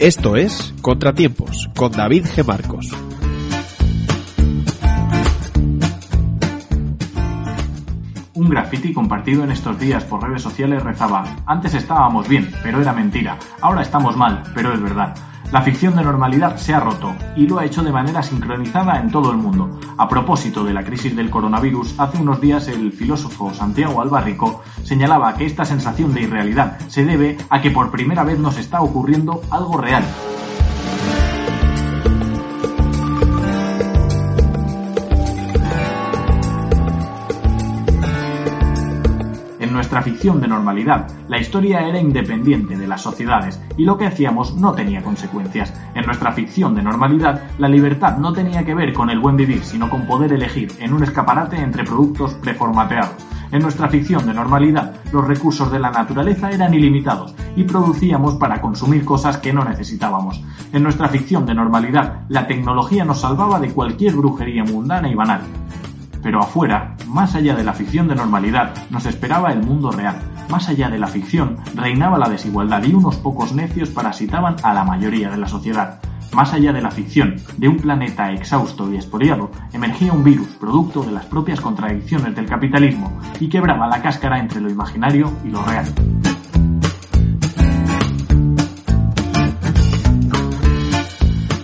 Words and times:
Esto 0.00 0.34
es 0.34 0.72
Contratiempos 0.80 1.68
con 1.76 1.92
David 1.92 2.24
G. 2.24 2.42
Marcos. 2.42 2.88
Un 8.32 8.48
graffiti 8.48 8.94
compartido 8.94 9.44
en 9.44 9.50
estos 9.50 9.78
días 9.78 10.02
por 10.04 10.26
redes 10.26 10.40
sociales 10.40 10.82
rezaba, 10.82 11.42
antes 11.44 11.74
estábamos 11.74 12.26
bien, 12.26 12.50
pero 12.62 12.80
era 12.80 12.94
mentira, 12.94 13.36
ahora 13.60 13.82
estamos 13.82 14.16
mal, 14.16 14.42
pero 14.54 14.72
es 14.72 14.80
verdad. 14.80 15.14
La 15.52 15.62
ficción 15.62 15.96
de 15.96 16.04
normalidad 16.04 16.56
se 16.58 16.72
ha 16.72 16.78
roto 16.78 17.12
y 17.34 17.48
lo 17.48 17.58
ha 17.58 17.64
hecho 17.64 17.82
de 17.82 17.90
manera 17.90 18.22
sincronizada 18.22 19.00
en 19.00 19.10
todo 19.10 19.32
el 19.32 19.36
mundo. 19.36 19.80
A 19.98 20.08
propósito 20.08 20.62
de 20.62 20.72
la 20.72 20.84
crisis 20.84 21.16
del 21.16 21.28
coronavirus, 21.28 21.98
hace 21.98 22.18
unos 22.18 22.40
días 22.40 22.68
el 22.68 22.92
filósofo 22.92 23.52
Santiago 23.52 24.00
Albarrico 24.00 24.62
señalaba 24.84 25.34
que 25.34 25.46
esta 25.46 25.64
sensación 25.64 26.14
de 26.14 26.22
irrealidad 26.22 26.78
se 26.86 27.04
debe 27.04 27.36
a 27.48 27.60
que 27.60 27.72
por 27.72 27.90
primera 27.90 28.22
vez 28.22 28.38
nos 28.38 28.58
está 28.58 28.80
ocurriendo 28.80 29.42
algo 29.50 29.76
real, 29.76 30.04
nuestra 39.90 40.12
ficción 40.12 40.40
de 40.40 40.46
normalidad, 40.46 41.08
la 41.26 41.40
historia 41.40 41.80
era 41.80 41.98
independiente 41.98 42.76
de 42.76 42.86
las 42.86 43.02
sociedades 43.02 43.60
y 43.76 43.84
lo 43.84 43.98
que 43.98 44.06
hacíamos 44.06 44.54
no 44.54 44.72
tenía 44.72 45.02
consecuencias. 45.02 45.74
En 45.96 46.06
nuestra 46.06 46.30
ficción 46.30 46.76
de 46.76 46.82
normalidad, 46.84 47.42
la 47.58 47.68
libertad 47.68 48.16
no 48.16 48.32
tenía 48.32 48.64
que 48.64 48.76
ver 48.76 48.92
con 48.92 49.10
el 49.10 49.18
buen 49.18 49.36
vivir, 49.36 49.64
sino 49.64 49.90
con 49.90 50.06
poder 50.06 50.32
elegir 50.32 50.70
en 50.78 50.92
un 50.92 51.02
escaparate 51.02 51.56
entre 51.56 51.82
productos 51.82 52.34
preformateados. 52.34 53.10
En 53.50 53.62
nuestra 53.62 53.88
ficción 53.88 54.24
de 54.26 54.32
normalidad, 54.32 54.94
los 55.12 55.26
recursos 55.26 55.72
de 55.72 55.80
la 55.80 55.90
naturaleza 55.90 56.52
eran 56.52 56.72
ilimitados 56.72 57.34
y 57.56 57.64
producíamos 57.64 58.36
para 58.36 58.60
consumir 58.60 59.04
cosas 59.04 59.38
que 59.38 59.52
no 59.52 59.64
necesitábamos. 59.64 60.40
En 60.72 60.84
nuestra 60.84 61.08
ficción 61.08 61.46
de 61.46 61.54
normalidad, 61.56 62.20
la 62.28 62.46
tecnología 62.46 63.04
nos 63.04 63.22
salvaba 63.22 63.58
de 63.58 63.72
cualquier 63.72 64.14
brujería 64.14 64.62
mundana 64.62 65.10
y 65.10 65.16
banal. 65.16 65.40
Pero 66.22 66.40
afuera, 66.40 66.96
más 67.06 67.34
allá 67.34 67.54
de 67.54 67.64
la 67.64 67.72
ficción 67.72 68.08
de 68.08 68.14
normalidad, 68.14 68.74
nos 68.90 69.06
esperaba 69.06 69.52
el 69.52 69.62
mundo 69.62 69.90
real. 69.90 70.16
Más 70.48 70.68
allá 70.68 70.90
de 70.90 70.98
la 70.98 71.06
ficción, 71.06 71.56
reinaba 71.74 72.18
la 72.18 72.28
desigualdad 72.28 72.82
y 72.84 72.92
unos 72.92 73.16
pocos 73.16 73.52
necios 73.52 73.90
parasitaban 73.90 74.56
a 74.62 74.74
la 74.74 74.84
mayoría 74.84 75.30
de 75.30 75.38
la 75.38 75.48
sociedad. 75.48 76.00
Más 76.32 76.52
allá 76.52 76.72
de 76.72 76.80
la 76.80 76.90
ficción, 76.90 77.36
de 77.56 77.68
un 77.68 77.78
planeta 77.78 78.30
exhausto 78.32 78.90
y 78.92 78.96
expoliado, 78.96 79.50
emergía 79.72 80.12
un 80.12 80.22
virus 80.22 80.46
producto 80.60 81.02
de 81.02 81.12
las 81.12 81.26
propias 81.26 81.60
contradicciones 81.60 82.34
del 82.36 82.46
capitalismo 82.46 83.18
y 83.40 83.48
quebraba 83.48 83.88
la 83.88 84.00
cáscara 84.00 84.38
entre 84.38 84.60
lo 84.60 84.70
imaginario 84.70 85.32
y 85.44 85.48
lo 85.48 85.62
real. 85.62 85.86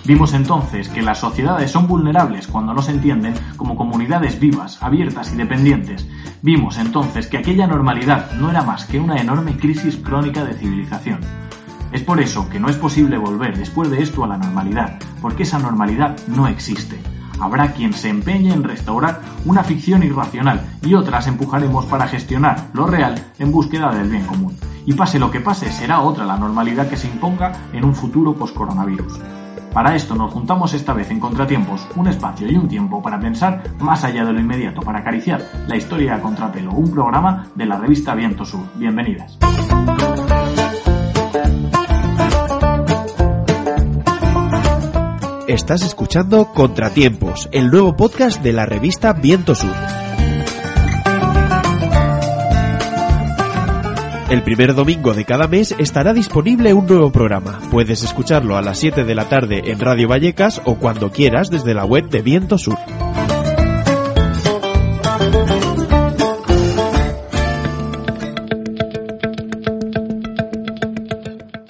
Vimos 0.07 0.35
entonces 0.35 0.89
que 0.89 1.03
las 1.03 1.19
sociedades 1.19 1.73
son 1.73 1.89
vulnerables 1.89 2.47
cuando 2.47 2.73
no 2.73 2.81
se 2.81 2.93
entienden 2.93 3.35
como 3.57 3.75
comunidades 3.75 4.39
vivas, 4.39 4.81
abiertas 4.81 5.33
y 5.33 5.37
dependientes. 5.37 6.07
Vimos 6.43 6.79
entonces 6.79 7.27
que 7.27 7.39
aquella 7.39 7.67
normalidad 7.67 8.31
no 8.35 8.49
era 8.49 8.63
más 8.63 8.85
que 8.85 9.01
una 9.01 9.17
enorme 9.17 9.57
crisis 9.57 9.97
crónica 9.97 10.45
de 10.45 10.55
civilización. 10.55 11.19
Es 11.91 12.03
por 12.03 12.21
eso 12.21 12.49
que 12.49 12.61
no 12.61 12.69
es 12.69 12.77
posible 12.77 13.19
volver 13.19 13.59
después 13.59 13.91
de 13.91 14.01
esto 14.01 14.23
a 14.23 14.29
la 14.29 14.39
normalidad, 14.39 14.97
porque 15.21 15.43
esa 15.43 15.59
normalidad 15.59 16.17
no 16.29 16.47
existe. 16.47 17.01
Habrá 17.41 17.73
quien 17.73 17.93
se 17.93 18.09
empeñe 18.09 18.53
en 18.53 18.63
restaurar 18.63 19.21
una 19.45 19.65
ficción 19.65 20.05
irracional 20.05 20.61
y 20.83 20.95
otras 20.95 21.27
empujaremos 21.27 21.85
para 21.87 22.07
gestionar 22.07 22.69
lo 22.75 22.87
real 22.87 23.21
en 23.41 23.51
búsqueda 23.51 23.93
del 23.93 24.09
bien 24.09 24.25
común. 24.25 24.57
Y 24.85 24.93
pase 24.93 25.19
lo 25.19 25.33
que 25.33 25.41
pase, 25.41 25.73
será 25.73 25.99
otra 26.01 26.25
la 26.25 26.37
normalidad 26.37 26.89
que 26.89 26.97
se 26.97 27.09
imponga 27.09 27.53
en 27.73 27.85
un 27.85 27.95
futuro 27.97 28.35
post-coronavirus. 28.35 29.19
Para 29.77 29.95
esto 29.95 30.15
nos 30.15 30.33
juntamos 30.33 30.73
esta 30.73 30.95
vez 30.95 31.11
en 31.11 31.21
Contratiempos, 31.21 31.87
un 31.97 32.09
espacio 32.09 32.51
y 32.51 32.57
un 32.57 32.67
tiempo 32.67 33.03
para 33.03 33.21
pensar 33.21 33.63
más 33.79 34.05
allá 34.05 34.25
de 34.25 34.33
lo 34.33 34.41
inmediato, 34.41 34.81
para 34.81 35.01
acariciar 35.01 35.45
la 35.69 35.77
historia 35.77 36.15
a 36.15 36.21
contrapelo, 36.23 36.71
un 36.73 36.91
programa 36.91 37.49
de 37.55 37.67
la 37.67 37.77
revista 37.77 38.15
Viento 38.15 38.47
Sur. 38.47 38.63
Bienvenidas. 38.77 39.37
Estás 45.47 45.83
escuchando 45.83 46.55
Contratiempos, 46.55 47.51
el 47.53 47.71
nuevo 47.71 47.97
podcast 47.97 48.43
de 48.43 48.55
la 48.55 48.65
revista 48.65 49.13
Viento 49.13 49.55
Sur. 49.55 49.75
El 54.29 54.43
primer 54.43 54.75
domingo 54.75 55.15
de 55.15 55.25
cada 55.25 55.47
mes 55.47 55.73
estará 55.79 56.13
disponible 56.13 56.75
un 56.75 56.85
nuevo 56.87 57.13
programa. 57.13 57.61
Puedes 57.71 58.03
escucharlo 58.03 58.57
a 58.57 58.63
las 58.63 58.79
7 58.79 59.05
de 59.05 59.15
la 59.15 59.29
tarde 59.29 59.71
en 59.71 59.79
Radio 59.79 60.09
Vallecas 60.09 60.61
o 60.65 60.75
cuando 60.75 61.13
quieras 61.13 61.49
desde 61.49 61.75
la 61.75 61.85
web 61.85 62.09
de 62.09 62.23
Viento 62.23 62.59
Sur. 62.59 62.77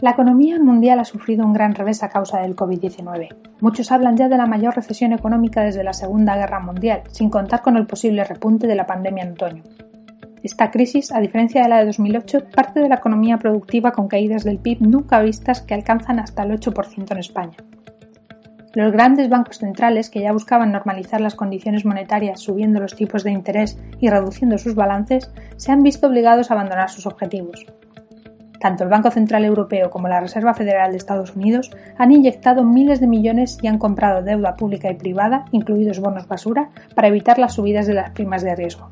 La 0.00 0.12
economía 0.12 0.58
mundial 0.58 1.00
ha 1.00 1.04
sufrido 1.04 1.44
un 1.44 1.52
gran 1.52 1.74
revés 1.74 2.02
a 2.02 2.08
causa 2.08 2.40
del 2.40 2.56
COVID-19. 2.56 3.28
Muchos 3.60 3.92
hablan 3.92 4.16
ya 4.16 4.28
de 4.28 4.36
la 4.38 4.46
mayor 4.46 4.74
recesión 4.74 5.12
económica 5.12 5.62
desde 5.62 5.84
la 5.84 5.92
Segunda 5.92 6.36
Guerra 6.36 6.60
Mundial, 6.60 7.02
sin 7.10 7.28
contar 7.28 7.60
con 7.60 7.76
el 7.76 7.86
posible 7.86 8.24
repunte 8.24 8.66
de 8.66 8.76
la 8.76 8.86
pandemia 8.86 9.24
en 9.24 9.32
otoño. 9.32 9.62
Esta 10.46 10.70
crisis, 10.70 11.10
a 11.10 11.18
diferencia 11.18 11.60
de 11.60 11.68
la 11.68 11.78
de 11.78 11.86
2008, 11.86 12.50
parte 12.54 12.78
de 12.78 12.88
la 12.88 12.94
economía 12.94 13.36
productiva 13.36 13.90
con 13.90 14.06
caídas 14.06 14.44
del 14.44 14.60
PIB 14.60 14.80
nunca 14.80 15.20
vistas 15.20 15.60
que 15.60 15.74
alcanzan 15.74 16.20
hasta 16.20 16.44
el 16.44 16.52
8% 16.52 17.10
en 17.10 17.18
España. 17.18 17.56
Los 18.72 18.92
grandes 18.92 19.28
bancos 19.28 19.58
centrales, 19.58 20.08
que 20.08 20.20
ya 20.20 20.30
buscaban 20.30 20.70
normalizar 20.70 21.20
las 21.20 21.34
condiciones 21.34 21.84
monetarias 21.84 22.38
subiendo 22.38 22.78
los 22.78 22.94
tipos 22.94 23.24
de 23.24 23.32
interés 23.32 23.76
y 23.98 24.08
reduciendo 24.08 24.56
sus 24.56 24.76
balances, 24.76 25.32
se 25.56 25.72
han 25.72 25.82
visto 25.82 26.06
obligados 26.06 26.48
a 26.48 26.54
abandonar 26.54 26.90
sus 26.90 27.06
objetivos. 27.06 27.66
Tanto 28.60 28.84
el 28.84 28.90
Banco 28.90 29.10
Central 29.10 29.44
Europeo 29.44 29.90
como 29.90 30.06
la 30.06 30.20
Reserva 30.20 30.54
Federal 30.54 30.92
de 30.92 30.98
Estados 30.98 31.34
Unidos 31.34 31.72
han 31.98 32.12
inyectado 32.12 32.62
miles 32.62 33.00
de 33.00 33.08
millones 33.08 33.58
y 33.62 33.66
han 33.66 33.78
comprado 33.78 34.22
deuda 34.22 34.54
pública 34.54 34.92
y 34.92 34.94
privada, 34.94 35.46
incluidos 35.50 35.98
bonos 35.98 36.28
basura, 36.28 36.70
para 36.94 37.08
evitar 37.08 37.40
las 37.40 37.54
subidas 37.54 37.88
de 37.88 37.94
las 37.94 38.10
primas 38.10 38.42
de 38.42 38.54
riesgo. 38.54 38.90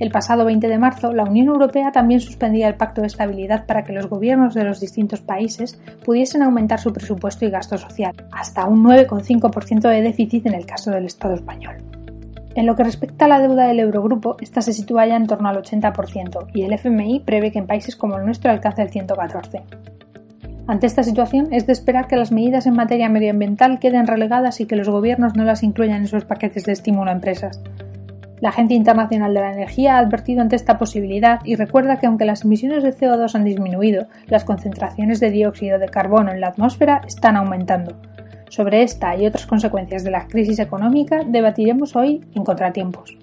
El 0.00 0.10
pasado 0.10 0.44
20 0.44 0.66
de 0.66 0.78
marzo, 0.78 1.12
la 1.12 1.22
Unión 1.22 1.46
Europea 1.46 1.92
también 1.92 2.20
suspendía 2.20 2.66
el 2.66 2.74
Pacto 2.74 3.00
de 3.00 3.06
Estabilidad 3.06 3.64
para 3.64 3.84
que 3.84 3.92
los 3.92 4.08
gobiernos 4.08 4.52
de 4.52 4.64
los 4.64 4.80
distintos 4.80 5.20
países 5.20 5.80
pudiesen 6.04 6.42
aumentar 6.42 6.80
su 6.80 6.92
presupuesto 6.92 7.44
y 7.44 7.50
gasto 7.50 7.78
social, 7.78 8.12
hasta 8.32 8.66
un 8.66 8.84
9,5% 8.84 9.88
de 9.88 10.02
déficit 10.02 10.46
en 10.46 10.54
el 10.54 10.66
caso 10.66 10.90
del 10.90 11.04
Estado 11.04 11.34
español. 11.34 11.76
En 12.56 12.66
lo 12.66 12.74
que 12.74 12.82
respecta 12.82 13.26
a 13.26 13.28
la 13.28 13.38
deuda 13.38 13.68
del 13.68 13.80
Eurogrupo, 13.80 14.36
esta 14.40 14.62
se 14.62 14.72
sitúa 14.72 15.06
ya 15.06 15.16
en 15.16 15.28
torno 15.28 15.48
al 15.48 15.62
80% 15.62 16.48
y 16.52 16.62
el 16.62 16.72
FMI 16.72 17.20
prevé 17.20 17.52
que 17.52 17.58
en 17.60 17.66
países 17.66 17.94
como 17.94 18.16
el 18.16 18.24
nuestro 18.24 18.50
alcance 18.50 18.82
el 18.82 18.90
114%. 18.90 19.62
Ante 20.66 20.86
esta 20.86 21.02
situación, 21.02 21.52
es 21.52 21.66
de 21.66 21.72
esperar 21.72 22.08
que 22.08 22.16
las 22.16 22.32
medidas 22.32 22.66
en 22.66 22.74
materia 22.74 23.08
medioambiental 23.08 23.78
queden 23.78 24.06
relegadas 24.06 24.60
y 24.60 24.66
que 24.66 24.76
los 24.76 24.88
gobiernos 24.88 25.36
no 25.36 25.44
las 25.44 25.62
incluyan 25.62 26.02
en 26.02 26.08
sus 26.08 26.24
paquetes 26.24 26.64
de 26.64 26.72
estímulo 26.72 27.10
a 27.10 27.14
empresas. 27.14 27.60
La 28.44 28.50
Agencia 28.50 28.76
Internacional 28.76 29.32
de 29.32 29.40
la 29.40 29.52
Energía 29.54 29.96
ha 29.96 30.00
advertido 30.00 30.42
ante 30.42 30.54
esta 30.54 30.76
posibilidad 30.76 31.40
y 31.44 31.56
recuerda 31.56 31.98
que 31.98 32.04
aunque 32.04 32.26
las 32.26 32.44
emisiones 32.44 32.82
de 32.82 32.94
CO2 32.94 33.34
han 33.34 33.44
disminuido, 33.44 34.06
las 34.26 34.44
concentraciones 34.44 35.18
de 35.18 35.30
dióxido 35.30 35.78
de 35.78 35.88
carbono 35.88 36.30
en 36.30 36.42
la 36.42 36.48
atmósfera 36.48 37.00
están 37.06 37.38
aumentando. 37.38 37.96
Sobre 38.50 38.82
esta 38.82 39.16
y 39.16 39.24
otras 39.24 39.46
consecuencias 39.46 40.04
de 40.04 40.10
la 40.10 40.28
crisis 40.28 40.58
económica 40.58 41.22
debatiremos 41.26 41.96
hoy 41.96 42.20
en 42.34 42.44
Contratiempos. 42.44 43.16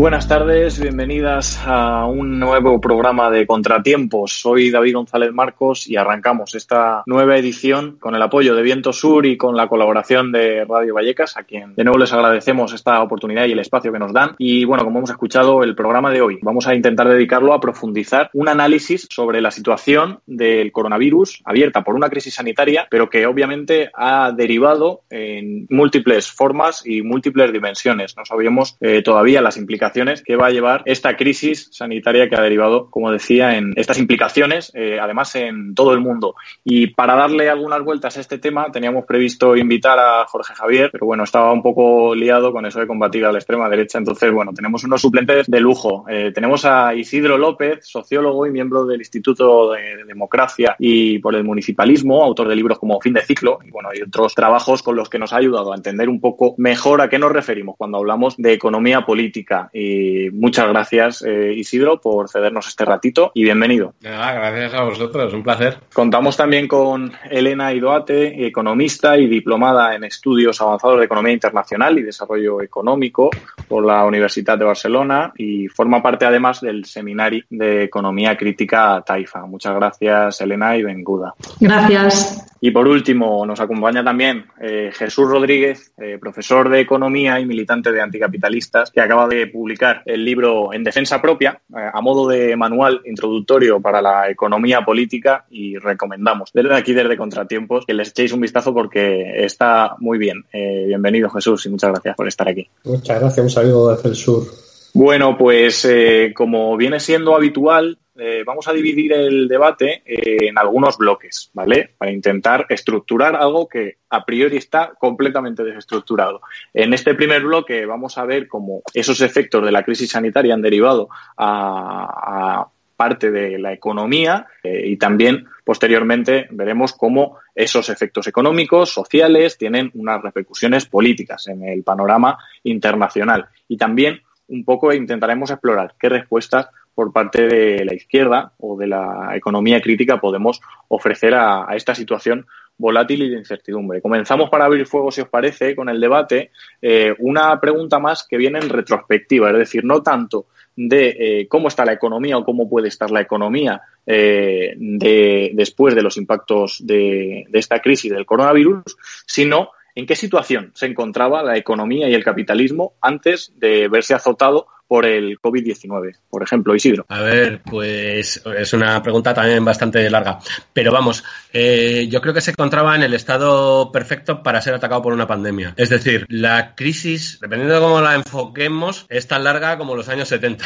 Buenas 0.00 0.26
tardes, 0.26 0.80
bienvenidas 0.80 1.60
a 1.66 2.06
un 2.06 2.38
nuevo 2.38 2.80
programa 2.80 3.30
de 3.30 3.46
Contratiempos. 3.46 4.32
Soy 4.32 4.70
David 4.70 4.94
González 4.94 5.30
Marcos 5.30 5.86
y 5.86 5.96
arrancamos 5.96 6.54
esta 6.54 7.02
nueva 7.04 7.36
edición 7.36 7.98
con 8.00 8.14
el 8.14 8.22
apoyo 8.22 8.54
de 8.54 8.62
Viento 8.62 8.94
Sur 8.94 9.26
y 9.26 9.36
con 9.36 9.58
la 9.58 9.68
colaboración 9.68 10.32
de 10.32 10.64
Radio 10.64 10.94
Vallecas, 10.94 11.36
a 11.36 11.42
quien 11.42 11.74
de 11.74 11.84
nuevo 11.84 11.98
les 11.98 12.14
agradecemos 12.14 12.72
esta 12.72 13.02
oportunidad 13.02 13.44
y 13.44 13.52
el 13.52 13.58
espacio 13.58 13.92
que 13.92 13.98
nos 13.98 14.14
dan. 14.14 14.36
Y 14.38 14.64
bueno, 14.64 14.84
como 14.84 15.00
hemos 15.00 15.10
escuchado, 15.10 15.62
el 15.62 15.74
programa 15.74 16.10
de 16.10 16.22
hoy 16.22 16.38
vamos 16.40 16.66
a 16.66 16.74
intentar 16.74 17.06
dedicarlo 17.06 17.52
a 17.52 17.60
profundizar 17.60 18.30
un 18.32 18.48
análisis 18.48 19.06
sobre 19.10 19.42
la 19.42 19.50
situación 19.50 20.20
del 20.26 20.72
coronavirus 20.72 21.42
abierta 21.44 21.84
por 21.84 21.94
una 21.94 22.08
crisis 22.08 22.36
sanitaria, 22.36 22.88
pero 22.90 23.10
que 23.10 23.26
obviamente 23.26 23.90
ha 23.92 24.32
derivado 24.32 25.02
en 25.10 25.66
múltiples 25.68 26.32
formas 26.32 26.86
y 26.86 27.02
múltiples 27.02 27.52
dimensiones. 27.52 28.16
No 28.16 28.24
sabíamos 28.24 28.78
eh, 28.80 29.02
todavía 29.02 29.42
las 29.42 29.58
implicaciones 29.58 29.89
que 30.24 30.36
va 30.36 30.46
a 30.46 30.50
llevar 30.50 30.82
esta 30.86 31.16
crisis 31.16 31.68
sanitaria 31.72 32.28
que 32.28 32.36
ha 32.36 32.42
derivado, 32.42 32.90
como 32.90 33.10
decía, 33.10 33.56
en 33.56 33.72
estas 33.76 33.98
implicaciones, 33.98 34.72
eh, 34.74 34.98
además 35.00 35.34
en 35.36 35.74
todo 35.74 35.92
el 35.92 36.00
mundo. 36.00 36.34
Y 36.64 36.88
para 36.88 37.14
darle 37.14 37.48
algunas 37.48 37.82
vueltas 37.82 38.16
a 38.16 38.20
este 38.20 38.38
tema, 38.38 38.70
teníamos 38.72 39.04
previsto 39.04 39.56
invitar 39.56 39.98
a 39.98 40.26
Jorge 40.26 40.54
Javier, 40.54 40.90
pero 40.92 41.06
bueno, 41.06 41.24
estaba 41.24 41.52
un 41.52 41.62
poco 41.62 42.14
liado 42.14 42.52
con 42.52 42.66
eso 42.66 42.80
de 42.80 42.86
combatir 42.86 43.24
a 43.24 43.32
la 43.32 43.38
extrema 43.38 43.68
derecha. 43.68 43.98
Entonces, 43.98 44.32
bueno, 44.32 44.52
tenemos 44.54 44.84
unos 44.84 45.00
suplentes 45.00 45.46
de 45.46 45.60
lujo. 45.60 46.04
Eh, 46.08 46.32
tenemos 46.34 46.64
a 46.64 46.94
Isidro 46.94 47.38
López, 47.38 47.80
sociólogo 47.82 48.46
y 48.46 48.50
miembro 48.50 48.84
del 48.84 49.00
Instituto 49.00 49.72
de 49.72 50.04
Democracia 50.06 50.76
y 50.78 51.18
por 51.18 51.34
el 51.34 51.44
Municipalismo, 51.44 52.22
autor 52.22 52.48
de 52.48 52.56
libros 52.56 52.78
como 52.78 53.00
Fin 53.00 53.14
de 53.14 53.22
Ciclo 53.22 53.58
y 53.64 53.70
bueno, 53.70 53.90
y 53.94 54.02
otros 54.02 54.34
trabajos 54.34 54.82
con 54.82 54.96
los 54.96 55.08
que 55.08 55.18
nos 55.18 55.32
ha 55.32 55.36
ayudado 55.36 55.72
a 55.72 55.76
entender 55.76 56.08
un 56.08 56.20
poco 56.20 56.54
mejor 56.58 57.00
a 57.00 57.08
qué 57.08 57.18
nos 57.18 57.32
referimos 57.32 57.76
cuando 57.76 57.98
hablamos 57.98 58.36
de 58.36 58.52
economía 58.52 59.02
política. 59.02 59.70
Y 59.80 60.30
muchas 60.32 60.68
gracias, 60.68 61.22
eh, 61.22 61.54
Isidro, 61.54 62.02
por 62.02 62.28
cedernos 62.28 62.68
este 62.68 62.84
ratito 62.84 63.32
y 63.32 63.44
bienvenido. 63.44 63.94
gracias 64.00 64.74
a 64.74 64.82
vosotros, 64.82 65.32
un 65.32 65.42
placer. 65.42 65.78
Contamos 65.94 66.36
también 66.36 66.68
con 66.68 67.12
Elena 67.30 67.72
Idoate, 67.72 68.46
economista 68.46 69.16
y 69.16 69.26
diplomada 69.26 69.94
en 69.94 70.04
estudios 70.04 70.60
avanzados 70.60 70.98
de 70.98 71.06
economía 71.06 71.32
internacional 71.32 71.98
y 71.98 72.02
desarrollo 72.02 72.60
económico 72.60 73.30
por 73.68 73.86
la 73.86 74.04
Universidad 74.04 74.58
de 74.58 74.66
Barcelona 74.66 75.32
y 75.38 75.68
forma 75.68 76.02
parte 76.02 76.26
además 76.26 76.60
del 76.60 76.84
Seminario 76.84 77.44
de 77.48 77.84
Economía 77.84 78.36
Crítica 78.36 79.02
Taifa. 79.06 79.46
Muchas 79.46 79.74
gracias, 79.74 80.42
Elena, 80.42 80.76
y 80.76 80.82
benguda. 80.82 81.32
Gracias. 81.58 82.46
Y 82.60 82.70
por 82.72 82.86
último, 82.86 83.46
nos 83.46 83.60
acompaña 83.60 84.04
también 84.04 84.44
eh, 84.60 84.90
Jesús 84.92 85.26
Rodríguez, 85.26 85.94
eh, 85.96 86.18
profesor 86.20 86.68
de 86.68 86.80
Economía 86.80 87.40
y 87.40 87.46
militante 87.46 87.90
de 87.90 88.02
Anticapitalistas, 88.02 88.90
que 88.90 89.00
acaba 89.00 89.26
de 89.26 89.46
publicar 89.46 89.69
el 90.04 90.24
libro 90.24 90.72
En 90.72 90.84
Defensa 90.84 91.20
Propia, 91.20 91.60
eh, 91.70 91.90
a 91.92 92.00
modo 92.00 92.28
de 92.28 92.56
manual 92.56 93.00
introductorio 93.04 93.80
para 93.80 94.02
la 94.02 94.30
economía 94.30 94.82
política 94.82 95.44
y 95.50 95.76
recomendamos 95.76 96.50
desde 96.52 96.74
aquí, 96.74 96.92
desde 96.92 97.16
Contratiempos, 97.16 97.86
que 97.86 97.94
les 97.94 98.08
echéis 98.08 98.32
un 98.32 98.40
vistazo 98.40 98.72
porque 98.74 99.44
está 99.44 99.96
muy 99.98 100.18
bien. 100.18 100.44
bienvenido 100.52 101.30
Jesús 101.30 101.66
y 101.66 101.68
muchas 101.68 101.90
gracias 101.90 102.16
por 102.16 102.28
estar 102.28 102.48
aquí. 102.48 102.68
Muchas 102.84 103.20
gracias, 103.20 103.44
un 103.44 103.50
saludo 103.50 103.94
desde 103.94 104.08
el 104.08 104.14
sur. 104.14 104.44
Bueno, 104.92 105.36
pues 105.38 105.88
como 106.34 106.76
viene 106.76 106.98
siendo 106.98 107.36
habitual, 107.36 107.98
eh, 108.22 108.44
vamos 108.44 108.68
a 108.68 108.72
dividir 108.74 109.14
el 109.14 109.48
debate 109.48 110.02
eh, 110.04 110.48
en 110.48 110.58
algunos 110.58 110.98
bloques, 110.98 111.50
¿vale? 111.54 111.94
Para 111.96 112.10
intentar 112.10 112.66
estructurar 112.68 113.34
algo 113.34 113.66
que 113.66 113.96
a 114.10 114.26
priori 114.26 114.58
está 114.58 114.92
completamente 114.98 115.64
desestructurado. 115.64 116.42
En 116.74 116.92
este 116.92 117.14
primer 117.14 117.42
bloque 117.42 117.86
vamos 117.86 118.18
a 118.18 118.26
ver 118.26 118.46
cómo 118.46 118.82
esos 118.92 119.22
efectos 119.22 119.64
de 119.64 119.72
la 119.72 119.82
crisis 119.82 120.10
sanitaria 120.10 120.52
han 120.52 120.60
derivado 120.60 121.08
a, 121.38 122.68
parte 122.94 123.30
de 123.30 123.58
la 123.58 123.72
economía 123.72 124.46
eh, 124.62 124.82
y 124.84 124.98
también 124.98 125.46
posteriormente 125.64 126.46
veremos 126.50 126.92
cómo 126.92 127.38
esos 127.54 127.88
efectos 127.88 128.26
económicos, 128.26 128.90
sociales, 128.90 129.56
tienen 129.56 129.90
unas 129.94 130.20
repercusiones 130.20 130.84
políticas 130.84 131.48
en 131.48 131.64
el 131.64 131.82
panorama 131.82 132.36
internacional. 132.64 133.46
Y 133.68 133.78
también 133.78 134.20
un 134.48 134.64
poco 134.64 134.92
intentaremos 134.92 135.50
explorar 135.50 135.94
qué 135.98 136.10
respuestas 136.10 136.68
por 136.94 137.12
parte 137.12 137.46
de 137.46 137.84
la 137.84 137.94
izquierda 137.94 138.52
o 138.58 138.76
de 138.76 138.86
la 138.86 139.32
economía 139.34 139.80
crítica 139.80 140.20
podemos 140.20 140.60
ofrecer 140.88 141.34
a, 141.34 141.66
esta 141.74 141.94
situación 141.94 142.46
volátil 142.76 143.22
y 143.22 143.30
de 143.30 143.38
incertidumbre. 143.38 144.00
Comenzamos 144.00 144.48
para 144.48 144.64
abrir 144.64 144.86
fuego, 144.86 145.10
si 145.10 145.20
os 145.20 145.28
parece, 145.28 145.76
con 145.76 145.88
el 145.88 146.00
debate. 146.00 146.50
Eh, 146.80 147.14
una 147.18 147.60
pregunta 147.60 147.98
más 147.98 148.26
que 148.26 148.38
viene 148.38 148.58
en 148.58 148.70
retrospectiva, 148.70 149.50
es 149.50 149.58
decir, 149.58 149.84
no 149.84 150.02
tanto 150.02 150.46
de 150.76 151.08
eh, 151.18 151.48
cómo 151.48 151.68
está 151.68 151.84
la 151.84 151.92
economía 151.92 152.38
o 152.38 152.44
cómo 152.44 152.68
puede 152.68 152.88
estar 152.88 153.10
la 153.10 153.20
economía 153.20 153.82
eh, 154.06 154.74
de, 154.76 155.50
después 155.54 155.94
de 155.94 156.02
los 156.02 156.16
impactos 156.16 156.78
de, 156.86 157.44
de 157.48 157.58
esta 157.58 157.80
crisis 157.80 158.12
del 158.12 158.24
coronavirus, 158.24 158.82
sino 159.26 159.70
en 159.94 160.06
qué 160.06 160.16
situación 160.16 160.70
se 160.74 160.86
encontraba 160.86 161.42
la 161.42 161.56
economía 161.56 162.08
y 162.08 162.14
el 162.14 162.24
capitalismo 162.24 162.94
antes 163.00 163.52
de 163.56 163.88
verse 163.88 164.14
azotado 164.14 164.68
por 164.90 165.06
el 165.06 165.38
COVID-19, 165.40 166.16
por 166.28 166.42
ejemplo, 166.42 166.74
Isidro? 166.74 167.06
A 167.08 167.20
ver, 167.20 167.62
pues 167.62 168.42
es 168.44 168.72
una 168.72 169.00
pregunta 169.00 169.32
también 169.32 169.64
bastante 169.64 170.10
larga. 170.10 170.40
Pero 170.72 170.90
vamos, 170.90 171.22
eh, 171.52 172.08
yo 172.10 172.20
creo 172.20 172.34
que 172.34 172.40
se 172.40 172.50
encontraba 172.50 172.96
en 172.96 173.04
el 173.04 173.14
estado 173.14 173.92
perfecto 173.92 174.42
para 174.42 174.60
ser 174.60 174.74
atacado 174.74 175.00
por 175.00 175.12
una 175.12 175.28
pandemia. 175.28 175.74
Es 175.76 175.90
decir, 175.90 176.26
la 176.28 176.74
crisis, 176.74 177.38
dependiendo 177.40 177.76
de 177.76 177.80
cómo 177.80 178.00
la 178.00 178.16
enfoquemos, 178.16 179.06
es 179.10 179.28
tan 179.28 179.44
larga 179.44 179.78
como 179.78 179.94
los 179.94 180.08
años 180.08 180.26
70 180.26 180.64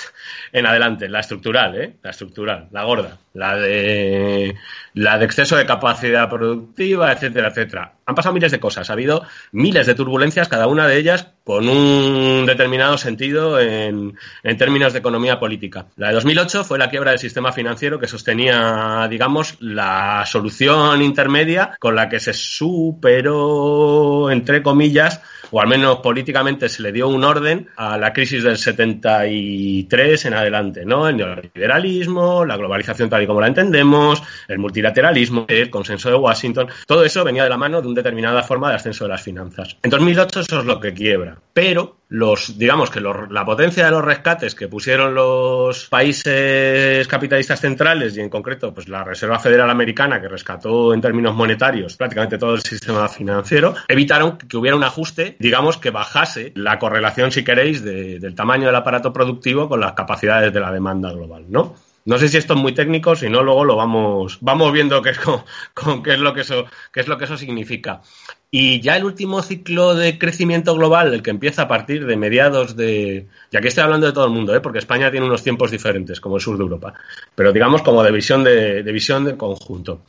en 0.52 0.64
adelante, 0.64 1.06
la 1.10 1.20
estructural, 1.20 1.78
¿eh? 1.78 1.96
La 2.02 2.12
estructural, 2.12 2.68
la 2.70 2.84
gorda, 2.84 3.18
la 3.38 3.56
de 3.56 4.56
la 4.94 5.16
de 5.16 5.24
exceso 5.24 5.56
de 5.56 5.64
capacidad 5.64 6.28
productiva, 6.28 7.12
etcétera, 7.12 7.48
etcétera. 7.48 7.94
Han 8.04 8.14
pasado 8.16 8.34
miles 8.34 8.50
de 8.50 8.58
cosas, 8.58 8.90
ha 8.90 8.94
habido 8.94 9.22
miles 9.52 9.86
de 9.86 9.94
turbulencias, 9.94 10.48
cada 10.48 10.66
una 10.66 10.88
de 10.88 10.98
ellas 10.98 11.28
con 11.44 11.68
un 11.68 12.46
determinado 12.46 12.98
sentido 12.98 13.60
en, 13.60 14.16
en 14.42 14.56
términos 14.56 14.92
de 14.92 14.98
economía 14.98 15.38
política. 15.38 15.86
La 15.96 16.08
de 16.08 16.14
2008 16.14 16.64
fue 16.64 16.78
la 16.78 16.90
quiebra 16.90 17.12
del 17.12 17.20
sistema 17.20 17.52
financiero 17.52 18.00
que 18.00 18.08
sostenía, 18.08 19.06
digamos, 19.08 19.56
la 19.60 20.24
solución 20.26 21.00
intermedia 21.00 21.76
con 21.78 21.94
la 21.94 22.08
que 22.08 22.18
se 22.18 22.32
superó, 22.32 24.30
entre 24.30 24.62
comillas, 24.62 25.22
o 25.50 25.60
al 25.60 25.68
menos 25.68 25.98
políticamente 25.98 26.68
se 26.68 26.82
le 26.82 26.92
dio 26.92 27.08
un 27.08 27.24
orden 27.24 27.68
a 27.76 27.96
la 27.96 28.12
crisis 28.12 28.42
del 28.42 28.58
73 28.58 30.24
en 30.26 30.34
adelante, 30.34 30.84
¿no? 30.84 31.08
El 31.08 31.16
neoliberalismo, 31.16 32.44
la 32.44 32.56
globalización 32.56 33.08
tal 33.08 33.22
y 33.22 33.26
como 33.28 33.40
la 33.40 33.46
entendemos, 33.46 34.22
el 34.48 34.58
multilateralismo, 34.58 35.46
el 35.46 35.70
consenso 35.70 36.10
de 36.10 36.16
Washington, 36.16 36.68
todo 36.86 37.04
eso 37.04 37.22
venía 37.22 37.44
de 37.44 37.50
la 37.50 37.56
mano 37.56 37.80
de 37.80 37.86
una 37.86 37.96
determinada 37.96 38.42
forma 38.42 38.70
de 38.70 38.76
ascenso 38.76 39.04
de 39.04 39.10
las 39.10 39.22
finanzas. 39.22 39.76
En 39.82 39.90
2008 39.90 40.40
eso 40.40 40.60
es 40.60 40.66
lo 40.66 40.80
que 40.80 40.92
quiebra, 40.92 41.38
pero 41.52 41.98
los, 42.08 42.58
digamos 42.58 42.90
que 42.90 43.00
la 43.00 43.44
potencia 43.44 43.84
de 43.84 43.90
los 43.90 44.04
rescates 44.04 44.54
que 44.54 44.66
pusieron 44.66 45.14
los 45.14 45.88
países 45.88 47.06
capitalistas 47.06 47.60
centrales 47.60 48.16
y 48.16 48.20
en 48.20 48.30
concreto 48.30 48.72
pues 48.72 48.88
la 48.88 49.04
Reserva 49.04 49.38
Federal 49.38 49.68
Americana 49.68 50.20
que 50.20 50.28
rescató 50.28 50.94
en 50.94 51.02
términos 51.02 51.34
monetarios 51.34 51.96
prácticamente 51.96 52.38
todo 52.38 52.54
el 52.54 52.62
sistema 52.62 53.08
financiero, 53.08 53.74
evitaron 53.88 54.38
que 54.38 54.56
hubiera 54.56 54.76
un 54.76 54.84
ajuste, 54.84 55.36
digamos 55.38 55.76
que 55.76 55.90
bajase 55.90 56.52
la 56.54 56.78
correlación, 56.78 57.30
si 57.30 57.44
queréis, 57.44 57.84
del 57.84 58.34
tamaño 58.34 58.66
del 58.66 58.76
aparato 58.76 59.12
productivo 59.12 59.68
con 59.68 59.80
las 59.80 59.92
capacidades 59.92 60.52
de 60.52 60.60
la 60.60 60.72
demanda 60.72 61.12
global, 61.12 61.44
¿no? 61.48 61.74
No 62.08 62.16
sé 62.16 62.28
si 62.28 62.38
esto 62.38 62.54
es 62.54 62.58
muy 62.58 62.72
técnico, 62.72 63.14
si 63.16 63.28
no, 63.28 63.42
luego 63.42 63.66
lo 63.66 63.76
vamos, 63.76 64.38
vamos 64.40 64.72
viendo 64.72 65.02
qué 65.02 65.10
es, 65.10 65.18
con, 65.74 66.02
qué 66.02 66.14
es 66.14 66.18
lo 66.18 66.32
que 66.32 66.40
eso, 66.40 66.64
qué 66.90 67.00
es 67.00 67.06
lo 67.06 67.18
que 67.18 67.24
eso 67.24 67.36
significa. 67.36 68.00
Y 68.50 68.80
ya 68.80 68.96
el 68.96 69.04
último 69.04 69.42
ciclo 69.42 69.94
de 69.94 70.18
crecimiento 70.18 70.74
global, 70.74 71.12
el 71.12 71.22
que 71.22 71.30
empieza 71.30 71.62
a 71.62 71.68
partir 71.68 72.06
de 72.06 72.16
mediados 72.16 72.76
de. 72.76 73.26
Ya 73.50 73.60
que 73.60 73.68
estoy 73.68 73.84
hablando 73.84 74.06
de 74.06 74.12
todo 74.14 74.24
el 74.24 74.32
mundo, 74.32 74.54
¿eh? 74.54 74.60
porque 74.60 74.78
España 74.78 75.10
tiene 75.10 75.26
unos 75.26 75.42
tiempos 75.42 75.70
diferentes, 75.70 76.18
como 76.18 76.36
el 76.36 76.42
sur 76.42 76.56
de 76.56 76.62
Europa. 76.62 76.94
Pero 77.34 77.52
digamos 77.52 77.82
como 77.82 78.02
de 78.02 78.10
visión 78.10 78.42
de, 78.44 78.82
de 78.82 78.92
visión 78.92 79.26
de 79.26 79.36
conjunto. 79.36 80.02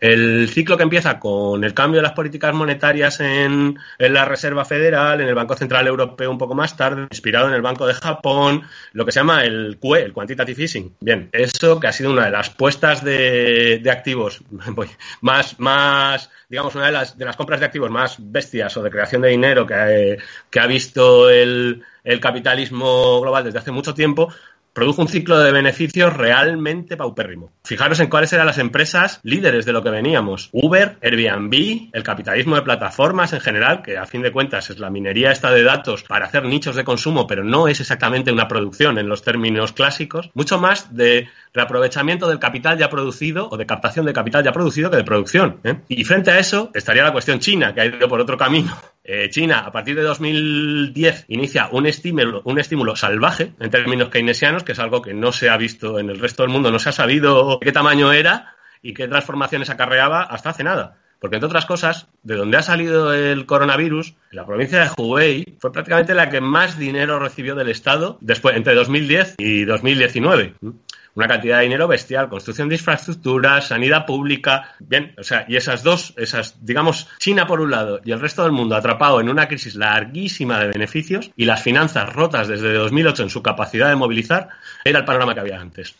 El 0.00 0.50
ciclo 0.50 0.76
que 0.76 0.82
empieza 0.82 1.18
con 1.18 1.64
el 1.64 1.72
cambio 1.72 1.98
de 1.98 2.02
las 2.02 2.12
políticas 2.12 2.52
monetarias 2.52 3.20
en, 3.20 3.78
la 3.98 4.26
Reserva 4.26 4.64
Federal, 4.64 5.20
en 5.20 5.28
el 5.28 5.34
Banco 5.34 5.56
Central 5.56 5.86
Europeo 5.86 6.30
un 6.30 6.36
poco 6.36 6.54
más 6.54 6.76
tarde, 6.76 7.06
inspirado 7.10 7.48
en 7.48 7.54
el 7.54 7.62
Banco 7.62 7.86
de 7.86 7.94
Japón, 7.94 8.64
lo 8.92 9.06
que 9.06 9.12
se 9.12 9.20
llama 9.20 9.44
el 9.44 9.78
QE, 9.80 10.02
el 10.02 10.12
Quantitative 10.12 10.60
Easing. 10.60 10.96
Bien, 11.00 11.30
eso 11.32 11.80
que 11.80 11.86
ha 11.86 11.92
sido 11.92 12.12
una 12.12 12.26
de 12.26 12.32
las 12.32 12.50
puestas 12.50 13.02
de, 13.02 13.82
activos 13.90 14.42
más, 15.22 15.58
más, 15.58 16.30
digamos, 16.50 16.74
una 16.74 16.86
de 16.86 16.92
las, 16.92 17.16
de 17.16 17.24
las 17.24 17.36
compras 17.36 17.60
de 17.60 17.66
activos 17.66 17.83
más 17.90 18.16
bestias 18.18 18.76
o 18.76 18.82
de 18.82 18.90
creación 18.90 19.22
de 19.22 19.28
dinero 19.28 19.66
que, 19.66 20.18
que 20.50 20.60
ha 20.60 20.66
visto 20.66 21.30
el, 21.30 21.82
el 22.02 22.20
capitalismo 22.20 23.20
global 23.20 23.44
desde 23.44 23.58
hace 23.58 23.70
mucho 23.70 23.94
tiempo, 23.94 24.32
produjo 24.74 25.02
un 25.02 25.08
ciclo 25.08 25.38
de 25.38 25.52
beneficios 25.52 26.12
realmente 26.14 26.96
paupérrimo. 26.96 27.52
Fijaros 27.64 28.00
en 28.00 28.08
cuáles 28.08 28.32
eran 28.32 28.46
las 28.46 28.58
empresas 28.58 29.20
líderes 29.22 29.64
de 29.64 29.72
lo 29.72 29.82
que 29.82 29.90
veníamos. 29.90 30.50
Uber, 30.52 30.98
Airbnb, 31.00 31.90
el 31.92 32.02
capitalismo 32.02 32.56
de 32.56 32.62
plataformas 32.62 33.32
en 33.32 33.40
general, 33.40 33.82
que 33.82 33.96
a 33.96 34.04
fin 34.04 34.20
de 34.20 34.32
cuentas 34.32 34.68
es 34.70 34.80
la 34.80 34.90
minería 34.90 35.30
esta 35.30 35.52
de 35.52 35.62
datos 35.62 36.02
para 36.02 36.26
hacer 36.26 36.44
nichos 36.44 36.74
de 36.74 36.84
consumo, 36.84 37.26
pero 37.26 37.44
no 37.44 37.68
es 37.68 37.80
exactamente 37.80 38.32
una 38.32 38.48
producción 38.48 38.98
en 38.98 39.08
los 39.08 39.22
términos 39.22 39.72
clásicos. 39.72 40.30
Mucho 40.34 40.58
más 40.58 40.94
de 40.94 41.28
reaprovechamiento 41.54 42.28
del 42.28 42.40
capital 42.40 42.76
ya 42.76 42.90
producido 42.90 43.48
o 43.48 43.56
de 43.56 43.64
captación 43.64 44.04
de 44.04 44.12
capital 44.12 44.42
ya 44.42 44.52
producido 44.52 44.90
que 44.90 44.96
de 44.96 45.04
producción. 45.04 45.60
¿eh? 45.62 45.76
Y 45.88 46.04
frente 46.04 46.32
a 46.32 46.38
eso 46.40 46.72
estaría 46.74 47.04
la 47.04 47.12
cuestión 47.12 47.38
China, 47.38 47.72
que 47.72 47.80
ha 47.80 47.86
ido 47.86 48.08
por 48.08 48.20
otro 48.20 48.36
camino. 48.36 48.76
Eh, 49.06 49.28
China, 49.28 49.58
a 49.66 49.70
partir 49.70 49.96
de 49.96 50.00
2010, 50.00 51.26
inicia 51.28 51.68
un 51.70 51.84
estímulo, 51.84 52.40
un 52.46 52.58
estímulo 52.58 52.96
salvaje 52.96 53.52
en 53.60 53.68
términos 53.68 54.08
keynesianos, 54.08 54.64
que 54.64 54.72
es 54.72 54.78
algo 54.78 55.02
que 55.02 55.12
no 55.12 55.30
se 55.30 55.50
ha 55.50 55.58
visto 55.58 55.98
en 55.98 56.08
el 56.08 56.18
resto 56.18 56.42
del 56.42 56.50
mundo, 56.50 56.70
no 56.70 56.78
se 56.78 56.88
ha 56.88 56.92
sabido 56.92 57.60
qué 57.60 57.70
tamaño 57.70 58.14
era 58.14 58.56
y 58.80 58.94
qué 58.94 59.06
transformaciones 59.06 59.68
acarreaba 59.68 60.22
hasta 60.22 60.48
hace 60.48 60.64
nada 60.64 61.03
Porque, 61.24 61.36
entre 61.36 61.46
otras 61.46 61.64
cosas, 61.64 62.06
de 62.22 62.34
donde 62.34 62.58
ha 62.58 62.62
salido 62.62 63.14
el 63.14 63.46
coronavirus, 63.46 64.12
la 64.30 64.44
provincia 64.44 64.80
de 64.80 64.90
Hubei 64.94 65.56
fue 65.58 65.72
prácticamente 65.72 66.12
la 66.12 66.28
que 66.28 66.42
más 66.42 66.78
dinero 66.78 67.18
recibió 67.18 67.54
del 67.54 67.70
Estado 67.70 68.18
después, 68.20 68.54
entre 68.54 68.74
2010 68.74 69.36
y 69.38 69.64
2019 69.64 70.56
una 71.14 71.26
cantidad 71.26 71.58
de 71.58 71.62
dinero 71.62 71.88
bestial, 71.88 72.28
construcción 72.28 72.68
de 72.68 72.74
infraestructuras, 72.74 73.68
sanidad 73.68 74.04
pública, 74.04 74.74
bien, 74.80 75.14
o 75.16 75.22
sea, 75.22 75.46
y 75.48 75.56
esas 75.56 75.82
dos, 75.82 76.12
esas, 76.18 76.62
digamos, 76.62 77.08
China 77.18 77.46
por 77.46 77.62
un 77.62 77.70
lado 77.70 78.00
y 78.04 78.12
el 78.12 78.20
resto 78.20 78.42
del 78.42 78.52
mundo 78.52 78.76
atrapado 78.76 79.18
en 79.18 79.30
una 79.30 79.48
crisis 79.48 79.76
larguísima 79.76 80.58
de 80.58 80.68
beneficios 80.68 81.30
y 81.36 81.46
las 81.46 81.62
finanzas 81.62 82.12
rotas 82.12 82.48
desde 82.48 82.74
2008 82.74 83.22
en 83.22 83.30
su 83.30 83.42
capacidad 83.42 83.88
de 83.88 83.96
movilizar, 83.96 84.50
era 84.84 84.98
el 84.98 85.04
panorama 85.06 85.32
que 85.32 85.40
había 85.40 85.58
antes. 85.58 85.94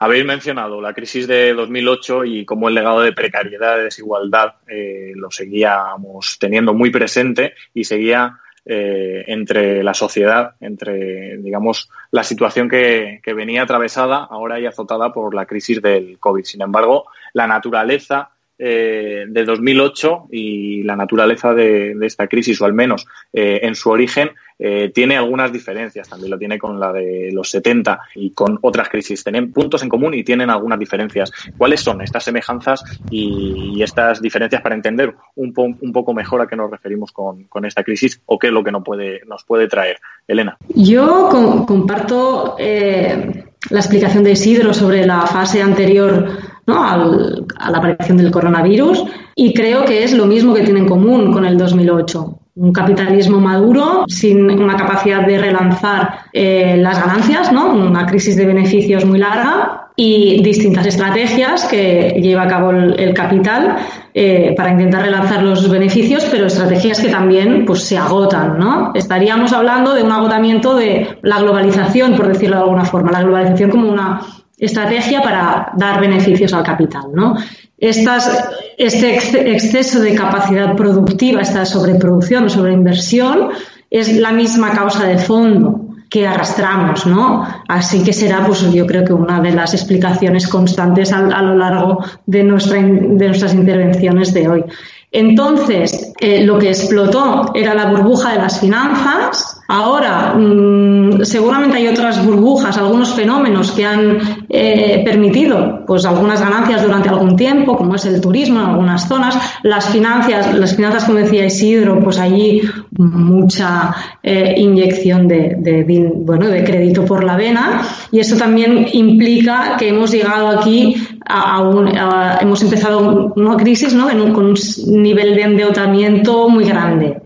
Habéis 0.00 0.24
mencionado 0.24 0.80
la 0.80 0.94
crisis 0.94 1.26
de 1.26 1.52
2008 1.54 2.24
y 2.24 2.44
cómo 2.44 2.68
el 2.68 2.74
legado 2.74 3.00
de 3.00 3.12
precariedad, 3.12 3.76
de 3.76 3.84
desigualdad, 3.84 4.54
eh, 4.68 5.12
lo 5.16 5.30
seguíamos 5.30 6.38
teniendo 6.38 6.72
muy 6.72 6.90
presente 6.90 7.54
y 7.74 7.82
seguía 7.82 8.38
eh, 8.64 9.24
entre 9.26 9.82
la 9.82 9.94
sociedad, 9.94 10.54
entre, 10.60 11.38
digamos, 11.38 11.90
la 12.12 12.22
situación 12.22 12.68
que, 12.68 13.20
que 13.22 13.34
venía 13.34 13.62
atravesada 13.62 14.18
ahora 14.18 14.60
y 14.60 14.66
azotada 14.66 15.12
por 15.12 15.34
la 15.34 15.46
crisis 15.46 15.82
del 15.82 16.18
COVID. 16.20 16.44
Sin 16.44 16.62
embargo, 16.62 17.06
la 17.32 17.46
naturaleza 17.46 18.30
eh, 18.60 19.24
de 19.28 19.44
2008 19.44 20.26
y 20.32 20.82
la 20.82 20.96
naturaleza 20.96 21.54
de, 21.54 21.96
esta 22.02 22.26
crisis, 22.26 22.60
o 22.60 22.64
al 22.64 22.72
menos 22.72 23.06
eh, 23.32 23.60
en 23.62 23.76
su 23.76 23.88
origen, 23.88 24.30
eh, 24.58 24.90
tiene 24.92 25.16
algunas 25.16 25.52
diferencias. 25.52 26.08
También 26.08 26.32
lo 26.32 26.38
tiene 26.38 26.58
con 26.58 26.80
la 26.80 26.92
de 26.92 27.30
los 27.32 27.50
70 27.50 28.00
y 28.16 28.30
con 28.30 28.58
otras 28.62 28.88
crisis. 28.88 29.22
Tienen 29.22 29.52
puntos 29.52 29.84
en 29.84 29.88
común 29.88 30.14
y 30.14 30.24
tienen 30.24 30.50
algunas 30.50 30.78
diferencias. 30.80 31.30
¿Cuáles 31.56 31.80
son 31.82 32.00
estas 32.00 32.24
semejanzas 32.24 32.82
y, 33.10 33.80
estas 33.80 34.20
diferencias 34.20 34.60
para 34.60 34.74
entender 34.74 35.14
un, 35.36 35.54
un, 35.56 35.92
poco 35.92 36.12
mejor 36.12 36.40
a 36.40 36.48
qué 36.48 36.56
nos 36.56 36.68
referimos 36.68 37.12
con, 37.12 37.44
con, 37.44 37.64
esta 37.64 37.84
crisis 37.84 38.20
o 38.26 38.40
qué 38.40 38.48
es 38.48 38.52
lo 38.52 38.64
que 38.64 38.72
nos 38.72 38.82
puede, 38.82 39.20
nos 39.24 39.44
puede 39.44 39.68
traer? 39.68 39.98
Elena. 40.26 40.58
Yo 40.74 41.28
comparto 41.66 42.56
la 42.58 43.78
explicación 43.78 44.24
de 44.24 44.32
Isidro 44.32 44.74
sobre 44.74 45.06
la 45.06 45.26
fase 45.26 45.62
anterior 45.62 46.57
a 46.76 47.70
la 47.70 47.78
aparición 47.78 48.18
del 48.18 48.30
coronavirus 48.30 49.04
y 49.34 49.54
creo 49.54 49.84
que 49.84 50.04
es 50.04 50.14
lo 50.14 50.26
mismo 50.26 50.52
que 50.54 50.62
tiene 50.62 50.80
en 50.80 50.88
común 50.88 51.32
con 51.32 51.44
el 51.44 51.56
2008. 51.56 52.40
Un 52.56 52.72
capitalismo 52.72 53.38
maduro 53.38 54.04
sin 54.08 54.50
una 54.50 54.76
capacidad 54.76 55.24
de 55.24 55.38
relanzar 55.38 56.26
eh, 56.32 56.76
las 56.76 56.98
ganancias, 57.00 57.52
¿no? 57.52 57.72
una 57.72 58.04
crisis 58.04 58.36
de 58.36 58.46
beneficios 58.46 59.04
muy 59.04 59.18
larga 59.18 59.88
y 60.00 60.42
distintas 60.42 60.86
estrategias 60.86 61.64
que 61.64 62.20
lleva 62.20 62.42
a 62.44 62.48
cabo 62.48 62.70
el, 62.70 63.12
capital 63.14 63.76
eh, 64.14 64.54
para 64.56 64.70
intentar 64.70 65.02
relanzar 65.02 65.42
los 65.42 65.68
beneficios, 65.68 66.24
pero 66.30 66.46
estrategias 66.46 67.00
que 67.00 67.08
también 67.08 67.64
pues, 67.64 67.82
se 67.82 67.98
agotan. 67.98 68.58
¿no? 68.58 68.92
Estaríamos 68.94 69.52
hablando 69.52 69.94
de 69.94 70.04
un 70.04 70.12
agotamiento 70.12 70.76
de 70.76 71.18
la 71.22 71.40
globalización, 71.40 72.14
por 72.14 72.28
decirlo 72.28 72.56
de 72.56 72.62
alguna 72.62 72.84
forma, 72.84 73.10
la 73.10 73.22
globalización 73.22 73.70
como 73.70 73.88
una 73.88 74.20
estrategia 74.58 75.22
para 75.22 75.72
dar 75.76 76.00
beneficios 76.00 76.52
al 76.52 76.64
capital. 76.64 77.06
¿no? 77.12 77.36
Estas, 77.76 78.50
este 78.76 79.16
exceso 79.52 80.00
de 80.00 80.14
capacidad 80.14 80.74
productiva, 80.74 81.40
esta 81.40 81.64
sobreproducción 81.64 82.44
o 82.44 82.48
sobreinversión, 82.48 83.50
es 83.90 84.16
la 84.16 84.32
misma 84.32 84.72
causa 84.72 85.06
de 85.06 85.18
fondo 85.18 85.88
que 86.10 86.26
arrastramos, 86.26 87.06
¿no? 87.06 87.46
Así 87.68 88.02
que 88.02 88.12
será, 88.12 88.44
pues 88.46 88.60
yo 88.72 88.86
creo 88.86 89.04
que 89.04 89.12
una 89.12 89.40
de 89.40 89.52
las 89.52 89.74
explicaciones 89.74 90.48
constantes 90.48 91.12
a, 91.12 91.20
lo 91.42 91.54
largo 91.54 92.02
de, 92.24 92.44
nuestra, 92.44 92.78
de 92.80 93.26
nuestras 93.26 93.52
intervenciones 93.54 94.32
de 94.32 94.48
hoy. 94.48 94.64
Entonces, 95.10 96.12
eh, 96.20 96.44
lo 96.44 96.58
que 96.58 96.68
explotó 96.68 97.50
era 97.54 97.74
la 97.74 97.86
burbuja 97.86 98.32
de 98.32 98.38
las 98.38 98.60
finanzas. 98.60 99.62
Ahora, 99.66 100.34
mm, 100.34 101.24
seguramente 101.24 101.78
hay 101.78 101.88
otras 101.88 102.24
burbujas, 102.24 102.76
algunos 102.76 103.14
fenómenos 103.14 103.72
que 103.72 103.86
han 103.86 104.18
eh, 104.50 105.02
permitido, 105.04 105.84
pues, 105.86 106.04
algunas 106.04 106.40
ganancias 106.40 106.82
durante 106.82 107.08
algún 107.08 107.36
tiempo, 107.36 107.76
como 107.76 107.94
es 107.94 108.04
el 108.04 108.20
turismo 108.20 108.60
en 108.60 108.66
algunas 108.66 109.08
zonas. 109.08 109.38
Las 109.62 109.88
finanzas, 109.88 110.54
las 110.54 110.76
finanzas, 110.76 111.04
como 111.04 111.18
decía 111.18 111.46
Isidro, 111.46 112.00
pues 112.00 112.18
allí 112.18 112.62
mucha 112.98 113.94
eh, 114.22 114.54
inyección 114.58 115.26
de, 115.26 115.56
de, 115.58 116.12
bueno, 116.16 116.48
de 116.48 116.64
crédito 116.64 117.04
por 117.04 117.24
la 117.24 117.36
vena. 117.36 117.82
Y 118.12 118.20
eso 118.20 118.36
también 118.36 118.86
implica 118.92 119.76
que 119.78 119.88
hemos 119.88 120.10
llegado 120.10 120.48
aquí 120.48 120.96
hemos 121.28 122.62
empezado 122.62 123.32
una 123.36 123.56
crisis, 123.56 123.94
¿no? 123.94 124.08
con 124.32 124.46
un 124.46 124.56
nivel 124.86 125.34
de 125.34 125.42
endeudamiento 125.42 126.48
muy 126.48 126.64
grande. 126.64 127.22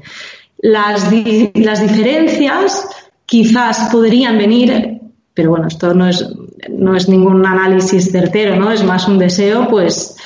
Las, 0.58 1.10
las 1.54 1.82
diferencias 1.82 2.86
quizás 3.26 3.88
podrían 3.90 4.38
venir, 4.38 5.00
pero 5.34 5.50
bueno, 5.50 5.68
esto 5.68 5.94
no 5.94 6.08
es, 6.08 6.28
no 6.68 6.94
es 6.94 7.08
ningún 7.08 7.44
análisis 7.44 8.10
certero, 8.10 8.56
¿no? 8.56 8.70
Es 8.70 8.84
más 8.84 9.08
un 9.08 9.18
deseo, 9.18 9.66
pues, 9.68 10.16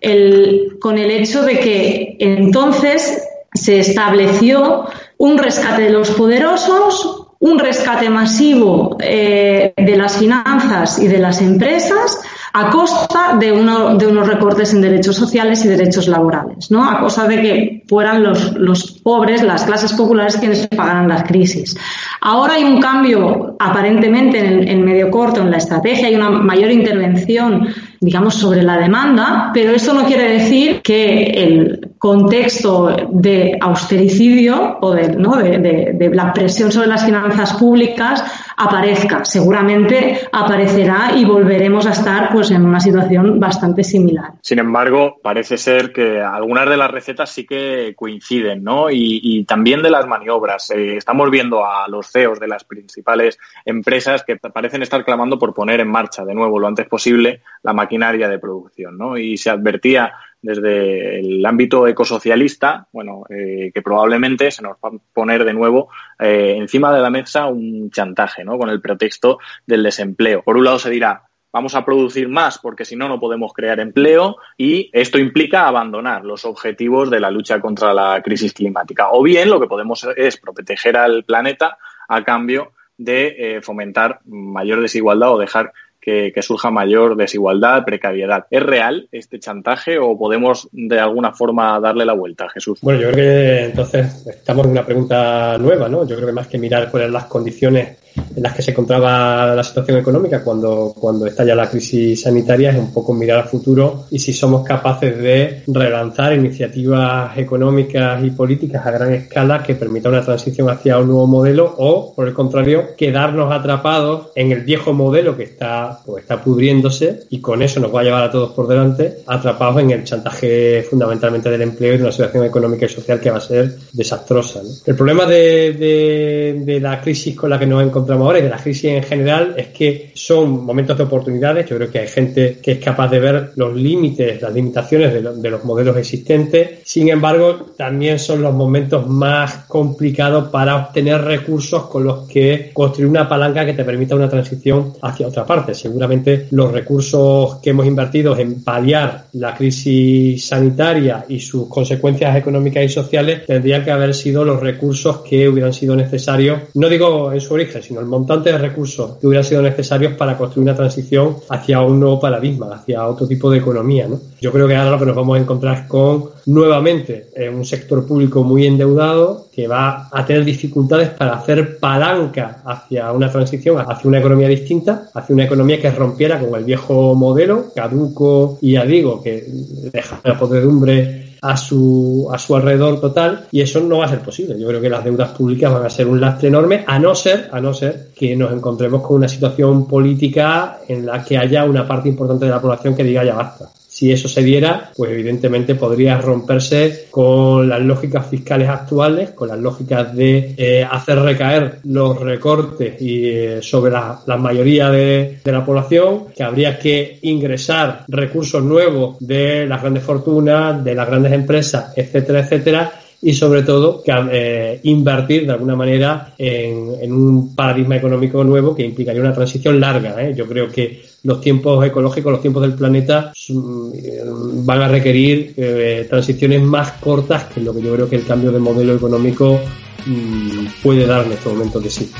el, 0.00 0.76
con 0.80 0.98
el 0.98 1.10
hecho 1.10 1.42
de 1.42 1.60
que 1.60 2.16
entonces 2.18 3.22
se 3.52 3.78
estableció 3.78 4.86
un 5.18 5.38
rescate 5.38 5.82
de 5.82 5.90
los 5.90 6.10
poderosos, 6.10 7.28
un 7.38 7.58
rescate 7.58 8.10
masivo 8.10 8.96
eh, 9.00 9.74
de 9.76 9.96
las 9.96 10.16
finanzas 10.16 10.98
y 10.98 11.06
de 11.06 11.18
las 11.18 11.40
empresas 11.40 12.20
a 12.56 12.70
costa 12.70 13.36
de, 13.36 13.50
uno, 13.50 13.96
de 13.96 14.06
unos 14.06 14.28
recortes 14.28 14.72
en 14.72 14.80
derechos 14.80 15.16
sociales 15.16 15.64
y 15.64 15.68
derechos 15.68 16.06
laborales, 16.06 16.70
¿no? 16.70 16.88
A 16.88 17.00
costa 17.00 17.26
de 17.26 17.42
que 17.42 17.82
fueran 17.88 18.22
los, 18.22 18.52
los 18.54 18.92
pobres, 19.02 19.42
las 19.42 19.64
clases 19.64 19.92
populares 19.92 20.36
quienes 20.36 20.68
pagaran 20.68 21.08
las 21.08 21.24
crisis. 21.24 21.76
Ahora 22.20 22.54
hay 22.54 22.62
un 22.62 22.80
cambio 22.80 23.56
aparentemente 23.58 24.38
en, 24.38 24.68
en 24.68 24.84
medio 24.84 25.10
corto 25.10 25.40
en 25.42 25.50
la 25.50 25.56
estrategia, 25.56 26.06
hay 26.06 26.14
una 26.14 26.30
mayor 26.30 26.70
intervención, 26.70 27.66
digamos, 28.00 28.36
sobre 28.36 28.62
la 28.62 28.78
demanda, 28.78 29.50
pero 29.52 29.72
eso 29.72 29.92
no 29.92 30.04
quiere 30.04 30.28
decir 30.34 30.80
que 30.80 31.24
el 31.24 31.93
contexto 32.04 32.94
de 33.08 33.56
austericidio 33.58 34.76
o 34.82 34.92
de, 34.92 35.08
¿no? 35.16 35.36
de, 35.38 36.10
la 36.12 36.34
presión 36.34 36.70
sobre 36.70 36.86
las 36.86 37.02
finanzas 37.02 37.54
públicas 37.54 38.22
aparezca. 38.58 39.24
Seguramente 39.24 40.20
aparecerá 40.30 41.12
y 41.16 41.24
volveremos 41.24 41.86
a 41.86 41.92
estar 41.92 42.30
pues 42.30 42.50
en 42.50 42.62
una 42.62 42.78
situación 42.78 43.40
bastante 43.40 43.82
similar. 43.82 44.32
Sin 44.42 44.58
embargo, 44.58 45.16
parece 45.22 45.56
ser 45.56 45.94
que 45.94 46.20
algunas 46.20 46.68
de 46.68 46.76
las 46.76 46.90
recetas 46.90 47.30
sí 47.30 47.46
que 47.46 47.94
coinciden, 47.96 48.62
¿no? 48.62 48.90
Y, 48.90 49.42
también 49.48 49.80
de 49.80 49.90
las 49.90 50.06
maniobras. 50.06 50.70
Eh, 50.72 50.98
estamos 50.98 51.30
viendo 51.30 51.64
a 51.64 51.88
los 51.88 52.10
CEOs 52.12 52.38
de 52.38 52.48
las 52.48 52.64
principales 52.64 53.38
empresas 53.64 54.24
que 54.24 54.36
parecen 54.36 54.82
estar 54.82 55.04
clamando 55.06 55.38
por 55.38 55.54
poner 55.54 55.80
en 55.80 55.88
marcha 55.88 56.24
de 56.24 56.34
nuevo 56.34 56.58
lo 56.58 56.66
antes 56.66 56.86
posible 56.86 57.40
la 57.62 57.72
maquinaria 57.72 58.28
de 58.28 58.38
producción, 58.38 58.98
¿no? 58.98 59.16
Y 59.16 59.38
se 59.38 59.48
advertía 59.48 60.12
desde 60.44 61.20
el 61.20 61.44
ámbito 61.46 61.88
ecosocialista, 61.88 62.86
bueno, 62.92 63.24
eh, 63.30 63.70
que 63.72 63.80
probablemente 63.80 64.50
se 64.50 64.62
nos 64.62 64.72
va 64.72 64.90
a 64.90 64.98
poner 65.12 65.42
de 65.44 65.54
nuevo 65.54 65.88
eh, 66.18 66.56
encima 66.58 66.94
de 66.94 67.00
la 67.00 67.08
mesa 67.08 67.46
un 67.46 67.90
chantaje, 67.90 68.44
¿no? 68.44 68.58
Con 68.58 68.68
el 68.68 68.82
pretexto 68.82 69.38
del 69.66 69.82
desempleo. 69.82 70.42
Por 70.42 70.58
un 70.58 70.64
lado 70.64 70.78
se 70.78 70.90
dirá, 70.90 71.22
vamos 71.50 71.74
a 71.74 71.84
producir 71.84 72.28
más 72.28 72.58
porque 72.58 72.84
si 72.84 72.94
no, 72.94 73.08
no 73.08 73.18
podemos 73.18 73.54
crear 73.54 73.80
empleo 73.80 74.36
y 74.58 74.90
esto 74.92 75.18
implica 75.18 75.66
abandonar 75.66 76.26
los 76.26 76.44
objetivos 76.44 77.10
de 77.10 77.20
la 77.20 77.30
lucha 77.30 77.58
contra 77.58 77.94
la 77.94 78.20
crisis 78.22 78.52
climática. 78.52 79.12
O 79.12 79.22
bien 79.22 79.48
lo 79.48 79.58
que 79.58 79.66
podemos 79.66 80.06
es 80.14 80.36
proteger 80.36 80.98
al 80.98 81.24
planeta 81.24 81.78
a 82.06 82.22
cambio 82.22 82.72
de 82.98 83.36
eh, 83.38 83.62
fomentar 83.62 84.20
mayor 84.26 84.82
desigualdad 84.82 85.32
o 85.32 85.38
dejar 85.38 85.72
que, 86.04 86.42
surja 86.42 86.70
mayor 86.70 87.16
desigualdad, 87.16 87.84
precariedad. 87.84 88.46
¿Es 88.50 88.62
real 88.62 89.08
este 89.10 89.40
chantaje 89.40 89.98
o 89.98 90.18
podemos 90.18 90.68
de 90.72 91.00
alguna 91.00 91.32
forma 91.32 91.80
darle 91.80 92.04
la 92.04 92.12
vuelta, 92.12 92.48
Jesús? 92.50 92.78
Bueno, 92.82 93.00
yo 93.00 93.10
creo 93.12 93.24
que 93.24 93.64
entonces 93.64 94.26
estamos 94.26 94.66
en 94.66 94.72
una 94.72 94.84
pregunta 94.84 95.56
nueva, 95.58 95.88
¿no? 95.88 96.06
Yo 96.06 96.16
creo 96.16 96.26
que 96.26 96.34
más 96.34 96.48
que 96.48 96.58
mirar 96.58 96.90
cuáles 96.90 97.06
son 97.06 97.14
las 97.14 97.24
condiciones 97.24 98.03
en 98.16 98.42
las 98.42 98.54
que 98.54 98.62
se 98.62 98.70
encontraba 98.70 99.54
la 99.54 99.64
situación 99.64 99.98
económica 99.98 100.42
cuando, 100.42 100.94
cuando 100.98 101.26
estalla 101.26 101.54
la 101.54 101.68
crisis 101.68 102.22
sanitaria 102.22 102.70
es 102.70 102.78
un 102.78 102.92
poco 102.92 103.12
mirar 103.12 103.40
al 103.40 103.48
futuro 103.48 104.06
y 104.10 104.18
si 104.18 104.32
somos 104.32 104.64
capaces 104.64 105.18
de 105.18 105.62
relanzar 105.66 106.34
iniciativas 106.34 107.36
económicas 107.36 108.24
y 108.24 108.30
políticas 108.30 108.86
a 108.86 108.90
gran 108.90 109.12
escala 109.12 109.62
que 109.62 109.74
permitan 109.74 110.12
una 110.12 110.22
transición 110.22 110.68
hacia 110.70 110.98
un 110.98 111.08
nuevo 111.08 111.26
modelo 111.26 111.74
o, 111.78 112.14
por 112.14 112.28
el 112.28 112.34
contrario, 112.34 112.94
quedarnos 112.96 113.52
atrapados 113.52 114.28
en 114.34 114.52
el 114.52 114.60
viejo 114.62 114.92
modelo 114.92 115.36
que 115.36 115.44
está, 115.44 116.00
pues, 116.04 116.22
está 116.22 116.42
pudriéndose 116.42 117.20
y 117.30 117.40
con 117.40 117.62
eso 117.62 117.80
nos 117.80 117.94
va 117.94 118.00
a 118.00 118.04
llevar 118.04 118.22
a 118.22 118.30
todos 118.30 118.52
por 118.52 118.68
delante, 118.68 119.18
atrapados 119.26 119.82
en 119.82 119.90
el 119.90 120.04
chantaje 120.04 120.82
fundamentalmente 120.88 121.50
del 121.50 121.62
empleo 121.62 121.94
y 121.94 121.96
de 121.96 122.02
una 122.04 122.12
situación 122.12 122.44
económica 122.44 122.86
y 122.86 122.88
social 122.88 123.20
que 123.20 123.30
va 123.30 123.38
a 123.38 123.40
ser 123.40 123.76
desastrosa. 123.92 124.60
El 124.86 124.94
problema 124.94 125.26
de, 125.26 125.72
de, 125.72 126.62
de 126.64 126.80
la 126.80 127.00
crisis 127.00 127.36
con 127.36 127.50
la 127.50 127.58
que 127.58 127.66
nos 127.66 127.82
encontramos 127.82 128.03
encontramos 128.04 128.26
ahora 128.26 128.38
y 128.38 128.42
de 128.42 128.50
la 128.50 128.58
crisis 128.58 128.84
en 128.84 129.02
general 129.02 129.54
es 129.56 129.68
que 129.68 130.12
son 130.14 130.64
momentos 130.64 130.96
de 130.96 131.04
oportunidades. 131.04 131.66
Yo 131.68 131.76
creo 131.76 131.90
que 131.90 132.00
hay 132.00 132.08
gente 132.08 132.58
que 132.62 132.72
es 132.72 132.78
capaz 132.78 133.08
de 133.08 133.20
ver 133.20 133.52
los 133.56 133.74
límites, 133.74 134.40
las 134.42 134.52
limitaciones 134.52 135.12
de, 135.12 135.50
los 135.50 135.64
modelos 135.64 135.96
existentes. 135.96 136.80
Sin 136.84 137.08
embargo, 137.08 137.72
también 137.76 138.18
son 138.18 138.42
los 138.42 138.52
momentos 138.52 139.06
más 139.06 139.64
complicados 139.66 140.48
para 140.50 140.76
obtener 140.76 141.22
recursos 141.22 141.84
con 141.84 142.04
los 142.04 142.28
que 142.28 142.70
construir 142.72 143.08
una 143.08 143.28
palanca 143.28 143.64
que 143.64 143.72
te 143.72 143.84
permita 143.84 144.14
una 144.14 144.28
transición 144.28 144.92
hacia 145.00 145.28
otra 145.28 145.46
parte. 145.46 145.74
Seguramente 145.74 146.48
los 146.50 146.70
recursos 146.70 147.56
que 147.62 147.70
hemos 147.70 147.86
invertido 147.86 148.36
en 148.36 148.62
paliar 148.62 149.26
la 149.32 149.54
crisis 149.54 150.44
sanitaria 150.44 151.24
y 151.28 151.40
sus 151.40 151.68
consecuencias 151.68 152.36
económicas 152.36 152.84
y 152.84 152.88
sociales 152.88 153.46
tendrían 153.46 153.84
que 153.84 153.90
haber 153.90 154.14
sido 154.14 154.44
los 154.44 154.60
recursos 154.60 155.18
que 155.18 155.48
hubieran 155.48 155.72
sido 155.72 155.96
necesarios, 155.96 156.60
no 156.74 156.88
digo 156.88 157.32
en 157.32 157.40
su 157.40 157.54
origen, 157.54 157.82
sino 157.82 157.93
el 158.00 158.06
montante 158.06 158.52
de 158.52 158.58
recursos 158.58 159.16
que 159.18 159.26
hubieran 159.26 159.44
sido 159.44 159.62
necesarios 159.62 160.14
para 160.14 160.36
construir 160.36 160.68
una 160.68 160.76
transición 160.76 161.36
hacia 161.48 161.80
un 161.80 162.00
nuevo 162.00 162.20
paradigma, 162.20 162.74
hacia 162.74 163.06
otro 163.06 163.26
tipo 163.26 163.50
de 163.50 163.58
economía. 163.58 164.08
¿no? 164.08 164.20
Yo 164.40 164.52
creo 164.52 164.68
que 164.68 164.76
ahora 164.76 164.92
lo 164.92 164.98
que 164.98 165.06
nos 165.06 165.16
vamos 165.16 165.38
a 165.38 165.40
encontrar 165.40 165.88
con 165.88 166.30
nuevamente 166.46 167.30
un 167.52 167.64
sector 167.64 168.06
público 168.06 168.44
muy 168.44 168.66
endeudado 168.66 169.46
que 169.52 169.66
va 169.66 170.08
a 170.10 170.26
tener 170.26 170.44
dificultades 170.44 171.10
para 171.10 171.34
hacer 171.34 171.78
palanca 171.78 172.62
hacia 172.64 173.12
una 173.12 173.30
transición, 173.30 173.78
hacia 173.78 174.08
una 174.08 174.18
economía 174.18 174.48
distinta, 174.48 175.08
hacia 175.14 175.34
una 175.34 175.44
economía 175.44 175.80
que 175.80 175.90
rompiera 175.90 176.38
con 176.38 176.54
el 176.58 176.64
viejo 176.64 177.14
modelo, 177.14 177.66
caduco 177.74 178.58
y 178.60 178.72
ya 178.72 178.84
digo, 178.84 179.22
que 179.22 179.46
deja 179.92 180.20
la 180.24 180.38
podredumbre 180.38 181.23
a 181.44 181.58
su, 181.58 182.26
a 182.32 182.38
su 182.38 182.56
alrededor 182.56 182.98
total 183.02 183.46
y 183.52 183.60
eso 183.60 183.78
no 183.80 183.98
va 183.98 184.06
a 184.06 184.08
ser 184.08 184.20
posible. 184.20 184.58
Yo 184.58 184.66
creo 184.66 184.80
que 184.80 184.88
las 184.88 185.04
deudas 185.04 185.28
públicas 185.32 185.70
van 185.70 185.84
a 185.84 185.90
ser 185.90 186.06
un 186.08 186.18
lastre 186.18 186.48
enorme, 186.48 186.84
a 186.86 186.98
no 186.98 187.14
ser, 187.14 187.50
a 187.52 187.60
no 187.60 187.74
ser 187.74 188.08
que 188.16 188.34
nos 188.34 188.50
encontremos 188.50 189.02
con 189.02 189.18
una 189.18 189.28
situación 189.28 189.86
política 189.86 190.78
en 190.88 191.04
la 191.04 191.22
que 191.22 191.36
haya 191.36 191.64
una 191.64 191.86
parte 191.86 192.08
importante 192.08 192.46
de 192.46 192.50
la 192.50 192.62
población 192.62 192.96
que 192.96 193.04
diga 193.04 193.22
ya 193.24 193.34
basta. 193.34 193.68
Si 193.94 194.10
eso 194.10 194.26
se 194.26 194.42
diera, 194.42 194.90
pues 194.96 195.12
evidentemente 195.12 195.76
podría 195.76 196.20
romperse 196.20 197.06
con 197.12 197.68
las 197.68 197.80
lógicas 197.80 198.26
fiscales 198.26 198.68
actuales, 198.68 199.30
con 199.30 199.46
las 199.46 199.58
lógicas 199.60 200.12
de 200.16 200.52
eh, 200.56 200.82
hacer 200.82 201.20
recaer 201.20 201.78
los 201.84 202.18
recortes 202.18 202.96
eh, 202.98 203.60
sobre 203.62 203.92
la, 203.92 204.36
mayoría 204.36 204.90
de, 204.90 205.38
la 205.44 205.64
población, 205.64 206.24
que 206.34 206.42
habría 206.42 206.76
que 206.76 207.20
ingresar 207.22 208.04
recursos 208.08 208.64
nuevos 208.64 209.16
de 209.20 209.64
las 209.64 209.80
grandes 209.80 210.02
fortunas, 210.02 210.82
de 210.82 210.96
las 210.96 211.06
grandes 211.06 211.32
empresas, 211.32 211.92
etcétera, 211.94 212.40
etcétera, 212.40 212.92
y 213.24 213.32
sobre 213.32 213.62
todo 213.62 214.02
que, 214.02 214.12
eh, 214.32 214.80
invertir 214.82 215.46
de 215.46 215.52
alguna 215.52 215.74
manera 215.74 216.34
en, 216.36 217.10
un 217.10 217.54
paradigma 217.54 217.96
económico 217.96 218.44
nuevo 218.44 218.74
que 218.74 218.84
implicaría 218.84 219.22
una 219.22 219.32
transición 219.32 219.80
larga. 219.80 220.30
Yo 220.32 220.46
creo 220.46 220.68
que 220.68 221.02
los 221.22 221.40
tiempos 221.40 221.84
ecológicos, 221.86 222.32
los 222.32 222.42
tiempos 222.42 222.62
del 222.62 222.74
planeta 222.74 223.32
mm, 223.48 224.66
van 224.66 224.82
a 224.82 224.88
requerir 224.88 225.54
eh, 225.56 226.06
transiciones 226.08 226.60
más 226.60 226.92
cortas 227.00 227.44
que 227.44 227.62
lo 227.62 227.74
que 227.74 227.80
yo 227.80 227.94
creo 227.94 228.08
que 228.10 228.16
el 228.16 228.26
cambio 228.26 228.52
de 228.52 228.58
modelo 228.58 228.94
económico 228.94 229.58
mm, 230.04 230.82
puede 230.82 231.06
dar 231.06 231.24
en 231.24 231.32
este 231.32 231.48
momento 231.48 231.80
que 231.80 231.88
sí. 231.88 232.10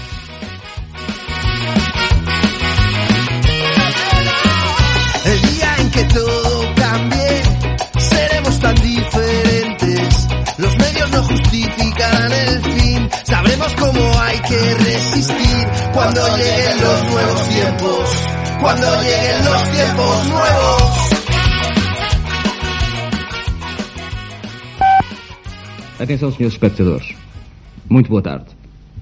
Que 14.49 14.75
resistir 14.85 15.67
cuando 15.93 16.21
lleguen 16.37 16.81
los 16.81 17.13
nuevos 17.13 17.49
tiempos 17.49 18.35
cuando 18.65 18.87
lleguen 19.03 19.45
los 19.45 19.63
tiempos 19.71 20.29
nuevos. 20.31 21.05
Atenção, 26.01 26.33
senhores 26.33 26.55
espectadores. 26.55 27.15
Muito 27.89 28.09
boa 28.09 28.23
tarde. 28.23 28.47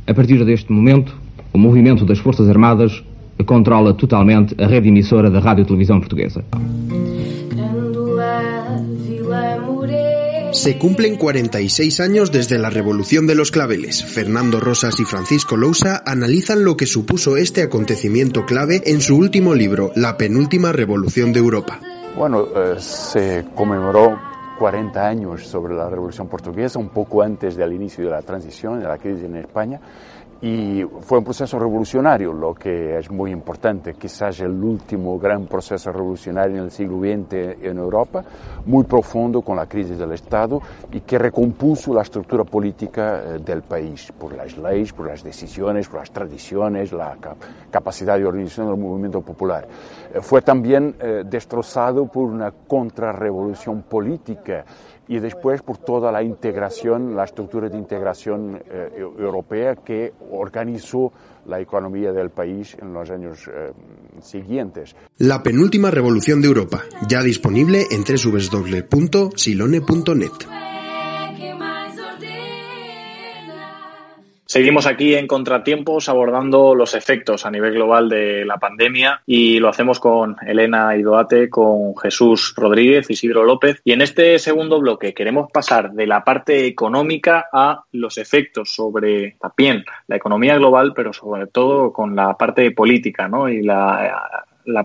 A 0.06 0.14
partir 0.14 0.44
deste 0.44 0.72
momento, 0.72 1.16
o 1.52 1.58
movimento 1.58 2.04
das 2.04 2.18
Forças 2.18 2.48
Armadas 2.48 3.02
controla 3.46 3.94
totalmente 3.94 4.54
a 4.60 4.66
rede 4.66 4.88
emissora 4.88 5.30
da 5.30 5.38
Rádio 5.38 5.64
Televisão 5.64 6.00
Portuguesa. 6.00 6.44
Se 10.52 10.78
cumplen 10.78 11.16
46 11.16 12.00
años 12.00 12.30
desde 12.30 12.58
la 12.58 12.68
Revolución 12.68 13.26
de 13.26 13.34
los 13.34 13.50
Claveles. 13.50 14.04
Fernando 14.04 14.60
Rosas 14.60 15.00
y 15.00 15.04
Francisco 15.04 15.56
Lousa 15.56 16.02
analizan 16.04 16.62
lo 16.62 16.76
que 16.76 16.84
supuso 16.84 17.38
este 17.38 17.62
acontecimiento 17.62 18.44
clave 18.44 18.82
en 18.84 19.00
su 19.00 19.16
último 19.16 19.54
libro, 19.54 19.92
La 19.96 20.18
penúltima 20.18 20.70
revolución 20.70 21.32
de 21.32 21.38
Europa. 21.38 21.80
Bueno, 22.14 22.48
eh, 22.54 22.76
se 22.78 23.46
conmemoró 23.54 24.18
40 24.58 25.08
años 25.08 25.46
sobre 25.46 25.74
la 25.74 25.88
Revolución 25.88 26.28
Portuguesa, 26.28 26.78
un 26.78 26.90
poco 26.90 27.22
antes 27.22 27.56
del 27.56 27.72
inicio 27.72 28.04
de 28.04 28.10
la 28.10 28.20
transición, 28.20 28.78
de 28.78 28.86
la 28.86 28.98
crisis 28.98 29.24
en 29.24 29.36
España, 29.36 29.80
y 30.42 30.82
fue 31.02 31.18
un 31.18 31.24
proceso 31.24 31.56
revolucionario, 31.56 32.32
lo 32.32 32.52
que 32.52 32.98
es 32.98 33.08
muy 33.12 33.30
importante, 33.30 33.94
quizás 33.94 34.40
el 34.40 34.50
último 34.50 35.16
gran 35.16 35.46
proceso 35.46 35.92
revolucionario 35.92 36.56
en 36.56 36.64
el 36.64 36.70
siglo 36.72 36.98
XX 36.98 37.62
en 37.62 37.78
Europa, 37.78 38.24
muy 38.66 38.82
profundo 38.82 39.42
con 39.42 39.56
la 39.56 39.66
crisis 39.66 39.96
del 39.96 40.10
Estado 40.10 40.60
y 40.90 41.02
que 41.02 41.16
recompuso 41.16 41.94
la 41.94 42.02
estructura 42.02 42.42
política 42.42 43.22
eh, 43.22 43.38
del 43.38 43.62
país 43.62 44.10
por 44.18 44.34
las 44.34 44.58
leyes, 44.58 44.92
por 44.92 45.06
las 45.06 45.22
decisiones, 45.22 45.86
por 45.88 46.00
las 46.00 46.10
tradiciones, 46.10 46.90
la 46.90 47.16
capacidad 47.70 48.18
de 48.18 48.26
organización 48.26 48.66
del 48.66 48.78
movimiento 48.78 49.20
popular. 49.20 49.68
Eh, 50.12 50.20
fue 50.20 50.42
también 50.42 50.96
eh, 50.98 51.22
destrozado 51.24 52.06
por 52.06 52.24
una 52.24 52.50
contrarrevolución 52.50 53.82
política 53.82 54.64
y 55.08 55.18
después 55.18 55.62
por 55.62 55.78
toda 55.78 56.12
la 56.12 56.22
integración, 56.22 57.16
la 57.16 57.24
estructura 57.24 57.68
de 57.68 57.76
integración 57.76 58.62
eh, 58.70 58.90
europea 58.98 59.76
que 59.76 60.12
organizó 60.30 61.12
la 61.46 61.60
economía 61.60 62.12
del 62.12 62.30
país 62.30 62.76
en 62.80 62.94
los 62.94 63.10
años 63.10 63.48
eh, 63.48 63.72
siguientes. 64.20 64.94
La 65.18 65.42
penúltima 65.42 65.90
revolución 65.90 66.40
de 66.40 66.48
Europa, 66.48 66.82
ya 67.08 67.22
disponible 67.22 67.86
en 67.90 68.04
www.silone.net. 68.04 69.12
Seguimos 74.52 74.84
aquí 74.84 75.14
en 75.14 75.26
Contratiempos 75.26 76.10
abordando 76.10 76.74
los 76.74 76.94
efectos 76.94 77.46
a 77.46 77.50
nivel 77.50 77.72
global 77.72 78.10
de 78.10 78.44
la 78.44 78.58
pandemia 78.58 79.22
y 79.24 79.58
lo 79.58 79.70
hacemos 79.70 79.98
con 79.98 80.36
Elena 80.46 80.94
Idoate, 80.94 81.48
con 81.48 81.96
Jesús 81.96 82.52
Rodríguez, 82.54 83.08
Isidro 83.08 83.44
López. 83.44 83.80
Y 83.82 83.92
en 83.92 84.02
este 84.02 84.38
segundo 84.38 84.78
bloque 84.78 85.14
queremos 85.14 85.50
pasar 85.50 85.92
de 85.92 86.06
la 86.06 86.22
parte 86.22 86.66
económica 86.66 87.46
a 87.50 87.84
los 87.92 88.18
efectos 88.18 88.74
sobre 88.74 89.36
también 89.40 89.86
la 90.06 90.16
economía 90.16 90.58
global, 90.58 90.92
pero 90.94 91.14
sobre 91.14 91.46
todo 91.46 91.90
con 91.90 92.14
la 92.14 92.36
parte 92.36 92.72
política 92.72 93.28
¿no? 93.28 93.48
y 93.48 93.62
la, 93.62 94.36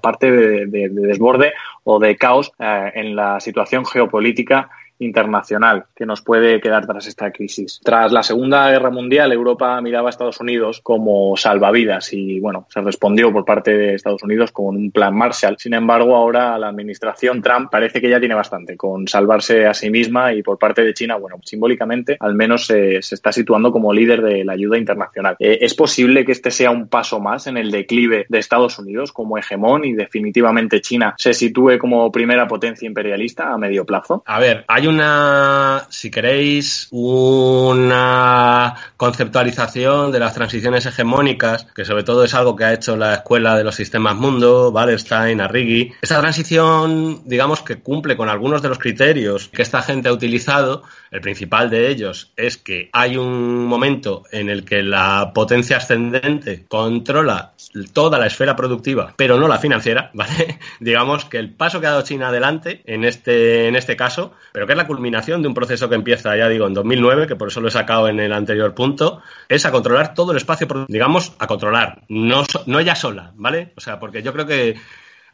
parte 0.02 0.32
de, 0.32 0.88
desborde 0.88 1.52
o 1.84 2.00
de 2.00 2.16
caos 2.16 2.54
eh, 2.58 2.92
en 2.96 3.18
la 3.18 3.42
situación 3.42 3.86
geopolítica 3.86 4.70
internacional 5.00 5.86
que 5.96 6.06
nos 6.06 6.22
puede 6.22 6.60
quedar 6.60 6.86
tras 6.86 7.08
esta 7.08 7.32
crisis. 7.32 7.80
Tras 7.84 8.12
la 8.12 8.24
Segunda 8.24 8.70
Guerra 8.70 8.90
Mundial, 8.90 9.32
Europa 9.32 9.80
miraba 9.82 10.10
a 10.10 10.12
Estados 10.12 10.40
Unidos 10.40 10.82
como 10.82 11.36
salvavidas 11.38 12.14
y, 12.14 12.40
bueno, 12.40 12.68
se 12.70 12.82
respondió 12.82 13.32
por 13.32 13.46
parte 13.46 13.78
de 13.78 13.96
Estados 13.96 14.24
Unidos 14.24 14.52
con 14.52 14.76
un 14.76 14.92
plan 14.92 15.16
Marshall. 15.16 15.58
Sin 15.58 15.74
embargo, 15.74 16.16
ahora 16.16 16.58
la 16.58 16.70
administración 16.70 17.42
Trump 17.42 17.70
parece 17.72 18.02
que 18.02 18.10
ya 18.10 18.20
tiene 18.20 18.36
bastante 18.36 18.78
con 18.78 19.08
salvarse 19.08 19.66
a 19.66 19.74
sí 19.74 19.90
misma 19.90 20.34
y 20.34 20.44
por 20.44 20.58
parte 20.58 20.84
de 20.84 20.94
China, 20.94 21.18
bueno, 21.18 21.38
simbólicamente 21.44 22.18
al 22.20 22.36
menos 22.36 22.66
se, 22.66 22.98
está 22.98 23.32
situando 23.32 23.72
como 23.72 23.94
líder 23.94 24.22
de 24.22 24.44
la 24.44 24.54
ayuda 24.54 24.78
internacional. 24.78 25.36
Eh, 25.40 25.60
¿Es 25.62 25.74
posible 25.74 26.26
que 26.26 26.32
este 26.32 26.52
sea 26.52 26.72
un 26.72 26.88
paso 26.88 27.20
más 27.20 27.48
en 27.48 27.58
el 27.58 27.72
declive 27.72 28.26
de 28.30 28.40
Estados 28.40 28.80
Unidos 28.80 29.12
como 29.12 29.38
hegemón 29.38 29.86
y 29.86 29.94
definitivamente 29.94 30.82
China 30.82 31.16
se 31.18 31.34
sitúe 31.34 31.78
como 31.80 32.12
primera 32.12 32.48
potencia 32.48 32.88
imperialista 32.88 33.52
a 33.52 33.58
medio 33.58 33.86
plazo? 33.86 34.24
A 34.26 34.40
ver, 34.40 34.66
hay 34.68 34.87
una, 34.88 35.88
si 35.90 36.10
queréis, 36.10 36.88
una 36.92 38.76
conceptualización 38.98 40.12
de 40.12 40.20
las 40.20 40.34
transiciones 40.34 40.86
hegemónicas, 40.86 41.68
que 41.76 41.86
sobre 41.86 42.04
todo 42.04 42.24
es 42.24 42.34
algo 42.34 42.56
que 42.56 42.66
ha 42.66 42.74
hecho 42.74 42.98
la 42.98 43.16
Escuela 43.16 43.56
de 43.56 43.64
los 43.64 43.76
Sistemas 43.76 44.16
Mundo, 44.16 44.70
Wallerstein, 44.72 45.42
Arrighi. 45.42 45.94
Esta 46.02 46.20
transición, 46.20 47.22
digamos 47.26 47.62
que 47.62 47.80
cumple 47.80 48.18
con 48.18 48.30
algunos 48.30 48.62
de 48.62 48.70
los 48.70 48.80
criterios 48.80 49.50
que 49.50 49.62
esta 49.62 49.82
gente 49.82 50.10
ha 50.10 50.14
utilizado. 50.14 50.84
El 51.12 51.22
principal 51.22 51.70
de 51.70 51.90
ellos 51.90 52.32
es 52.36 52.58
que 52.58 52.90
hay 52.92 53.18
un 53.18 53.66
momento 53.66 54.24
en 54.32 54.50
el 54.50 54.66
que 54.66 54.84
la 54.84 55.32
potencia 55.34 55.78
ascendente 55.78 56.66
controla 56.68 57.54
toda 57.94 58.20
la 58.20 58.28
esfera 58.28 58.56
productiva, 58.56 59.14
pero 59.16 59.40
no 59.40 59.48
la 59.48 59.60
financiera, 59.60 60.12
¿vale? 60.14 60.60
digamos 60.80 61.26
que 61.26 61.38
el 61.38 61.54
paso 61.54 61.80
que 61.80 61.88
ha 61.88 61.92
dado 61.92 62.04
China 62.04 62.30
adelante 62.30 62.82
en 62.86 63.04
este, 63.04 63.68
en 63.68 63.76
este 63.76 63.96
caso, 63.96 64.34
pero 64.52 64.68
que 64.68 64.74
la 64.78 64.88
culminación 64.88 65.42
de 65.42 65.48
un 65.48 65.54
proceso 65.54 65.90
que 65.90 65.96
empieza, 65.96 66.36
ya 66.38 66.48
digo, 66.48 66.68
en 66.68 66.74
2009, 66.74 67.28
que 67.28 67.36
por 67.36 67.50
eso 67.50 67.60
lo 67.60 67.68
he 67.68 67.72
sacado 67.72 68.08
en 68.08 68.20
el 68.20 68.32
anterior 68.32 68.74
punto, 68.74 69.22
es 69.50 69.66
a 69.66 69.72
controlar 69.72 70.14
todo 70.14 70.32
el 70.32 70.38
espacio, 70.38 70.68
digamos, 70.88 71.34
a 71.40 71.48
controlar, 71.48 72.04
no, 72.08 72.44
no 72.66 72.80
ella 72.80 72.96
sola, 72.96 73.34
¿vale? 73.36 73.74
O 73.76 73.82
sea, 73.82 74.00
porque 74.00 74.24
yo 74.24 74.34
creo 74.34 74.46
que 74.46 74.76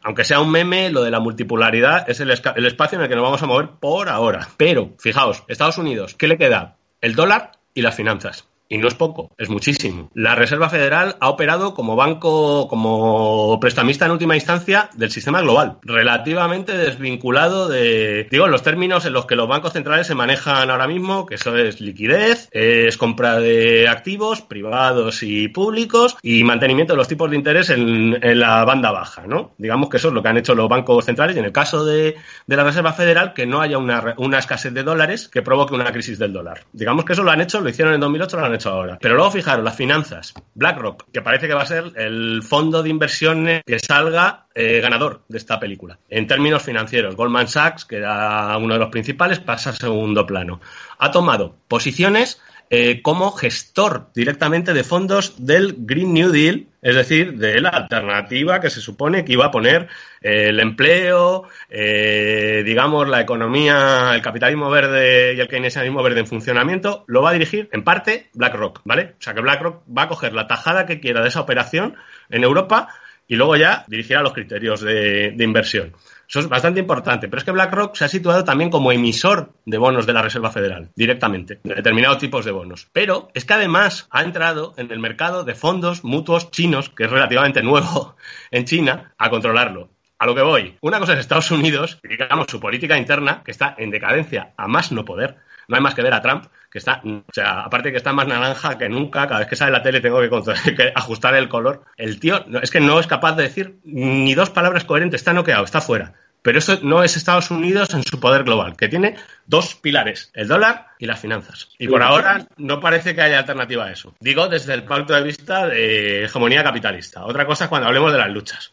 aunque 0.02 0.24
sea 0.24 0.40
un 0.40 0.50
meme, 0.50 0.90
lo 0.90 1.02
de 1.02 1.10
la 1.10 1.18
multipolaridad 1.18 2.08
es 2.10 2.20
el, 2.20 2.30
el, 2.30 2.66
espacio 2.66 2.98
en 2.98 3.02
el 3.02 3.08
que 3.08 3.14
nos 3.14 3.24
vamos 3.24 3.42
a 3.42 3.46
mover 3.46 3.70
por 3.80 4.10
ahora. 4.10 4.48
Pero, 4.58 4.92
fijaos, 4.98 5.44
Estados 5.48 5.78
Unidos, 5.78 6.14
¿qué 6.14 6.28
le 6.28 6.36
queda? 6.36 6.76
El 7.00 7.14
dólar 7.14 7.52
y 7.72 7.80
las 7.80 7.94
finanzas. 7.94 8.46
Y 8.74 8.78
no 8.78 8.88
es 8.88 8.94
poco, 8.96 9.30
es 9.38 9.50
muchísimo. 9.50 10.10
La 10.14 10.34
Reserva 10.34 10.68
Federal 10.68 11.14
ha 11.20 11.28
operado 11.28 11.74
como 11.74 11.94
banco, 11.94 12.66
como 12.66 13.60
prestamista 13.60 14.06
en 14.06 14.10
última 14.10 14.34
instancia 14.34 14.90
del 14.94 15.12
sistema 15.12 15.42
global, 15.42 15.78
relativamente 15.82 16.76
desvinculado 16.76 17.68
de, 17.68 18.26
digo, 18.32 18.48
los 18.48 18.64
términos 18.64 19.06
en 19.06 19.12
los 19.12 19.26
que 19.26 19.36
los 19.36 19.46
bancos 19.46 19.74
centrales 19.74 20.08
se 20.08 20.16
manejan 20.16 20.70
ahora 20.70 20.88
mismo, 20.88 21.24
que 21.24 21.36
eso 21.36 21.56
es 21.56 21.80
liquidez, 21.80 22.48
es 22.50 22.96
compra 22.96 23.38
de 23.38 23.86
activos 23.86 24.42
privados 24.42 25.22
y 25.22 25.46
públicos 25.46 26.16
y 26.20 26.42
mantenimiento 26.42 26.94
de 26.94 26.96
los 26.96 27.06
tipos 27.06 27.30
de 27.30 27.36
interés 27.36 27.70
en, 27.70 28.18
la 28.40 28.64
banda 28.64 28.90
baja, 28.90 29.24
¿no? 29.28 29.52
Digamos 29.56 29.88
que 29.88 29.98
eso 29.98 30.08
es 30.08 30.14
lo 30.14 30.20
que 30.20 30.30
han 30.30 30.36
hecho 30.36 30.56
los 30.56 30.68
bancos 30.68 31.04
centrales 31.04 31.36
y 31.36 31.38
en 31.38 31.44
el 31.44 31.52
caso 31.52 31.84
de, 31.84 32.16
la 32.48 32.64
Reserva 32.64 32.92
Federal 32.92 33.34
que 33.34 33.46
no 33.46 33.60
haya 33.60 33.78
una, 33.78 34.14
una 34.16 34.40
escasez 34.40 34.74
de 34.74 34.82
dólares 34.82 35.28
que 35.28 35.42
provoque 35.42 35.74
una 35.74 35.92
crisis 35.92 36.18
del 36.18 36.32
dólar. 36.32 36.62
Digamos 36.72 37.04
que 37.04 37.12
eso 37.12 37.22
lo 37.22 37.30
han 37.30 37.40
hecho, 37.40 37.60
lo 37.60 37.68
hicieron 37.68 37.94
en 37.94 38.00
2008, 38.00 38.40
lo 38.40 38.46
han 38.46 38.54
hecho 38.54 38.63
ahora. 38.66 38.98
Pero 39.00 39.14
luego 39.14 39.30
fijaros, 39.30 39.64
las 39.64 39.76
finanzas. 39.76 40.34
BlackRock, 40.54 41.10
que 41.12 41.22
parece 41.22 41.46
que 41.46 41.54
va 41.54 41.62
a 41.62 41.66
ser 41.66 41.92
el 41.96 42.42
fondo 42.42 42.82
de 42.82 42.90
inversiones 42.90 43.62
que 43.66 43.78
salga 43.78 44.46
eh, 44.54 44.80
ganador 44.80 45.22
de 45.28 45.38
esta 45.38 45.58
película. 45.58 45.98
En 46.08 46.26
términos 46.26 46.62
financieros, 46.62 47.16
Goldman 47.16 47.48
Sachs, 47.48 47.84
que 47.84 47.96
era 47.96 48.56
uno 48.58 48.74
de 48.74 48.80
los 48.80 48.90
principales, 48.90 49.40
pasa 49.40 49.70
a 49.70 49.72
segundo 49.74 50.26
plano. 50.26 50.60
Ha 50.98 51.10
tomado 51.10 51.56
posiciones 51.68 52.40
eh, 52.76 53.02
como 53.02 53.30
gestor 53.30 54.08
directamente 54.16 54.74
de 54.74 54.82
fondos 54.82 55.46
del 55.46 55.76
Green 55.78 56.12
New 56.12 56.32
Deal, 56.32 56.66
es 56.82 56.96
decir, 56.96 57.34
de 57.34 57.60
la 57.60 57.68
alternativa 57.68 58.58
que 58.58 58.68
se 58.68 58.80
supone 58.80 59.24
que 59.24 59.34
iba 59.34 59.46
a 59.46 59.52
poner 59.52 59.86
eh, 60.20 60.48
el 60.48 60.58
empleo, 60.58 61.44
eh, 61.70 62.64
digamos, 62.66 63.08
la 63.08 63.20
economía, 63.20 64.10
el 64.12 64.22
capitalismo 64.22 64.70
verde 64.70 65.34
y 65.34 65.40
el 65.40 65.46
keynesianismo 65.46 66.02
verde 66.02 66.18
en 66.18 66.26
funcionamiento, 66.26 67.04
lo 67.06 67.22
va 67.22 67.30
a 67.30 67.34
dirigir 67.34 67.68
en 67.70 67.84
parte 67.84 68.28
BlackRock, 68.32 68.80
¿vale? 68.84 69.14
O 69.20 69.22
sea 69.22 69.34
que 69.34 69.40
BlackRock 69.40 69.84
va 69.96 70.02
a 70.02 70.08
coger 70.08 70.32
la 70.32 70.48
tajada 70.48 70.84
que 70.84 70.98
quiera 70.98 71.22
de 71.22 71.28
esa 71.28 71.42
operación 71.42 71.94
en 72.28 72.42
Europa 72.42 72.88
y 73.26 73.36
luego 73.36 73.56
ya 73.56 73.84
dirigirá 73.88 74.22
los 74.22 74.32
criterios 74.32 74.80
de 74.80 75.34
inversión. 75.38 75.94
Eso 76.28 76.40
es 76.40 76.48
bastante 76.48 76.80
importante. 76.80 77.28
Pero 77.28 77.38
es 77.38 77.44
que 77.44 77.52
BlackRock 77.52 77.94
se 77.96 78.04
ha 78.04 78.08
situado 78.08 78.44
también 78.44 78.70
como 78.70 78.92
emisor 78.92 79.52
de 79.64 79.78
bonos 79.78 80.06
de 80.06 80.12
la 80.12 80.22
Reserva 80.22 80.50
Federal, 80.50 80.90
directamente, 80.94 81.60
de 81.62 81.74
determinados 81.74 82.18
tipos 82.18 82.44
de 82.44 82.52
bonos. 82.52 82.88
Pero 82.92 83.28
es 83.34 83.44
que 83.44 83.54
además 83.54 84.06
ha 84.10 84.22
entrado 84.22 84.74
en 84.76 84.90
el 84.90 84.98
mercado 84.98 85.44
de 85.44 85.54
fondos 85.54 86.04
mutuos 86.04 86.50
chinos, 86.50 86.88
que 86.90 87.04
es 87.04 87.10
relativamente 87.10 87.62
nuevo 87.62 88.16
en 88.50 88.64
China, 88.64 89.14
a 89.18 89.30
controlarlo. 89.30 89.90
A 90.18 90.26
lo 90.26 90.34
que 90.34 90.42
voy. 90.42 90.78
Una 90.80 91.00
cosa 91.00 91.12
es 91.12 91.18
Estados 91.18 91.50
Unidos, 91.50 91.98
digamos, 92.02 92.46
su 92.48 92.60
política 92.60 92.96
interna, 92.96 93.42
que 93.44 93.50
está 93.50 93.74
en 93.76 93.90
decadencia 93.90 94.54
a 94.56 94.68
más 94.68 94.92
no 94.92 95.04
poder. 95.04 95.36
No 95.68 95.76
hay 95.76 95.82
más 95.82 95.94
que 95.94 96.02
ver 96.02 96.14
a 96.14 96.22
Trump, 96.22 96.46
que 96.74 96.78
está, 96.78 97.00
o 97.04 97.22
sea, 97.32 97.60
aparte 97.60 97.92
que 97.92 97.98
está 97.98 98.12
más 98.12 98.26
naranja 98.26 98.76
que 98.76 98.88
nunca, 98.88 99.28
cada 99.28 99.38
vez 99.38 99.48
que 99.48 99.54
sale 99.54 99.70
la 99.70 99.84
tele 99.84 100.00
tengo 100.00 100.20
que, 100.20 100.28
que 100.76 100.92
ajustar 100.92 101.36
el 101.36 101.48
color. 101.48 101.84
El 101.96 102.18
tío 102.18 102.44
es 102.60 102.72
que 102.72 102.80
no 102.80 102.98
es 102.98 103.06
capaz 103.06 103.36
de 103.36 103.44
decir 103.44 103.76
ni 103.84 104.34
dos 104.34 104.50
palabras 104.50 104.82
coherentes, 104.82 105.20
está 105.20 105.32
noqueado, 105.32 105.64
está 105.64 105.80
fuera. 105.80 106.14
Pero 106.42 106.58
eso 106.58 106.80
no 106.82 107.04
es 107.04 107.16
Estados 107.16 107.52
Unidos 107.52 107.94
en 107.94 108.02
su 108.02 108.18
poder 108.18 108.42
global, 108.42 108.76
que 108.76 108.88
tiene 108.88 109.14
dos 109.46 109.76
pilares, 109.76 110.32
el 110.34 110.48
dólar 110.48 110.88
y 110.98 111.06
las 111.06 111.20
finanzas. 111.20 111.68
Y 111.78 111.86
por 111.86 112.02
ahora 112.02 112.44
no 112.56 112.80
parece 112.80 113.14
que 113.14 113.22
haya 113.22 113.38
alternativa 113.38 113.84
a 113.84 113.92
eso. 113.92 114.12
Digo 114.18 114.48
desde 114.48 114.74
el 114.74 114.82
punto 114.82 115.14
de 115.14 115.22
vista 115.22 115.68
de 115.68 116.24
hegemonía 116.24 116.64
capitalista. 116.64 117.24
Otra 117.24 117.46
cosa 117.46 117.64
es 117.64 117.70
cuando 117.70 117.86
hablemos 117.86 118.10
de 118.10 118.18
las 118.18 118.30
luchas. 118.30 118.72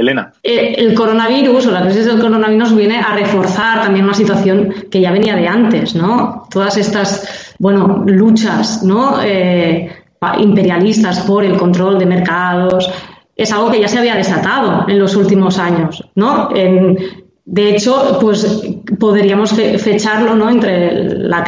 Elena. 0.00 0.32
Eh, 0.42 0.74
el 0.78 0.94
coronavirus 0.94 1.66
o 1.66 1.70
la 1.70 1.82
crisis 1.82 2.06
del 2.06 2.20
coronavirus 2.20 2.74
viene 2.76 2.98
a 2.98 3.14
reforzar 3.14 3.82
también 3.82 4.04
una 4.04 4.14
situación 4.14 4.74
que 4.90 5.00
ya 5.00 5.12
venía 5.12 5.36
de 5.36 5.46
antes, 5.46 5.94
¿no? 5.94 6.46
Todas 6.50 6.76
estas, 6.76 7.54
bueno, 7.58 8.02
luchas, 8.06 8.82
¿no? 8.82 9.22
Eh, 9.22 9.90
imperialistas 10.38 11.20
por 11.20 11.44
el 11.44 11.56
control 11.56 11.98
de 11.98 12.06
mercados, 12.06 12.90
es 13.34 13.50
algo 13.52 13.70
que 13.70 13.80
ya 13.80 13.88
se 13.88 13.98
había 13.98 14.14
desatado 14.14 14.86
en 14.86 14.98
los 14.98 15.16
últimos 15.16 15.58
años, 15.58 16.04
¿no? 16.14 16.50
de 17.52 17.70
hecho, 17.70 18.18
pues 18.20 18.62
podríamos 19.00 19.50
fecharlo, 19.50 20.36
¿no? 20.36 20.50
Entre 20.50 20.92
la, 21.18 21.44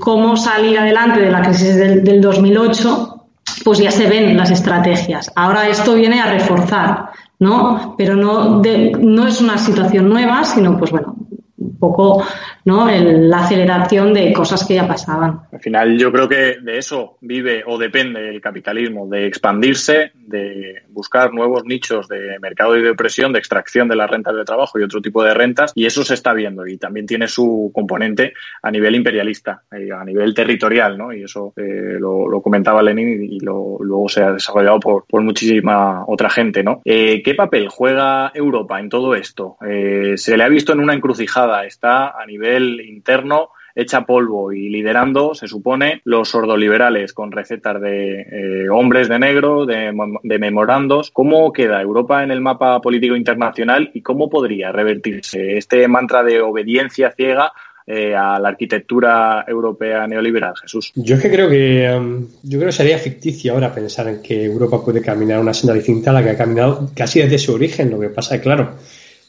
cómo 0.00 0.36
salir 0.36 0.76
adelante 0.76 1.20
de 1.20 1.30
la 1.30 1.40
crisis 1.42 1.76
del, 1.76 2.02
del 2.02 2.20
2008, 2.20 3.16
pues 3.64 3.78
ya 3.78 3.92
se 3.92 4.08
ven 4.08 4.36
las 4.36 4.50
estrategias. 4.50 5.30
Ahora 5.36 5.68
esto 5.68 5.94
viene 5.94 6.20
a 6.20 6.32
reforzar 6.32 7.10
¿no? 7.38 7.94
Pero 7.98 8.16
no, 8.16 8.62
no 8.62 9.26
es 9.26 9.40
una 9.40 9.58
situación 9.58 10.08
nueva, 10.08 10.44
sino 10.44 10.78
pues 10.78 10.90
bueno, 10.90 11.16
un 11.58 11.78
poco 11.78 12.24
¿no? 12.64 12.86
la 12.90 13.38
aceleración 13.38 14.12
de 14.12 14.32
cosas 14.32 14.66
que 14.66 14.74
ya 14.74 14.88
pasaban. 14.88 15.40
Al 15.52 15.60
final 15.60 15.98
yo 15.98 16.10
creo 16.12 16.28
que 16.28 16.58
de 16.60 16.78
eso 16.78 17.16
vive 17.20 17.62
o 17.66 17.78
depende 17.78 18.28
el 18.28 18.40
capitalismo, 18.40 19.06
de 19.06 19.26
expandirse, 19.26 20.12
de 20.26 20.82
buscar 20.88 21.32
nuevos 21.32 21.64
nichos 21.64 22.08
de 22.08 22.38
mercado 22.40 22.76
y 22.76 22.82
de 22.82 22.94
presión, 22.94 23.32
de 23.32 23.38
extracción 23.38 23.88
de 23.88 23.96
las 23.96 24.10
rentas 24.10 24.34
de 24.36 24.44
trabajo 24.44 24.78
y 24.78 24.82
otro 24.82 25.00
tipo 25.00 25.22
de 25.22 25.34
rentas, 25.34 25.72
y 25.74 25.86
eso 25.86 26.04
se 26.04 26.14
está 26.14 26.32
viendo 26.32 26.66
y 26.66 26.78
también 26.78 27.06
tiene 27.06 27.28
su 27.28 27.70
componente 27.74 28.34
a 28.62 28.70
nivel 28.70 28.94
imperialista, 28.94 29.62
eh, 29.72 29.90
a 29.92 30.04
nivel 30.04 30.34
territorial, 30.34 30.98
¿no? 30.98 31.12
Y 31.12 31.22
eso 31.22 31.52
eh, 31.56 31.96
lo, 31.98 32.40
comentaba 32.42 32.82
Lenin 32.82 33.24
y, 33.24 33.40
luego 33.40 34.08
se 34.08 34.22
ha 34.22 34.32
desarrollado 34.32 34.80
por, 34.80 35.04
muchísima 35.22 36.04
otra 36.06 36.30
gente, 36.30 36.62
¿no? 36.62 36.82
Eh, 36.84 37.22
¿Qué 37.24 37.34
papel 37.34 37.68
juega 37.68 38.30
Europa 38.34 38.78
en 38.78 38.88
todo 38.88 39.14
esto? 39.14 39.56
se 39.60 40.36
le 40.36 40.44
ha 40.44 40.48
visto 40.48 40.72
en 40.72 40.80
una 40.80 40.94
encrucijada, 40.94 41.64
está 41.64 42.10
a 42.10 42.26
nivel 42.26 42.80
interno 42.80 43.50
hecha 43.76 44.06
polvo 44.06 44.52
y 44.52 44.70
liderando, 44.70 45.34
se 45.34 45.46
supone, 45.46 46.00
los 46.04 46.30
sordoliberales 46.30 47.12
con 47.12 47.30
recetas 47.30 47.80
de 47.80 48.22
eh, 48.22 48.68
hombres 48.70 49.08
de 49.08 49.18
negro, 49.18 49.66
de, 49.66 49.92
memorandos. 50.22 51.10
¿Cómo 51.10 51.52
queda 51.52 51.82
Europa 51.82 52.24
en 52.24 52.30
el 52.30 52.40
mapa 52.40 52.80
político 52.80 53.14
internacional 53.14 53.90
y 53.92 54.00
cómo 54.00 54.30
podría 54.30 54.72
revertirse 54.72 55.58
este 55.58 55.86
mantra 55.88 56.22
de 56.22 56.40
obediencia 56.40 57.12
ciega 57.14 57.52
eh, 57.86 58.14
a 58.14 58.38
la 58.40 58.48
arquitectura 58.48 59.44
europea 59.46 60.06
neoliberal, 60.06 60.54
Jesús? 60.56 60.92
Yo 60.94 61.16
es 61.16 61.22
que 61.22 61.30
creo 61.30 61.50
que 61.50 61.94
um, 61.94 62.26
yo 62.42 62.58
creo 62.58 62.70
que 62.70 62.76
sería 62.76 62.98
ficticio 62.98 63.52
ahora 63.52 63.74
pensar 63.74 64.08
en 64.08 64.22
que 64.22 64.46
Europa 64.46 64.82
puede 64.82 65.02
caminar 65.02 65.38
una 65.38 65.52
senda 65.52 65.74
distinta 65.74 66.10
a 66.10 66.14
la 66.14 66.24
que 66.24 66.30
ha 66.30 66.36
caminado 66.38 66.90
casi 66.96 67.20
desde 67.20 67.38
su 67.38 67.52
origen. 67.52 67.90
Lo 67.90 68.00
que 68.00 68.08
pasa 68.08 68.36
es 68.36 68.40
claro, 68.40 68.76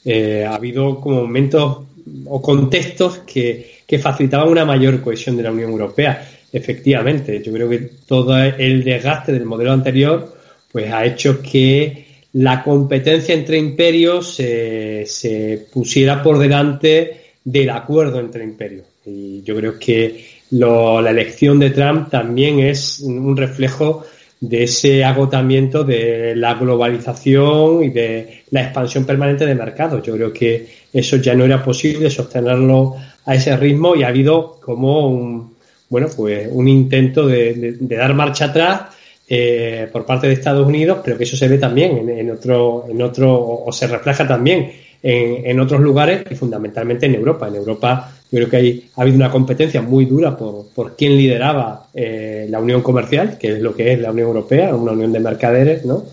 eh, 0.05 0.45
ha 0.49 0.55
habido 0.55 1.01
como 1.01 1.23
momentos 1.23 1.79
o 2.25 2.41
contextos 2.41 3.19
que 3.19 3.76
que 3.87 3.97
facilitaban 3.99 4.49
una 4.49 4.65
mayor 4.65 5.01
cohesión 5.01 5.37
de 5.37 5.43
la 5.43 5.51
Unión 5.51 5.71
Europea. 5.71 6.29
Efectivamente, 6.51 7.41
yo 7.41 7.53
creo 7.53 7.69
que 7.69 7.89
todo 8.05 8.37
el 8.37 8.83
desgaste 8.83 9.31
del 9.31 9.45
modelo 9.45 9.71
anterior 9.71 10.35
pues 10.71 10.91
ha 10.91 11.05
hecho 11.05 11.41
que 11.41 12.05
la 12.33 12.63
competencia 12.63 13.33
entre 13.33 13.57
imperios 13.57 14.35
se, 14.35 15.65
pusiera 15.71 16.21
por 16.21 16.37
delante 16.37 17.21
del 17.43 17.69
acuerdo 17.69 18.19
entre 18.19 18.43
imperios. 18.43 18.85
Y 19.05 19.41
yo 19.43 19.55
creo 19.55 19.79
que 19.79 20.23
la 20.51 21.09
elección 21.09 21.59
de 21.59 21.69
Trump 21.69 22.09
también 22.09 22.59
es 22.59 22.99
un 22.99 23.35
reflejo 23.35 24.05
de 24.39 24.63
ese 24.63 25.03
agotamiento 25.03 25.83
de 25.83 26.35
la 26.35 26.53
globalización 26.53 27.83
y 27.83 27.89
de 27.89 28.43
la 28.51 28.63
expansión 28.63 29.05
permanente 29.05 29.45
de 29.45 29.55
mercados. 29.55 30.03
Yo 30.05 30.13
creo 30.13 30.31
que 30.31 30.67
eso 30.99 31.17
ya 31.17 31.35
no 31.35 31.45
era 31.45 31.63
posible 31.63 32.09
sostenerlo 32.09 32.95
a 33.25 33.35
ese 33.35 33.55
ritmo 33.57 33.95
y 33.95 34.03
ha 34.03 34.07
habido 34.07 34.59
como 34.61 35.07
un, 35.09 35.55
bueno, 35.89 36.07
pues 36.15 36.47
un 36.51 36.67
intento 36.67 37.27
de, 37.27 37.77
dar 37.81 38.13
marcha 38.13 38.45
atrás 38.45 38.81
eh, 39.29 39.87
por 39.91 40.05
parte 40.05 40.27
de 40.27 40.33
Estados 40.33 40.65
Unidos, 40.65 40.99
pero 41.03 41.17
que 41.17 41.23
eso 41.25 41.35
se 41.35 41.47
ve 41.47 41.57
también 41.57 42.09
en, 42.09 42.31
otro, 42.31 42.85
en 42.89 43.01
otro, 43.01 43.63
o 43.65 43.71
se 43.71 43.87
refleja 43.87 44.27
también 44.27 44.71
en, 45.03 45.59
otros 45.59 45.81
lugares 45.81 46.23
y 46.29 46.35
fundamentalmente 46.35 47.05
en 47.05 47.15
Europa. 47.15 47.47
En 47.47 47.55
Europa 47.55 48.11
yo 48.31 48.37
creo 48.37 48.49
que 48.49 48.57
hay, 48.57 48.89
ha 48.95 49.01
habido 49.01 49.17
una 49.17 49.31
competencia 49.31 49.81
muy 49.81 50.05
dura 50.05 50.35
por, 50.35 50.67
por 50.73 50.95
quién 50.95 51.15
lideraba 51.15 51.87
eh, 51.93 52.47
la 52.49 52.59
unión 52.59 52.81
comercial, 52.81 53.37
que 53.37 53.53
es 53.53 53.61
lo 53.61 53.75
que 53.75 53.93
es 53.93 53.99
la 53.99 54.11
Unión 54.11 54.27
Europea, 54.27 54.75
una 54.75 54.93
unión 54.93 55.11
de 55.11 55.19
mercaderes, 55.19 55.85
¿no? 55.85 56.05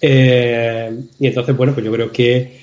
Eh, 0.00 0.90
y 1.18 1.26
entonces, 1.26 1.56
bueno, 1.56 1.74
pues 1.74 1.84
yo 1.84 1.92
creo 1.92 2.10
que 2.10 2.59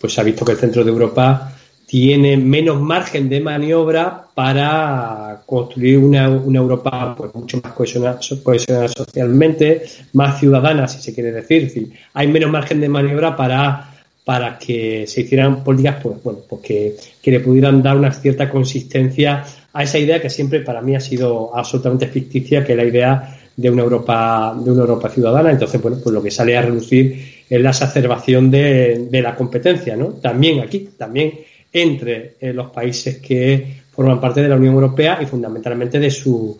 pues 0.00 0.12
se 0.12 0.20
ha 0.20 0.24
visto 0.24 0.44
que 0.44 0.52
el 0.52 0.58
centro 0.58 0.82
de 0.82 0.90
Europa 0.90 1.52
tiene 1.92 2.38
menos 2.38 2.80
margen 2.80 3.28
de 3.28 3.38
maniobra 3.40 4.24
para 4.34 5.42
construir 5.44 5.98
una, 5.98 6.24
Europa 6.24 7.14
pues, 7.14 7.34
mucho 7.34 7.60
más 7.62 7.72
cohesionada, 7.74 8.18
socialmente, 8.22 9.82
más 10.14 10.40
ciudadana, 10.40 10.88
si 10.88 11.02
se 11.02 11.12
quiere 11.12 11.32
decir. 11.32 11.92
hay 12.14 12.28
menos 12.28 12.50
margen 12.50 12.80
de 12.80 12.88
maniobra 12.88 13.36
para, 13.36 13.92
para 14.24 14.58
que 14.58 15.06
se 15.06 15.20
hicieran 15.20 15.62
políticas 15.62 15.96
pues, 16.02 16.22
bueno, 16.24 16.38
pues 16.48 16.62
que, 16.62 17.30
le 17.30 17.40
pudieran 17.40 17.82
dar 17.82 17.98
una 17.98 18.10
cierta 18.10 18.48
consistencia 18.48 19.44
a 19.74 19.82
esa 19.82 19.98
idea 19.98 20.18
que 20.18 20.30
siempre 20.30 20.60
para 20.60 20.80
mí 20.80 20.96
ha 20.96 21.00
sido 21.00 21.54
absolutamente 21.54 22.06
ficticia, 22.06 22.64
que 22.64 22.72
es 22.72 22.78
la 22.78 22.84
idea 22.84 23.38
de 23.54 23.70
una 23.70 23.82
Europa, 23.82 24.56
de 24.58 24.70
una 24.70 24.80
Europa 24.80 25.10
ciudadana. 25.10 25.50
Entonces, 25.50 25.80
bueno, 25.82 25.98
pues 26.02 26.14
lo 26.14 26.22
que 26.22 26.30
sale 26.30 26.56
a 26.56 26.62
reducir 26.62 27.41
es 27.54 27.60
la 27.60 27.68
exacerbación 27.68 28.50
de, 28.50 29.08
la 29.22 29.34
competencia, 29.34 29.94
¿no? 29.94 30.14
También 30.14 30.60
aquí, 30.60 30.88
también 30.96 31.34
entre 31.70 32.36
eh, 32.40 32.50
los 32.54 32.70
países 32.70 33.18
que 33.18 33.82
forman 33.90 34.18
parte 34.18 34.40
de 34.40 34.48
la 34.48 34.56
Unión 34.56 34.72
Europea 34.72 35.18
y 35.20 35.26
fundamentalmente 35.26 35.98
de 35.98 36.10
sus 36.10 36.58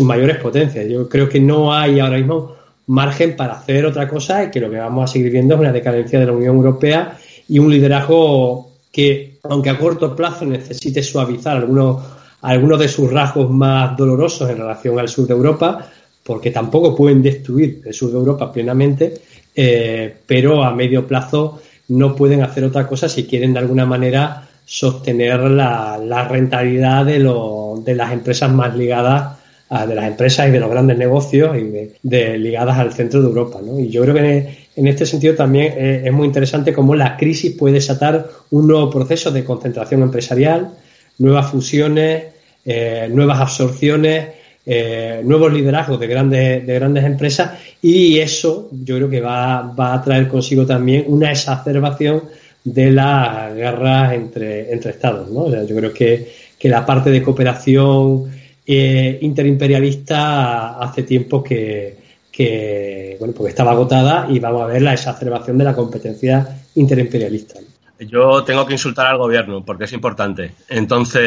mayores 0.00 0.38
potencias. 0.38 0.88
Yo 0.88 1.06
creo 1.06 1.28
que 1.28 1.38
no 1.38 1.74
hay 1.74 2.00
ahora 2.00 2.16
mismo 2.16 2.54
margen 2.86 3.36
para 3.36 3.54
hacer 3.54 3.84
otra 3.84 4.08
cosa 4.08 4.44
y 4.44 4.50
que 4.50 4.60
lo 4.60 4.70
que 4.70 4.78
vamos 4.78 5.10
a 5.10 5.12
seguir 5.12 5.30
viendo 5.30 5.54
es 5.54 5.60
una 5.60 5.72
decadencia 5.72 6.18
de 6.18 6.24
la 6.24 6.32
Unión 6.32 6.56
Europea 6.56 7.18
y 7.46 7.58
un 7.58 7.70
liderazgo 7.70 8.70
que, 8.90 9.38
aunque 9.42 9.68
a 9.68 9.78
corto 9.78 10.16
plazo 10.16 10.46
necesite 10.46 11.02
suavizar 11.02 11.58
algunos, 11.58 12.02
algunos 12.40 12.78
de 12.78 12.88
sus 12.88 13.12
rasgos 13.12 13.50
más 13.50 13.98
dolorosos 13.98 14.48
en 14.48 14.56
relación 14.56 14.98
al 14.98 15.10
sur 15.10 15.26
de 15.26 15.34
Europa, 15.34 15.90
porque 16.22 16.50
tampoco 16.50 16.96
pueden 16.96 17.22
destruir 17.22 17.82
el 17.84 17.92
sur 17.92 18.10
de 18.10 18.16
Europa 18.16 18.50
plenamente, 18.50 19.20
eh, 19.54 20.14
pero 20.26 20.64
a 20.64 20.74
medio 20.74 21.06
plazo 21.06 21.60
no 21.88 22.14
pueden 22.14 22.42
hacer 22.42 22.64
otra 22.64 22.86
cosa 22.86 23.08
si 23.08 23.24
quieren 23.24 23.52
de 23.52 23.58
alguna 23.58 23.86
manera 23.86 24.48
sostener 24.64 25.40
la, 25.40 25.98
la 25.98 26.26
rentabilidad 26.28 27.04
de, 27.04 27.18
lo, 27.18 27.82
de 27.84 27.94
las 27.94 28.12
empresas 28.12 28.50
más 28.52 28.74
ligadas 28.76 29.42
de 29.86 29.94
las 29.94 30.06
empresas 30.06 30.48
y 30.48 30.50
de 30.50 30.60
los 30.60 30.70
grandes 30.70 30.98
negocios 30.98 31.56
y 31.56 31.88
de, 32.02 32.38
ligadas 32.38 32.78
al 32.78 32.92
centro 32.92 33.22
de 33.22 33.28
Europa. 33.28 33.60
¿no? 33.64 33.78
Y 33.78 33.88
yo 33.88 34.02
creo 34.02 34.14
que 34.14 34.66
en, 34.76 34.86
este 34.86 35.06
sentido 35.06 35.34
también 35.34 35.74
es, 36.04 36.12
muy 36.12 36.26
interesante 36.26 36.74
cómo 36.74 36.94
la 36.94 37.16
crisis 37.16 37.56
puede 37.56 37.74
desatar 37.74 38.28
un 38.50 38.68
nuevo 38.68 38.90
proceso 38.90 39.30
de 39.30 39.44
concentración 39.44 40.02
empresarial, 40.02 40.74
nuevas 41.18 41.50
fusiones, 41.50 42.24
eh, 42.66 43.08
nuevas 43.10 43.40
absorciones, 43.40 44.28
eh, 44.64 45.20
nuevos 45.24 45.52
liderazgos 45.52 45.98
de 45.98 46.06
grandes, 46.06 46.66
de 46.66 46.74
grandes 46.74 47.04
empresas 47.04 47.52
y 47.80 48.18
eso 48.18 48.68
yo 48.70 48.96
creo 48.96 49.10
que 49.10 49.20
va, 49.20 49.62
va 49.62 49.94
a 49.94 50.02
traer 50.02 50.28
consigo 50.28 50.64
también 50.64 51.04
una 51.08 51.30
exacerbación 51.32 52.22
de 52.64 52.90
las 52.92 53.54
guerras 53.54 54.12
entre, 54.14 54.72
entre 54.72 54.92
Estados. 54.92 55.30
¿no? 55.30 55.48
yo 55.64 55.76
creo 55.76 55.92
que, 55.92 56.32
que 56.58 56.68
la 56.68 56.86
parte 56.86 57.10
de 57.10 57.22
cooperación 57.22 58.30
eh, 58.64 59.18
interimperialista 59.22 60.78
hace 60.78 61.02
tiempo 61.02 61.42
que, 61.42 63.16
bueno, 63.18 63.34
porque 63.36 63.50
estaba 63.50 63.72
agotada 63.72 64.28
y 64.30 64.38
vamos 64.38 64.62
a 64.62 64.66
ver 64.66 64.82
la 64.82 64.92
exacerbación 64.92 65.58
de 65.58 65.64
la 65.64 65.74
competencia 65.74 66.60
interimperialista. 66.76 67.58
Yo 68.06 68.44
tengo 68.44 68.66
que 68.66 68.72
insultar 68.74 69.06
al 69.06 69.18
gobierno 69.18 69.64
porque 69.64 69.84
es 69.84 69.92
importante. 69.92 70.54
Entonces, 70.68 71.22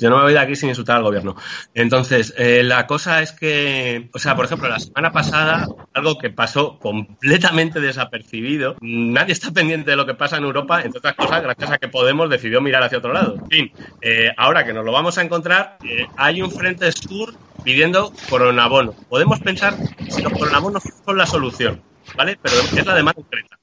yo 0.00 0.10
no 0.10 0.16
me 0.16 0.22
voy 0.24 0.32
de 0.32 0.38
aquí 0.38 0.56
sin 0.56 0.68
insultar 0.68 0.96
al 0.96 1.02
gobierno. 1.02 1.36
Entonces, 1.74 2.34
eh, 2.36 2.62
la 2.62 2.86
cosa 2.86 3.22
es 3.22 3.32
que, 3.32 4.08
o 4.12 4.18
sea, 4.18 4.36
por 4.36 4.44
ejemplo, 4.44 4.68
la 4.68 4.78
semana 4.78 5.12
pasada, 5.12 5.66
algo 5.94 6.18
que 6.18 6.30
pasó 6.30 6.78
completamente 6.78 7.80
desapercibido, 7.80 8.76
nadie 8.80 9.32
está 9.32 9.50
pendiente 9.50 9.90
de 9.90 9.96
lo 9.96 10.06
que 10.06 10.14
pasa 10.14 10.36
en 10.36 10.44
Europa, 10.44 10.82
entre 10.82 10.98
otras 10.98 11.14
cosas, 11.14 11.42
gracias 11.42 11.70
a 11.70 11.78
que 11.78 11.88
Podemos 11.88 12.30
decidió 12.30 12.60
mirar 12.60 12.82
hacia 12.82 12.98
otro 12.98 13.12
lado. 13.12 13.34
En 13.34 13.46
fin, 13.48 13.72
eh, 14.00 14.30
ahora 14.36 14.64
que 14.64 14.72
nos 14.72 14.84
lo 14.84 14.92
vamos 14.92 15.18
a 15.18 15.22
encontrar, 15.22 15.76
eh, 15.84 16.06
hay 16.16 16.40
un 16.40 16.50
frente 16.50 16.90
sur 16.92 17.34
pidiendo 17.62 18.12
coronabono. 18.28 18.94
Podemos 19.08 19.40
pensar 19.40 19.74
si 20.08 20.22
los 20.22 20.32
coronabonos 20.32 20.82
son 21.04 21.18
la 21.18 21.26
solución, 21.26 21.82
¿vale? 22.16 22.38
Pero 22.40 22.56
es 22.56 22.86
la 22.86 22.94
demanda 22.94 23.14
concreta. 23.14 23.59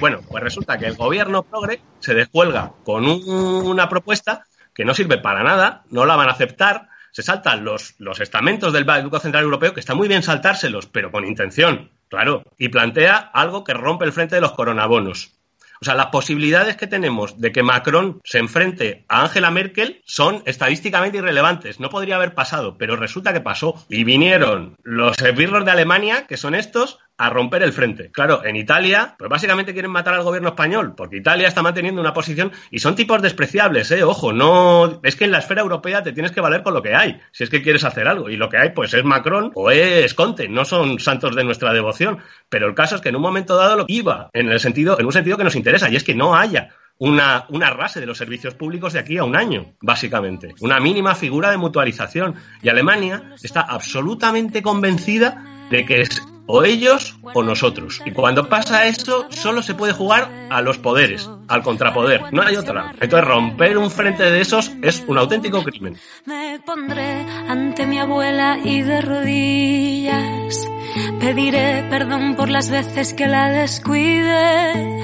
Bueno, 0.00 0.20
pues 0.28 0.42
resulta 0.42 0.78
que 0.78 0.86
el 0.86 0.96
gobierno 0.96 1.42
progre 1.42 1.80
se 2.00 2.14
descuelga 2.14 2.72
con 2.84 3.04
una 3.06 3.88
propuesta 3.88 4.44
que 4.74 4.84
no 4.84 4.94
sirve 4.94 5.18
para 5.18 5.42
nada, 5.42 5.84
no 5.90 6.06
la 6.06 6.16
van 6.16 6.28
a 6.28 6.32
aceptar, 6.32 6.88
se 7.12 7.22
saltan 7.22 7.64
los, 7.64 7.94
los 7.98 8.20
estamentos 8.20 8.72
del 8.72 8.84
Banco 8.84 9.18
Central 9.18 9.44
Europeo, 9.44 9.74
que 9.74 9.80
está 9.80 9.94
muy 9.94 10.08
bien 10.08 10.22
saltárselos, 10.22 10.86
pero 10.86 11.12
con 11.12 11.26
intención, 11.26 11.90
claro, 12.08 12.42
y 12.58 12.68
plantea 12.68 13.16
algo 13.16 13.64
que 13.64 13.74
rompe 13.74 14.04
el 14.04 14.12
frente 14.12 14.34
de 14.34 14.40
los 14.40 14.52
coronabonos. 14.52 15.36
O 15.82 15.84
sea, 15.84 15.96
las 15.96 16.06
posibilidades 16.06 16.76
que 16.76 16.86
tenemos 16.86 17.40
de 17.40 17.50
que 17.50 17.64
Macron 17.64 18.20
se 18.22 18.38
enfrente 18.38 19.04
a 19.08 19.22
Angela 19.22 19.50
Merkel 19.50 20.00
son 20.04 20.44
estadísticamente 20.46 21.18
irrelevantes. 21.18 21.80
No 21.80 21.90
podría 21.90 22.14
haber 22.14 22.34
pasado, 22.34 22.78
pero 22.78 22.94
resulta 22.94 23.32
que 23.32 23.40
pasó. 23.40 23.74
Y 23.88 24.04
vinieron 24.04 24.76
los 24.84 25.20
esbirros 25.20 25.64
de 25.64 25.72
Alemania, 25.72 26.28
que 26.28 26.36
son 26.36 26.54
estos, 26.54 27.00
a 27.18 27.30
romper 27.30 27.62
el 27.62 27.72
frente. 27.72 28.10
Claro, 28.10 28.44
en 28.44 28.56
Italia, 28.56 29.14
pues 29.18 29.30
básicamente 29.30 29.72
quieren 29.72 29.90
matar 29.90 30.14
al 30.14 30.22
gobierno 30.22 30.48
español, 30.50 30.94
porque 30.96 31.18
Italia 31.18 31.48
está 31.48 31.62
manteniendo 31.62 32.00
una 32.00 32.14
posición 32.14 32.52
y 32.70 32.78
son 32.80 32.94
tipos 32.94 33.22
despreciables, 33.22 33.90
eh, 33.90 34.02
ojo, 34.02 34.32
no 34.32 35.00
es 35.02 35.16
que 35.16 35.24
en 35.24 35.30
la 35.30 35.38
esfera 35.38 35.62
europea 35.62 36.02
te 36.02 36.12
tienes 36.12 36.32
que 36.32 36.40
valer 36.40 36.62
con 36.62 36.74
lo 36.74 36.82
que 36.82 36.94
hay, 36.94 37.20
si 37.30 37.44
es 37.44 37.50
que 37.50 37.62
quieres 37.62 37.84
hacer 37.84 38.08
algo, 38.08 38.28
y 38.28 38.36
lo 38.36 38.48
que 38.48 38.58
hay 38.58 38.70
pues 38.70 38.94
es 38.94 39.04
Macron 39.04 39.52
o 39.54 39.70
es 39.70 40.14
Conte, 40.14 40.48
no 40.48 40.64
son 40.64 40.98
santos 40.98 41.36
de 41.36 41.44
nuestra 41.44 41.72
devoción, 41.72 42.18
pero 42.48 42.66
el 42.66 42.74
caso 42.74 42.96
es 42.96 43.00
que 43.00 43.10
en 43.10 43.16
un 43.16 43.22
momento 43.22 43.56
dado 43.56 43.76
lo 43.76 43.84
iba 43.88 44.30
en 44.32 44.48
el 44.48 44.60
sentido 44.60 44.98
en 44.98 45.06
un 45.06 45.12
sentido 45.12 45.36
que 45.36 45.44
nos 45.44 45.56
interesa 45.56 45.88
y 45.88 45.96
es 45.96 46.04
que 46.04 46.14
no 46.14 46.34
haya 46.34 46.70
una, 46.98 47.46
una 47.48 47.70
rase 47.70 48.00
de 48.00 48.06
los 48.06 48.18
servicios 48.18 48.54
públicos 48.54 48.92
de 48.92 49.00
aquí 49.00 49.18
a 49.18 49.24
un 49.24 49.34
año, 49.34 49.74
básicamente. 49.80 50.54
Una 50.60 50.78
mínima 50.78 51.16
figura 51.16 51.50
de 51.50 51.56
mutualización. 51.56 52.36
Y 52.62 52.68
Alemania 52.68 53.32
está 53.42 53.62
absolutamente 53.62 54.62
convencida 54.62 55.66
de 55.70 55.84
que 55.84 56.02
es 56.02 56.22
o 56.54 56.64
ellos 56.64 57.16
o 57.22 57.42
nosotros. 57.42 58.02
Y 58.04 58.10
cuando 58.10 58.48
pasa 58.48 58.86
esto, 58.86 59.26
solo 59.30 59.62
se 59.62 59.74
puede 59.74 59.94
jugar 59.94 60.28
a 60.50 60.60
los 60.60 60.76
poderes, 60.76 61.30
al 61.48 61.62
contrapoder, 61.62 62.30
no 62.30 62.42
hay 62.42 62.56
otra. 62.56 62.92
Entonces 63.00 63.26
romper 63.26 63.78
un 63.78 63.90
frente 63.90 64.24
de 64.30 64.42
esos 64.42 64.70
es 64.82 65.02
un 65.06 65.16
auténtico 65.16 65.62
crimen. 65.62 65.96
Me 66.26 66.60
pondré 66.60 67.26
ante 67.48 67.86
mi 67.86 67.98
abuela 67.98 68.58
y 68.62 68.82
de 68.82 69.00
rodillas 69.00 70.68
pediré 71.20 71.86
perdón 71.88 72.34
por 72.36 72.50
las 72.50 72.68
veces 72.68 73.14
que 73.14 73.26
la 73.26 73.48
descuide. 73.48 75.00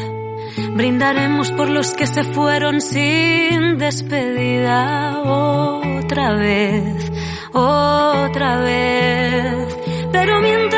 Brindaremos 0.75 1.51
por 1.53 1.71
los 1.71 1.93
que 1.93 2.07
se 2.07 2.25
fueron 2.25 2.81
sin 2.81 3.79
despedida 3.79 5.23
otra 5.23 6.35
vez, 6.35 7.11
otra 7.53 8.59
vez. 8.59 9.77
Pero 10.13 10.41
mientras 10.41 10.78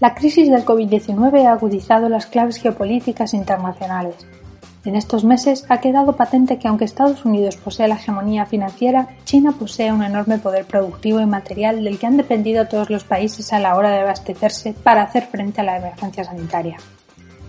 La 0.00 0.14
crisis 0.14 0.48
del 0.48 0.64
COVID-19 0.64 1.44
ha 1.44 1.52
agudizado 1.52 2.08
las 2.08 2.24
claves 2.24 2.56
geopolíticas 2.56 3.34
internacionales. 3.34 4.14
En 4.86 4.96
estos 4.96 5.24
meses 5.24 5.66
ha 5.68 5.82
quedado 5.82 6.16
patente 6.16 6.58
que 6.58 6.68
aunque 6.68 6.86
Estados 6.86 7.26
Unidos 7.26 7.58
posee 7.58 7.86
la 7.86 7.96
hegemonía 7.96 8.46
financiera, 8.46 9.08
China 9.24 9.52
posee 9.58 9.92
un 9.92 10.02
enorme 10.02 10.38
poder 10.38 10.64
productivo 10.64 11.20
y 11.20 11.26
material 11.26 11.84
del 11.84 11.98
que 11.98 12.06
han 12.06 12.16
dependido 12.16 12.66
todos 12.66 12.88
los 12.88 13.04
países 13.04 13.52
a 13.52 13.58
la 13.58 13.76
hora 13.76 13.90
de 13.90 13.98
abastecerse 13.98 14.72
para 14.72 15.02
hacer 15.02 15.26
frente 15.26 15.60
a 15.60 15.64
la 15.64 15.76
emergencia 15.76 16.24
sanitaria. 16.24 16.78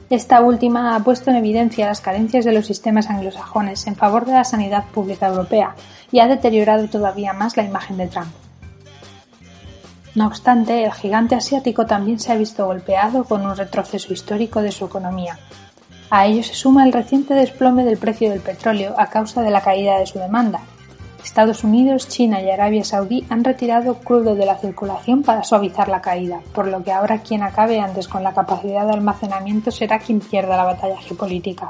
Esta 0.10 0.42
última 0.42 0.94
ha 0.94 1.00
puesto 1.06 1.32
en 1.32 1.38
evidencia 1.38 1.88
las 1.88 2.02
carencias 2.02 2.44
de 2.44 2.52
los 2.52 2.66
sistemas 2.68 3.10
anglosajones 3.10 3.88
en 3.88 3.96
favor 3.96 4.26
de 4.26 4.34
la 4.34 4.44
sanidad 4.44 4.84
pública 4.94 5.28
europea 5.28 5.74
y 6.12 6.20
ha 6.20 6.28
deteriorado 6.28 6.90
todavía 6.90 7.32
más 7.32 7.56
la 7.56 7.64
imagen 7.64 7.96
de 7.96 8.08
Trump. 8.08 8.41
No 10.16 10.28
obstante, 10.28 10.84
el 10.84 10.92
gigante 10.92 11.36
asiático 11.36 11.86
también 11.86 12.20
se 12.20 12.32
ha 12.32 12.36
visto 12.36 12.66
golpeado 12.66 13.24
con 13.24 13.46
un 13.46 13.56
retroceso 13.56 14.14
histórico 14.14 14.62
de 14.62 14.72
su 14.72 14.86
economía. 14.86 15.40
A 16.10 16.26
ello 16.26 16.44
se 16.44 16.54
suma 16.54 16.84
el 16.84 16.92
reciente 16.92 17.34
desplome 17.34 17.86
del 17.86 17.98
precio 17.98 18.30
del 18.30 18.42
petróleo 18.42 18.94
a 18.98 19.08
causa 19.08 19.42
de 19.42 19.52
la 19.52 19.62
caída 19.62 19.98
de 19.98 20.06
su 20.06 20.20
demanda, 20.20 20.62
Estados 21.24 21.64
Unidos, 21.64 22.08
China 22.08 22.42
y 22.42 22.50
Arabia 22.50 22.84
Saudí 22.84 23.26
han 23.30 23.44
retirado 23.44 23.96
crudo 23.96 24.36
de 24.36 24.46
la 24.46 24.58
circulación 24.58 25.24
para 25.24 25.44
suavizar 25.44 25.88
la 25.88 26.02
caída, 26.02 26.42
por 26.54 26.68
lo 26.68 26.84
que 26.84 26.92
ahora 26.92 27.20
quien 27.20 27.44
acabe 27.44 27.80
antes 27.80 28.08
con 28.08 28.24
la 28.24 28.34
capacidad 28.34 28.86
de 28.86 28.94
almacenamiento 28.94 29.72
será 29.72 30.00
quien 30.00 30.20
pierda 30.20 30.58
la 30.58 30.64
batalla 30.64 30.98
geopolítica. 30.98 31.70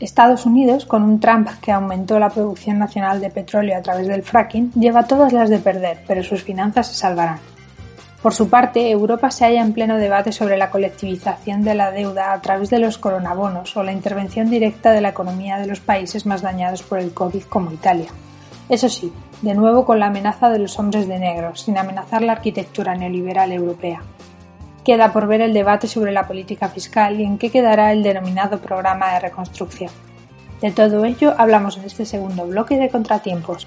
Estados 0.00 0.46
Unidos, 0.46 0.84
con 0.84 1.02
un 1.02 1.20
Trump 1.20 1.48
que 1.60 1.72
aumentó 1.72 2.18
la 2.18 2.30
producción 2.30 2.78
nacional 2.78 3.20
de 3.20 3.30
petróleo 3.30 3.78
a 3.78 3.82
través 3.82 4.08
del 4.08 4.22
fracking, 4.22 4.72
lleva 4.72 5.06
todas 5.06 5.32
las 5.32 5.50
de 5.50 5.58
perder, 5.58 6.02
pero 6.06 6.22
sus 6.22 6.42
finanzas 6.42 6.88
se 6.88 6.94
salvarán. 6.94 7.38
Por 8.24 8.32
su 8.32 8.48
parte, 8.48 8.90
Europa 8.90 9.30
se 9.30 9.44
halla 9.44 9.60
en 9.60 9.74
pleno 9.74 9.98
debate 9.98 10.32
sobre 10.32 10.56
la 10.56 10.70
colectivización 10.70 11.62
de 11.62 11.74
la 11.74 11.90
deuda 11.90 12.32
a 12.32 12.40
través 12.40 12.70
de 12.70 12.78
los 12.78 12.96
coronabonos 12.96 13.76
o 13.76 13.82
la 13.82 13.92
intervención 13.92 14.48
directa 14.48 14.92
de 14.92 15.02
la 15.02 15.10
economía 15.10 15.58
de 15.58 15.66
los 15.66 15.80
países 15.80 16.24
más 16.24 16.40
dañados 16.40 16.82
por 16.82 16.98
el 16.98 17.12
COVID 17.12 17.42
como 17.42 17.70
Italia. 17.70 18.08
Eso 18.70 18.88
sí, 18.88 19.12
de 19.42 19.54
nuevo 19.54 19.84
con 19.84 20.00
la 20.00 20.06
amenaza 20.06 20.48
de 20.48 20.58
los 20.58 20.78
hombres 20.78 21.06
de 21.06 21.18
negro, 21.18 21.54
sin 21.54 21.76
amenazar 21.76 22.22
la 22.22 22.32
arquitectura 22.32 22.94
neoliberal 22.94 23.52
europea. 23.52 24.00
Queda 24.84 25.14
por 25.14 25.26
ver 25.26 25.40
el 25.40 25.54
debate 25.54 25.86
sobre 25.86 26.12
la 26.12 26.26
política 26.26 26.68
fiscal 26.68 27.18
y 27.18 27.24
en 27.24 27.38
qué 27.38 27.50
quedará 27.50 27.90
el 27.92 28.02
denominado 28.02 28.58
programa 28.58 29.14
de 29.14 29.20
reconstrucción. 29.20 29.90
De 30.60 30.72
todo 30.72 31.06
ello 31.06 31.34
hablamos 31.38 31.78
en 31.78 31.84
este 31.84 32.04
segundo 32.04 32.46
bloque 32.46 32.76
de 32.76 32.90
Contratiempos. 32.90 33.66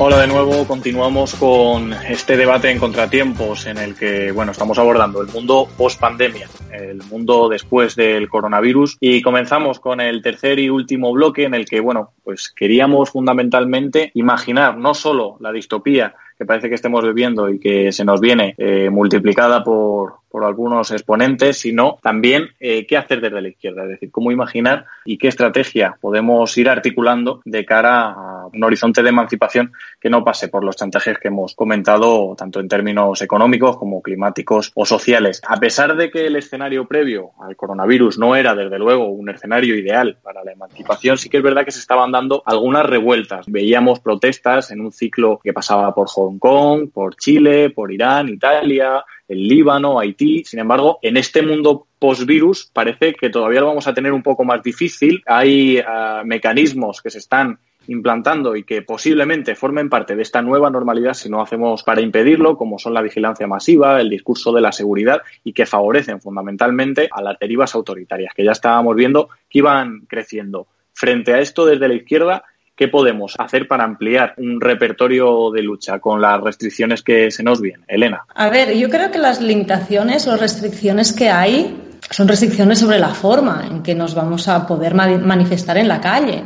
Hola 0.00 0.20
de 0.20 0.28
nuevo, 0.28 0.64
continuamos 0.66 1.34
con 1.34 1.92
este 1.92 2.36
debate 2.36 2.70
en 2.70 2.78
contratiempos 2.78 3.66
en 3.66 3.78
el 3.78 3.96
que, 3.96 4.30
bueno, 4.30 4.52
estamos 4.52 4.78
abordando 4.78 5.20
el 5.20 5.26
mundo 5.26 5.68
post 5.76 5.98
pandemia, 5.98 6.48
el 6.72 7.02
mundo 7.04 7.48
después 7.48 7.96
del 7.96 8.28
coronavirus 8.28 8.96
y 9.00 9.22
comenzamos 9.22 9.80
con 9.80 10.00
el 10.00 10.22
tercer 10.22 10.60
y 10.60 10.70
último 10.70 11.12
bloque 11.12 11.44
en 11.44 11.54
el 11.54 11.66
que, 11.66 11.80
bueno, 11.80 12.12
pues 12.22 12.48
queríamos 12.48 13.10
fundamentalmente 13.10 14.12
imaginar 14.14 14.76
no 14.76 14.94
solo 14.94 15.36
la 15.40 15.50
distopía 15.50 16.14
que 16.38 16.46
parece 16.46 16.68
que 16.68 16.76
estemos 16.76 17.04
viviendo 17.04 17.50
y 17.50 17.58
que 17.58 17.90
se 17.90 18.04
nos 18.04 18.20
viene 18.20 18.54
eh, 18.58 18.90
multiplicada 18.90 19.64
por, 19.64 20.18
por 20.30 20.44
algunos 20.44 20.90
exponentes, 20.90 21.58
sino 21.58 21.98
también 22.02 22.50
eh, 22.60 22.86
qué 22.86 22.96
hacer 22.96 23.20
desde 23.20 23.40
la 23.40 23.48
izquierda, 23.48 23.84
es 23.84 23.90
decir, 23.90 24.10
cómo 24.10 24.30
imaginar 24.32 24.86
y 25.04 25.18
qué 25.18 25.28
estrategia 25.28 25.96
podemos 26.00 26.56
ir 26.58 26.68
articulando 26.68 27.40
de 27.44 27.64
cara 27.64 28.10
a 28.10 28.46
un 28.52 28.64
horizonte 28.64 29.02
de 29.02 29.08
emancipación 29.08 29.72
que 30.00 30.10
no 30.10 30.24
pase 30.24 30.48
por 30.48 30.64
los 30.64 30.76
chantajes 30.76 31.18
que 31.18 31.28
hemos 31.28 31.54
comentado, 31.54 32.34
tanto 32.36 32.60
en 32.60 32.68
términos 32.68 33.20
económicos 33.22 33.76
como 33.76 34.02
climáticos 34.02 34.72
o 34.74 34.84
sociales. 34.84 35.40
A 35.46 35.56
pesar 35.56 35.96
de 35.96 36.10
que 36.10 36.26
el 36.26 36.36
escenario 36.36 36.86
previo 36.86 37.32
al 37.40 37.56
coronavirus 37.56 38.18
no 38.18 38.36
era, 38.36 38.54
desde 38.54 38.78
luego, 38.78 39.08
un 39.08 39.28
escenario 39.28 39.76
ideal 39.76 40.18
para 40.22 40.44
la 40.44 40.52
emancipación, 40.52 41.18
sí 41.18 41.28
que 41.28 41.38
es 41.38 41.42
verdad 41.42 41.64
que 41.64 41.70
se 41.70 41.80
estaban 41.80 42.12
dando 42.12 42.42
algunas 42.46 42.86
revueltas. 42.86 43.46
Veíamos 43.48 44.00
protestas 44.00 44.70
en 44.70 44.80
un 44.80 44.92
ciclo 44.92 45.40
que 45.42 45.52
pasaba 45.52 45.94
por 45.94 46.08
Hong 46.08 46.38
Kong, 46.38 46.90
por 46.92 47.16
Chile, 47.16 47.70
por 47.70 47.92
Irán, 47.92 48.28
Italia, 48.28 49.04
el 49.28 49.46
Líbano, 49.46 50.00
Haití. 50.00 50.42
Sin 50.44 50.58
embargo, 50.58 50.98
en 51.02 51.16
este 51.16 51.42
mundo 51.42 51.86
post-virus 51.98 52.70
parece 52.72 53.14
que 53.14 53.30
todavía 53.30 53.60
lo 53.60 53.66
vamos 53.66 53.86
a 53.86 53.94
tener 53.94 54.12
un 54.12 54.22
poco 54.22 54.44
más 54.44 54.62
difícil. 54.62 55.22
Hay 55.26 55.78
uh, 55.78 56.24
mecanismos 56.24 57.02
que 57.02 57.10
se 57.10 57.18
están 57.18 57.58
implantando 57.88 58.54
y 58.54 58.64
que 58.64 58.82
posiblemente 58.82 59.54
formen 59.54 59.88
parte 59.88 60.14
de 60.14 60.22
esta 60.22 60.42
nueva 60.42 60.70
normalidad 60.70 61.14
si 61.14 61.30
no 61.30 61.40
hacemos 61.40 61.82
para 61.82 62.00
impedirlo, 62.00 62.56
como 62.56 62.78
son 62.78 62.94
la 62.94 63.02
vigilancia 63.02 63.46
masiva, 63.46 64.00
el 64.00 64.10
discurso 64.10 64.52
de 64.52 64.60
la 64.60 64.72
seguridad 64.72 65.22
y 65.42 65.52
que 65.54 65.66
favorecen 65.66 66.20
fundamentalmente 66.20 67.08
a 67.10 67.22
las 67.22 67.38
derivas 67.38 67.74
autoritarias 67.74 68.34
que 68.34 68.44
ya 68.44 68.52
estábamos 68.52 68.94
viendo 68.94 69.30
que 69.48 69.58
iban 69.58 70.00
creciendo. 70.06 70.66
Frente 70.92 71.32
a 71.32 71.40
esto, 71.40 71.64
desde 71.64 71.88
la 71.88 71.94
izquierda, 71.94 72.44
¿Qué 72.78 72.86
podemos 72.86 73.34
hacer 73.36 73.66
para 73.66 73.82
ampliar 73.82 74.34
un 74.36 74.60
repertorio 74.60 75.50
de 75.50 75.62
lucha 75.62 75.98
con 75.98 76.22
las 76.22 76.40
restricciones 76.40 77.02
que 77.02 77.32
se 77.32 77.42
nos 77.42 77.60
vienen? 77.60 77.84
Elena. 77.88 78.24
A 78.32 78.50
ver, 78.50 78.72
yo 78.76 78.88
creo 78.88 79.10
que 79.10 79.18
las 79.18 79.40
limitaciones 79.40 80.28
o 80.28 80.36
restricciones 80.36 81.12
que 81.12 81.28
hay 81.28 81.76
son 82.08 82.28
restricciones 82.28 82.78
sobre 82.78 83.00
la 83.00 83.08
forma 83.08 83.66
en 83.68 83.82
que 83.82 83.96
nos 83.96 84.14
vamos 84.14 84.46
a 84.46 84.64
poder 84.64 84.94
manifestar 84.94 85.76
en 85.76 85.88
la 85.88 86.00
calle. 86.00 86.44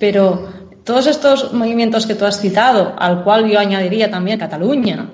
Pero 0.00 0.48
todos 0.82 1.06
estos 1.06 1.52
movimientos 1.52 2.04
que 2.04 2.16
tú 2.16 2.24
has 2.24 2.40
citado, 2.40 2.96
al 2.98 3.22
cual 3.22 3.48
yo 3.48 3.60
añadiría 3.60 4.10
también 4.10 4.40
Cataluña, 4.40 5.08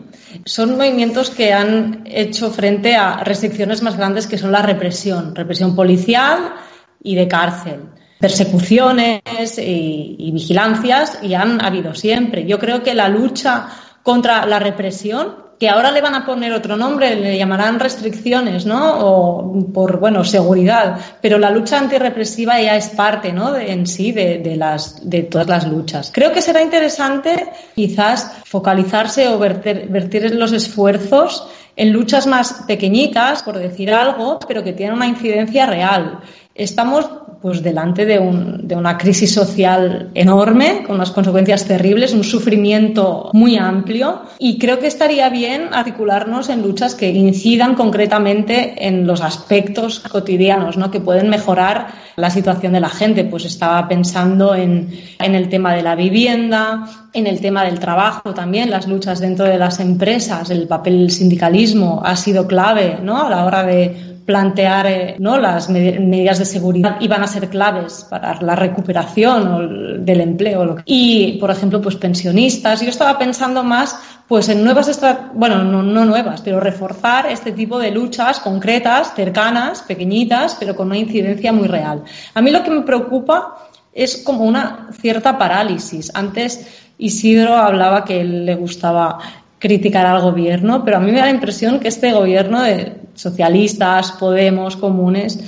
son 0.47 0.79
movimientos 0.79 1.29
que 1.29 1.53
han 1.53 2.03
hecho 2.07 2.51
frente 2.51 2.97
a 2.97 3.23
restricciones 3.23 3.83
más 3.83 3.99
grandes 3.99 4.27
que 4.27 4.39
son 4.39 4.53
la 4.53 4.63
represión, 4.63 5.35
represión 5.35 5.77
policial 5.77 6.55
y 7.03 7.15
de 7.15 7.29
cárcel 7.29 7.81
persecuciones 8.19 9.21
y, 9.59 10.31
vigilancias 10.33 11.19
y 11.23 11.35
han 11.35 11.63
habido 11.65 11.95
siempre. 11.95 12.47
Yo 12.47 12.59
creo 12.59 12.83
que 12.83 12.95
la 12.95 13.09
lucha 13.09 13.69
contra 14.03 14.47
la 14.47 14.59
represión, 14.59 15.47
que 15.59 15.69
ahora 15.69 15.91
le 15.91 16.03
van 16.03 16.15
a 16.15 16.27
poner 16.27 16.53
otro 16.53 16.77
nombre, 16.77 17.17
le 17.17 17.39
llamarán 17.39 17.81
restricciones, 17.81 18.67
¿no? 18.67 18.99
O 19.01 19.73
por, 19.73 19.99
bueno, 19.99 20.23
seguridad. 20.23 20.99
Pero 21.23 21.39
la 21.39 21.51
lucha 21.51 21.79
antirrepresiva 21.79 22.61
ya 22.61 22.77
es 22.77 22.89
parte, 22.91 23.33
¿no? 23.33 23.53
De, 23.53 23.73
en 23.73 23.87
sí 23.87 24.13
de, 24.13 24.39
de, 24.39 24.57
las, 24.57 25.09
de 25.09 25.23
todas 25.23 25.49
las 25.49 25.67
luchas. 25.67 26.11
Creo 26.13 26.33
que 26.33 26.43
será 26.43 26.63
interesante 26.63 27.49
quizás 27.75 28.33
focalizarse 28.45 29.29
o 29.29 29.39
verter, 29.39 29.89
vertir 29.89 30.35
los 30.35 30.53
esfuerzos 30.53 31.49
en 31.75 31.93
luchas 31.93 32.27
más 32.27 32.65
pequeñitas, 32.67 33.43
por 33.43 33.59
decir 33.59 33.93
algo, 33.93 34.39
pero 34.47 34.63
que 34.63 34.73
tienen 34.73 34.97
una 34.97 35.07
incidencia 35.07 35.67
real. 35.67 36.21
Estamos 36.55 37.07
pues 37.41 37.63
delante 37.63 38.07
de, 38.07 38.19
un, 38.19 38.67
de, 38.67 38.75
una 38.75 38.99
crisis 38.99 39.33
social 39.33 40.11
enorme, 40.15 40.83
con 40.87 40.97
unas 40.97 41.11
consecuencias 41.11 41.65
terribles, 41.65 42.13
un 42.13 42.25
sufrimiento 42.25 43.31
muy 43.33 43.57
amplio 43.57 44.23
y 44.39 44.59
creo 44.59 44.79
que 44.79 44.87
estaría 44.87 45.29
bien 45.29 45.69
articularnos 45.73 46.49
en 46.49 46.63
luchas 46.63 46.95
que 46.95 47.11
incidan 47.11 47.75
concretamente 47.75 48.87
en 48.87 49.07
los 49.07 49.21
aspectos 49.21 50.01
cotidianos, 50.01 50.77
¿no? 50.77 50.91
que 50.91 51.01
pueden 51.01 51.29
mejorar 51.29 51.89
la 52.17 52.31
situación 52.31 52.73
de 52.73 52.81
la 52.81 52.89
gente. 52.89 53.25
Pues 53.25 53.45
estaba 53.45 53.87
pensando 53.89 54.55
en, 54.55 54.91
en 55.19 55.35
el 55.35 55.49
tema 55.49 55.75
de 55.75 55.83
la 55.83 55.95
vivienda, 55.95 56.87
en 57.13 57.27
el 57.27 57.41
tema 57.41 57.65
del 57.65 57.79
trabajo 57.79 58.35
también, 58.35 58.71
las 58.71 58.87
luchas 58.87 59.21
dentro 59.21 59.47
de 59.47 59.59
las 59.59 59.81
empresas, 59.81 60.51
el 60.51 60.67
papel 60.67 60.99
del 60.99 61.11
sindicalismo 61.11 62.03
ha 62.05 62.17
sido 62.17 62.47
clave 62.47 62.99
¿no? 63.03 63.25
a 63.25 63.31
la 63.31 63.45
hora 63.45 63.65
de 63.65 64.16
plantear 64.27 64.87
eh, 64.87 65.17
¿no? 65.21 65.39
las 65.39 65.71
medidas 65.71 66.41
de 66.41 66.45
seguridad 66.45 66.97
iban 67.01 67.23
a 67.23 67.29
ser 67.29 67.49
claves 67.49 68.05
para 68.11 68.41
la 68.43 68.57
recuperación 68.57 70.05
del 70.05 70.21
empleo. 70.21 70.77
Y, 70.85 71.39
por 71.39 71.51
ejemplo, 71.51 71.81
pues 71.81 71.97
pensionistas. 71.97 72.81
Yo 72.81 72.89
estaba 72.89 73.19
pensando 73.19 73.63
más 73.63 73.99
pues 74.29 74.49
en 74.49 74.65
nuevas 74.65 75.01
bueno, 75.35 75.63
no, 75.63 75.85
no 75.85 76.05
nuevas, 76.05 76.41
pero 76.41 76.59
reforzar 76.59 77.27
este 77.27 77.53
tipo 77.53 77.79
de 77.79 77.93
luchas 77.93 78.41
concretas, 78.41 79.15
cercanas, 79.15 79.83
pequeñitas, 79.83 80.57
pero 80.59 80.75
con 80.75 80.89
una 80.89 80.99
incidencia 80.99 81.53
muy 81.53 81.69
real. 81.69 82.03
A 82.35 82.43
mí 82.43 82.51
lo 82.51 82.65
que 82.65 82.71
me 82.71 82.83
preocupa 82.83 83.69
es 83.93 84.17
como 84.25 84.45
una 84.45 84.89
cierta 85.01 85.39
parálisis. 85.39 86.11
Antes 86.13 86.67
Isidro 86.99 87.55
hablaba 87.55 88.05
que 88.05 88.25
le 88.25 88.55
gustaba 88.57 89.19
criticar 89.59 90.07
al 90.07 90.21
gobierno, 90.23 90.85
pero 90.85 90.99
a 90.99 91.01
mí 91.01 91.11
me 91.11 91.19
da 91.19 91.27
la 91.27 91.31
impresión 91.31 91.81
que 91.81 91.89
este 91.89 92.13
gobierno 92.13 92.63
de 92.63 92.97
socialistas, 93.15 94.13
Podemos, 94.13 94.77
comunes, 94.77 95.39